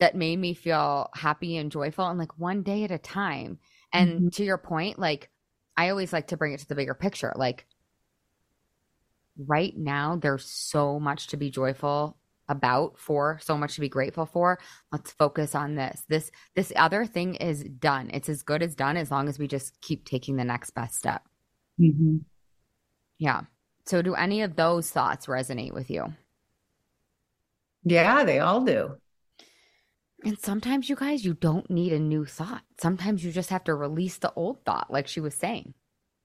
that 0.00 0.14
made 0.14 0.38
me 0.38 0.52
feel 0.54 1.08
happy 1.14 1.56
and 1.56 1.72
joyful 1.72 2.06
and 2.06 2.18
like 2.18 2.36
one 2.38 2.62
day 2.62 2.84
at 2.84 2.90
a 2.90 2.98
time. 2.98 3.58
And 3.92 4.10
mm-hmm. 4.10 4.28
to 4.30 4.44
your 4.44 4.58
point 4.58 4.98
like 4.98 5.30
i 5.76 5.88
always 5.90 6.12
like 6.12 6.26
to 6.28 6.36
bring 6.36 6.52
it 6.52 6.58
to 6.60 6.68
the 6.68 6.74
bigger 6.74 6.94
picture. 6.94 7.32
Like 7.36 7.64
right 9.38 9.76
now 9.76 10.16
there's 10.16 10.44
so 10.44 10.98
much 10.98 11.28
to 11.28 11.36
be 11.36 11.50
joyful 11.50 12.16
about 12.48 12.98
for 12.98 13.38
so 13.42 13.56
much 13.56 13.74
to 13.74 13.80
be 13.80 13.88
grateful 13.88 14.26
for. 14.26 14.58
Let's 14.92 15.12
focus 15.12 15.54
on 15.54 15.74
this. 15.74 16.04
This 16.08 16.30
this 16.54 16.72
other 16.76 17.04
thing 17.04 17.34
is 17.36 17.64
done. 17.64 18.10
It's 18.12 18.28
as 18.28 18.42
good 18.42 18.62
as 18.62 18.74
done 18.74 18.96
as 18.96 19.10
long 19.10 19.28
as 19.28 19.38
we 19.38 19.48
just 19.48 19.80
keep 19.80 20.04
taking 20.04 20.36
the 20.36 20.44
next 20.44 20.70
best 20.70 20.96
step. 20.96 21.22
Mm-hmm. 21.80 22.18
yeah. 23.18 23.42
So 23.84 24.02
do 24.02 24.14
any 24.14 24.42
of 24.42 24.56
those 24.56 24.90
thoughts 24.90 25.26
resonate 25.26 25.72
with 25.72 25.90
you? 25.90 26.14
Yeah 27.84 28.24
they 28.24 28.40
all 28.40 28.62
do. 28.62 28.96
And 30.24 30.38
sometimes 30.38 30.88
you 30.88 30.96
guys 30.96 31.24
you 31.24 31.34
don't 31.34 31.70
need 31.70 31.92
a 31.92 31.98
new 31.98 32.24
thought. 32.24 32.62
Sometimes 32.80 33.24
you 33.24 33.30
just 33.30 33.50
have 33.50 33.64
to 33.64 33.74
release 33.74 34.18
the 34.18 34.32
old 34.34 34.64
thought 34.64 34.90
like 34.90 35.06
she 35.06 35.20
was 35.20 35.34
saying 35.34 35.74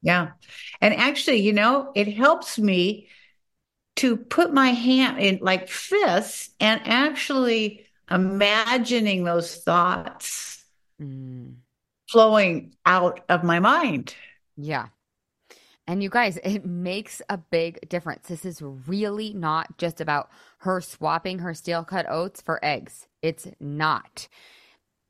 yeah. 0.02 0.32
And 0.80 0.94
actually, 0.96 1.38
you 1.38 1.54
know, 1.54 1.92
it 1.96 2.14
helps 2.14 2.58
me 2.58 3.08
to 3.98 4.18
put 4.18 4.54
my 4.54 4.70
hand 4.70 5.20
in 5.20 5.40
like 5.42 5.68
fists 5.68 6.50
and 6.60 6.82
actually 6.86 7.86
imagining 8.10 9.24
those 9.24 9.56
thoughts 9.56 10.66
mm. 11.02 11.54
flowing 12.10 12.74
out 12.86 13.22
of 13.30 13.44
my 13.44 13.60
mind. 13.60 14.16
Yeah. 14.58 14.88
And 15.88 16.02
you 16.02 16.10
guys, 16.10 16.38
it 16.44 16.66
makes 16.66 17.22
a 17.30 17.38
big 17.38 17.88
difference. 17.90 18.28
This 18.28 18.46
is 18.46 18.62
really 18.62 19.34
not 19.34 19.78
just 19.78 20.02
about 20.02 20.30
her 20.60 20.82
swapping 20.82 21.40
her 21.40 21.54
steel 21.54 21.84
cut 21.84 22.06
oats 22.10 22.42
for 22.42 22.64
eggs. 22.64 23.08
It's 23.22 23.48
not. 23.60 24.28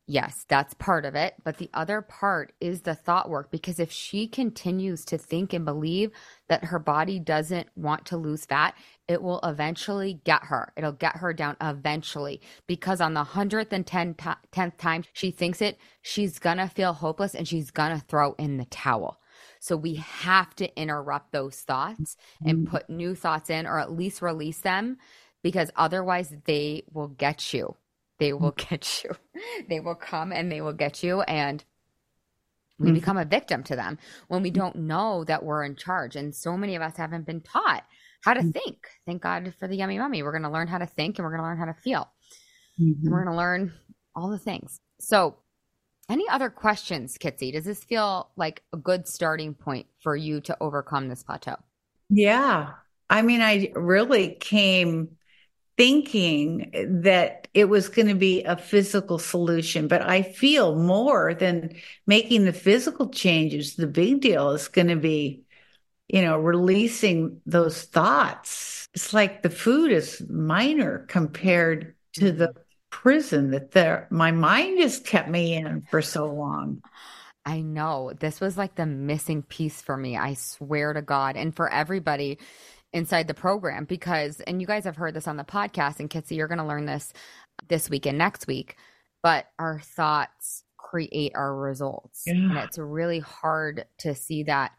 Yes, 0.07 0.45
that's 0.49 0.73
part 0.73 1.05
of 1.05 1.15
it. 1.15 1.35
But 1.43 1.57
the 1.57 1.69
other 1.73 2.01
part 2.01 2.53
is 2.59 2.81
the 2.81 2.95
thought 2.95 3.29
work 3.29 3.51
because 3.51 3.79
if 3.79 3.91
she 3.91 4.27
continues 4.27 5.05
to 5.05 5.17
think 5.17 5.53
and 5.53 5.63
believe 5.63 6.11
that 6.49 6.65
her 6.65 6.79
body 6.79 7.19
doesn't 7.19 7.69
want 7.75 8.07
to 8.07 8.17
lose 8.17 8.45
fat, 8.45 8.75
it 9.07 9.21
will 9.21 9.39
eventually 9.43 10.19
get 10.25 10.43
her. 10.43 10.73
It'll 10.75 10.91
get 10.91 11.17
her 11.17 11.33
down 11.33 11.55
eventually 11.61 12.41
because 12.67 12.99
on 12.99 13.13
the 13.13 13.23
110th 13.23 14.77
time 14.77 15.03
she 15.13 15.31
thinks 15.31 15.61
it, 15.61 15.77
she's 16.01 16.39
going 16.39 16.57
to 16.57 16.67
feel 16.67 16.93
hopeless 16.93 17.35
and 17.35 17.47
she's 17.47 17.71
going 17.71 17.97
to 17.97 18.05
throw 18.05 18.33
in 18.33 18.57
the 18.57 18.65
towel. 18.65 19.19
So 19.59 19.77
we 19.77 19.95
have 19.95 20.55
to 20.55 20.79
interrupt 20.79 21.31
those 21.31 21.57
thoughts 21.57 22.17
and 22.43 22.67
mm. 22.67 22.69
put 22.69 22.89
new 22.89 23.15
thoughts 23.15 23.49
in 23.49 23.67
or 23.67 23.79
at 23.79 23.91
least 23.91 24.21
release 24.21 24.59
them 24.59 24.97
because 25.43 25.71
otherwise 25.75 26.33
they 26.45 26.83
will 26.91 27.07
get 27.07 27.53
you 27.53 27.75
they 28.21 28.33
will 28.33 28.51
get 28.69 29.03
you. 29.03 29.09
They 29.67 29.81
will 29.81 29.95
come 29.95 30.31
and 30.31 30.49
they 30.49 30.61
will 30.61 30.73
get 30.73 31.03
you. 31.03 31.21
And 31.21 31.63
we 32.79 32.87
mm-hmm. 32.87 32.93
become 32.93 33.17
a 33.17 33.25
victim 33.25 33.63
to 33.63 33.75
them 33.75 33.97
when 34.27 34.41
we 34.43 34.51
don't 34.51 34.75
know 34.75 35.23
that 35.25 35.43
we're 35.43 35.63
in 35.63 35.75
charge. 35.75 36.15
And 36.15 36.33
so 36.33 36.55
many 36.55 36.75
of 36.75 36.81
us 36.81 36.95
haven't 36.95 37.25
been 37.25 37.41
taught 37.41 37.83
how 38.23 38.33
to 38.33 38.39
mm-hmm. 38.39 38.51
think. 38.51 38.87
Thank 39.05 39.23
God 39.23 39.53
for 39.59 39.67
the 39.67 39.75
yummy 39.75 39.97
mummy. 39.97 40.23
We're 40.23 40.31
going 40.31 40.43
to 40.43 40.49
learn 40.49 40.67
how 40.67 40.77
to 40.77 40.85
think 40.85 41.17
and 41.17 41.25
we're 41.25 41.31
going 41.31 41.41
to 41.41 41.47
learn 41.47 41.57
how 41.57 41.65
to 41.65 41.73
feel. 41.73 42.07
Mm-hmm. 42.79 43.11
we're 43.11 43.23
going 43.23 43.33
to 43.33 43.37
learn 43.37 43.73
all 44.15 44.29
the 44.29 44.39
things. 44.39 44.79
So, 44.99 45.35
any 46.09 46.27
other 46.27 46.49
questions, 46.49 47.17
Kitsy? 47.17 47.53
Does 47.53 47.63
this 47.63 47.83
feel 47.83 48.31
like 48.35 48.63
a 48.73 48.77
good 48.77 49.07
starting 49.07 49.53
point 49.53 49.87
for 50.01 50.15
you 50.15 50.41
to 50.41 50.57
overcome 50.59 51.07
this 51.07 51.23
plateau? 51.23 51.55
Yeah. 52.09 52.71
I 53.09 53.21
mean, 53.21 53.41
I 53.41 53.71
really 53.75 54.35
came 54.35 55.17
thinking 55.81 56.69
that 57.01 57.47
it 57.55 57.65
was 57.65 57.89
going 57.89 58.07
to 58.07 58.13
be 58.13 58.43
a 58.43 58.55
physical 58.55 59.17
solution, 59.17 59.87
but 59.87 60.03
I 60.03 60.21
feel 60.21 60.75
more 60.75 61.33
than 61.33 61.73
making 62.05 62.45
the 62.45 62.53
physical 62.53 63.09
changes. 63.09 63.77
The 63.77 63.87
big 63.87 64.21
deal 64.21 64.51
is 64.51 64.67
going 64.67 64.89
to 64.89 64.95
be, 64.95 65.41
you 66.07 66.21
know, 66.21 66.37
releasing 66.37 67.41
those 67.47 67.81
thoughts. 67.81 68.89
It's 68.93 69.11
like 69.11 69.41
the 69.41 69.49
food 69.49 69.91
is 69.91 70.21
minor 70.29 70.99
compared 71.09 71.95
to 72.13 72.31
the 72.31 72.53
prison 72.91 73.49
that 73.49 73.71
there 73.71 74.07
my 74.11 74.29
mind 74.29 74.77
has 74.81 74.99
kept 74.99 75.29
me 75.29 75.55
in 75.55 75.81
for 75.89 76.03
so 76.03 76.31
long. 76.31 76.83
I 77.43 77.61
know. 77.61 78.13
This 78.19 78.39
was 78.39 78.55
like 78.55 78.75
the 78.75 78.85
missing 78.85 79.41
piece 79.41 79.81
for 79.81 79.97
me. 79.97 80.15
I 80.15 80.35
swear 80.35 80.93
to 80.93 81.01
God. 81.01 81.35
And 81.35 81.55
for 81.55 81.67
everybody, 81.67 82.37
inside 82.93 83.27
the 83.27 83.33
program 83.33 83.85
because, 83.85 84.41
and 84.41 84.61
you 84.61 84.67
guys 84.67 84.83
have 84.83 84.97
heard 84.97 85.13
this 85.13 85.27
on 85.27 85.37
the 85.37 85.43
podcast, 85.43 85.99
and 85.99 86.09
Kitsy, 86.09 86.35
you're 86.35 86.47
going 86.47 86.57
to 86.57 86.65
learn 86.65 86.85
this 86.85 87.13
this 87.67 87.89
week 87.89 88.05
and 88.05 88.17
next 88.17 88.47
week, 88.47 88.75
but 89.23 89.47
our 89.59 89.79
thoughts 89.79 90.63
create 90.77 91.31
our 91.35 91.55
results. 91.55 92.23
Yeah. 92.25 92.33
And 92.33 92.57
it's 92.57 92.77
really 92.77 93.19
hard 93.19 93.85
to 93.99 94.13
see 94.15 94.43
that 94.43 94.71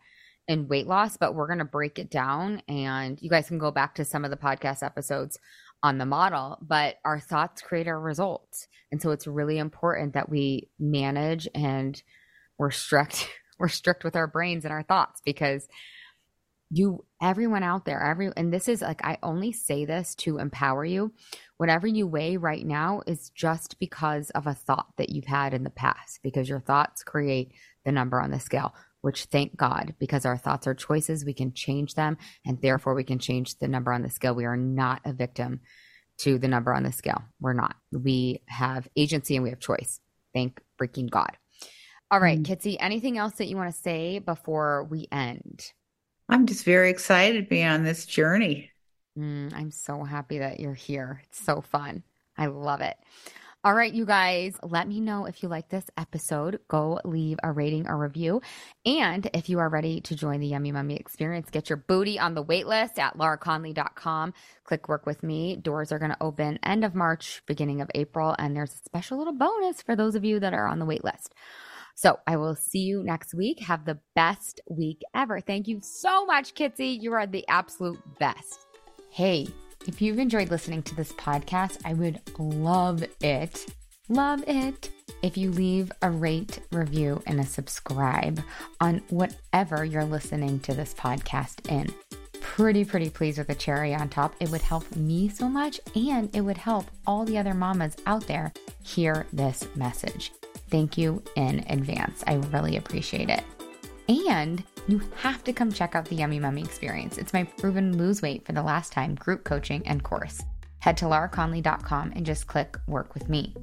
in 0.49 0.69
weight 0.69 0.87
loss, 0.87 1.17
but 1.17 1.35
we're 1.35 1.47
going 1.47 1.61
to 1.61 1.65
break 1.65 1.99
it 1.99 2.11
down. 2.11 2.63
And 2.69 3.21
you 3.23 3.31
guys 3.31 3.49
can 3.49 3.59
go 3.59 3.71
back 3.71 3.95
to 3.95 4.05
some 4.05 4.25
of 4.25 4.31
the 4.31 4.37
podcast 4.37 4.83
episodes 4.83 5.39
on 5.83 5.99
the 5.99 6.07
model, 6.07 6.59
but 6.61 6.97
our 7.05 7.19
thoughts 7.19 7.63
create 7.63 7.89
our 7.89 8.01
results. 8.01 8.69
And 8.91 9.01
so 9.01 9.11
it's 9.11 9.27
really 9.27 9.59
important 9.59 10.15
that 10.15 10.29
we 10.29 10.69
manage 10.79 11.49
and 11.55 12.01
we're 12.59 12.71
strict. 12.71 13.29
We're 13.59 13.69
strict 13.69 14.03
with 14.03 14.17
our 14.17 14.27
brains 14.27 14.65
and 14.65 14.73
our 14.73 14.83
thoughts 14.83 15.21
because 15.25 15.69
you 16.73 17.05
everyone 17.21 17.63
out 17.63 17.85
there 17.85 18.03
every 18.03 18.31
and 18.37 18.53
this 18.53 18.67
is 18.67 18.81
like 18.81 19.05
i 19.05 19.19
only 19.23 19.53
say 19.53 19.85
this 19.85 20.15
to 20.15 20.39
empower 20.39 20.85
you. 20.85 21.13
Whatever 21.59 21.87
you 21.87 22.07
weigh 22.07 22.37
right 22.37 22.67
now 22.67 23.03
is 23.07 23.31
just 23.31 23.79
because 23.79 24.31
of 24.31 24.47
a 24.47 24.55
thought 24.55 24.89
that 24.97 25.11
you've 25.11 25.27
had 25.27 25.55
in 25.55 25.63
the 25.63 25.71
past 25.71 26.21
because 26.23 26.49
your 26.49 26.61
thoughts 26.61 27.05
create 27.05 27.53
the 27.85 27.93
number 27.93 28.21
on 28.21 28.31
the 28.31 28.41
scale 28.41 28.75
which 29.03 29.25
thank 29.27 29.57
god 29.57 29.95
because 29.99 30.25
our 30.25 30.39
thoughts 30.39 30.67
are 30.67 30.75
choices 30.75 31.25
we 31.25 31.35
can 31.35 31.53
change 31.53 31.95
them 31.95 32.17
and 32.47 32.61
therefore 32.63 32.95
we 32.95 33.05
can 33.05 33.19
change 33.19 33.59
the 33.59 33.69
number 33.69 33.93
on 33.93 34.03
the 34.03 34.11
scale. 34.11 34.35
We 34.35 34.47
are 34.47 34.57
not 34.57 35.03
a 35.05 35.13
victim 35.13 35.61
to 36.19 36.39
the 36.39 36.49
number 36.49 36.73
on 36.73 36.85
the 36.85 36.93
scale. 36.93 37.23
We're 37.41 37.53
not. 37.53 37.75
We 37.93 38.43
have 38.47 38.89
agency 38.97 39.35
and 39.37 39.43
we 39.43 39.51
have 39.51 39.61
choice. 39.61 40.01
Thank 40.35 40.61
freaking 40.81 41.11
god. 41.11 41.37
All 42.11 42.21
right 42.21 42.39
mm. 42.39 42.45
kitsy 42.45 42.77
anything 42.81 43.19
else 43.19 43.35
that 43.35 43.47
you 43.47 43.57
want 43.57 43.75
to 43.75 43.81
say 43.81 44.19
before 44.19 44.85
we 44.91 45.09
end 45.13 45.73
I'm 46.33 46.47
just 46.47 46.65
very 46.65 46.89
excited 46.89 47.43
to 47.45 47.47
be 47.47 47.63
on 47.63 47.85
this 47.85 48.07
journey. 48.07 48.71
Mm, 49.19 49.53
I'm 49.55 49.71
so 49.71 50.03
happy 50.03 50.39
that 50.39 50.61
you're 50.61 50.73
here. 50.73 51.21
It's 51.25 51.45
so 51.45 51.61
fun. 51.61 52.05
I 52.39 52.47
love 52.47 52.81
it. 52.81 52.97
All 53.63 53.75
right, 53.75 53.93
you 53.93 54.07
guys, 54.07 54.57
let 54.63 54.89
me 54.89 54.99
know 54.99 55.27
if 55.27 55.43
you 55.43 55.51
like 55.51 55.69
this 55.69 55.85
episode. 55.99 56.61
Go 56.69 57.01
leave 57.05 57.39
a 57.43 57.53
rating 57.53 57.87
or 57.87 57.99
review. 57.99 58.41
And 58.87 59.29
if 59.35 59.51
you 59.51 59.59
are 59.59 59.69
ready 59.69 60.01
to 60.01 60.17
join 60.17 60.41
the 60.41 60.47
Yummy 60.47 60.73
Mummy 60.73 60.97
experience, 60.97 61.51
get 61.51 61.69
your 61.69 61.77
booty 61.77 62.19
on 62.19 62.33
the 62.33 62.43
waitlist 62.43 62.99
at 62.99 63.19
lauraconley.com. 63.19 64.33
Click 64.65 64.89
work 64.89 65.05
with 65.05 65.23
me. 65.23 65.57
Doors 65.57 65.93
are 65.93 65.99
going 65.99 66.13
to 66.13 66.23
open 66.23 66.59
end 66.63 66.83
of 66.83 66.95
March, 66.95 67.43
beginning 67.45 67.83
of 67.83 67.91
April. 67.95 68.35
And 68.39 68.57
there's 68.57 68.73
a 68.73 68.85
special 68.87 69.19
little 69.19 69.35
bonus 69.35 69.83
for 69.83 69.95
those 69.95 70.15
of 70.15 70.25
you 70.25 70.41
that 70.41 70.55
are 70.55 70.67
on 70.67 70.79
the 70.79 70.87
waitlist. 70.87 71.29
So 71.95 72.19
I 72.27 72.37
will 72.37 72.57
see 72.57 72.81
you 72.81 73.03
next 73.03 73.35
week. 73.35 73.61
Have 73.61 73.85
the 73.85 73.99
best 74.15 74.61
week 74.69 75.03
ever. 75.15 75.41
Thank 75.41 75.69
you 75.69 75.81
so 75.83 76.27
much, 76.27 76.55
Kitsy. 76.55 77.01
You 77.01 77.13
are 77.13 77.27
the 77.27 77.47
absolute 77.49 78.01
best. 78.19 78.67
Hey, 79.11 79.47
if 79.87 80.01
you've 80.01 80.19
enjoyed 80.19 80.51
listening 80.51 80.83
to 80.85 80.95
this 80.95 81.13
podcast, 81.13 81.79
I 81.85 81.95
would 81.95 82.21
love 82.39 83.05
it 83.21 83.67
love 84.09 84.45
it 84.47 84.91
if 85.23 85.37
you 85.37 85.51
leave 85.51 85.91
a 86.03 86.11
rate, 86.11 86.61
review, 86.71 87.23
and 87.27 87.41
a 87.41 87.47
subscribe 87.47 88.41
on 88.81 88.99
whatever 89.09 89.85
you're 89.85 90.05
listening 90.05 90.61
to 90.61 90.75
this 90.75 90.95
podcast 90.95 91.71
in. 91.71 91.93
Pretty, 92.41 92.85
pretty 92.85 93.09
pleased 93.09 93.39
with 93.39 93.47
the 93.47 93.55
cherry 93.55 93.95
on 93.95 94.09
top. 94.09 94.35
It 94.41 94.51
would 94.51 94.61
help 94.61 94.95
me 94.97 95.29
so 95.29 95.49
much 95.49 95.81
and 95.95 96.35
it 96.35 96.43
would 96.43 96.59
help 96.59 96.87
all 97.07 97.25
the 97.25 97.39
other 97.39 97.55
mamas 97.55 97.97
out 98.07 98.27
there 98.27 98.53
hear 98.83 99.27
this 99.33 99.67
message. 99.75 100.33
Thank 100.73 100.97
you 100.97 101.23
in 101.37 101.65
advance. 101.69 102.25
I 102.27 102.37
really 102.51 102.79
appreciate 102.79 103.29
it. 103.29 103.45
And 104.09 104.65
you 104.89 105.03
have 105.17 105.45
to 105.45 105.53
come 105.53 105.71
check 105.71 105.95
out 105.95 106.07
the 106.07 106.17
Yummy 106.17 106.41
Mummy 106.41 106.63
experience. 106.63 107.19
It's 107.19 107.35
my 107.35 107.45
proven 107.45 107.99
lose 107.99 108.23
weight 108.23 108.47
for 108.47 108.53
the 108.53 108.63
last 108.63 108.91
time 108.91 109.15
group 109.15 109.45
coaching 109.45 109.87
and 109.87 110.03
course. 110.03 110.43
Head 110.79 110.97
to 110.97 111.05
lauraconley.com 111.05 112.13
and 112.17 112.25
just 112.25 112.47
click 112.47 112.79
work 112.89 113.13
with 113.13 113.29
me. 113.29 113.55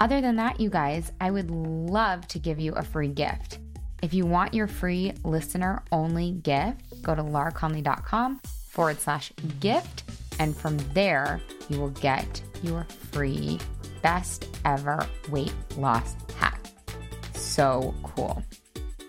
Other 0.00 0.20
than 0.20 0.34
that, 0.36 0.58
you 0.58 0.68
guys, 0.68 1.12
I 1.20 1.30
would 1.30 1.48
love 1.50 2.26
to 2.28 2.40
give 2.40 2.58
you 2.58 2.72
a 2.72 2.82
free 2.82 3.08
gift. 3.08 3.60
If 4.02 4.12
you 4.12 4.26
want 4.26 4.52
your 4.52 4.66
free 4.66 5.12
listener 5.22 5.84
only 5.92 6.32
gift, 6.32 7.02
go 7.02 7.14
to 7.14 7.22
lauraconley.com 7.22 8.40
forward 8.68 9.00
slash 9.00 9.32
gift. 9.60 10.02
And 10.40 10.56
from 10.56 10.76
there, 10.92 11.40
you 11.68 11.80
will 11.80 11.90
get 11.90 12.42
your 12.62 12.84
free 13.12 13.60
best 14.02 14.48
ever 14.64 15.06
weight 15.30 15.54
loss 15.76 16.14
hack. 16.36 16.47
So 17.58 17.92
cool. 18.04 18.40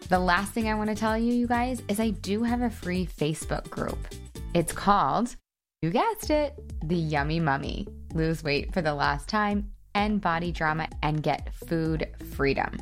The 0.08 0.18
last 0.18 0.54
thing 0.54 0.68
I 0.68 0.74
want 0.74 0.90
to 0.90 0.96
tell 0.96 1.16
you, 1.16 1.32
you 1.32 1.46
guys, 1.46 1.84
is 1.88 2.00
I 2.00 2.10
do 2.10 2.42
have 2.42 2.64
a 2.64 2.70
free 2.72 3.06
Facebook 3.06 3.70
group. 3.70 4.08
It's 4.56 4.74
called, 4.74 5.36
you 5.84 5.92
guessed 5.92 6.32
it, 6.32 6.60
The 6.84 6.96
Yummy 6.96 7.40
Mummy. 7.40 7.88
Lose 8.16 8.44
weight 8.44 8.74
for 8.74 8.82
the 8.82 8.96
last 8.96 9.30
time, 9.30 9.70
end 9.94 10.22
body 10.22 10.52
drama, 10.52 10.88
and 11.04 11.22
get 11.22 11.54
food 11.54 12.08
freedom. 12.32 12.76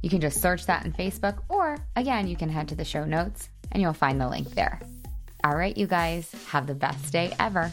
You 0.00 0.08
can 0.08 0.22
just 0.22 0.40
search 0.40 0.64
that 0.64 0.86
in 0.86 0.94
Facebook, 0.94 1.40
or 1.50 1.76
again, 1.94 2.26
you 2.26 2.34
can 2.34 2.48
head 2.48 2.68
to 2.68 2.74
the 2.74 2.82
show 2.82 3.04
notes 3.04 3.50
and 3.70 3.82
you'll 3.82 3.92
find 3.92 4.18
the 4.18 4.30
link 4.30 4.54
there. 4.54 4.80
All 5.44 5.54
right, 5.54 5.76
you 5.76 5.86
guys, 5.86 6.32
have 6.48 6.66
the 6.66 6.74
best 6.74 7.12
day 7.12 7.34
ever. 7.38 7.70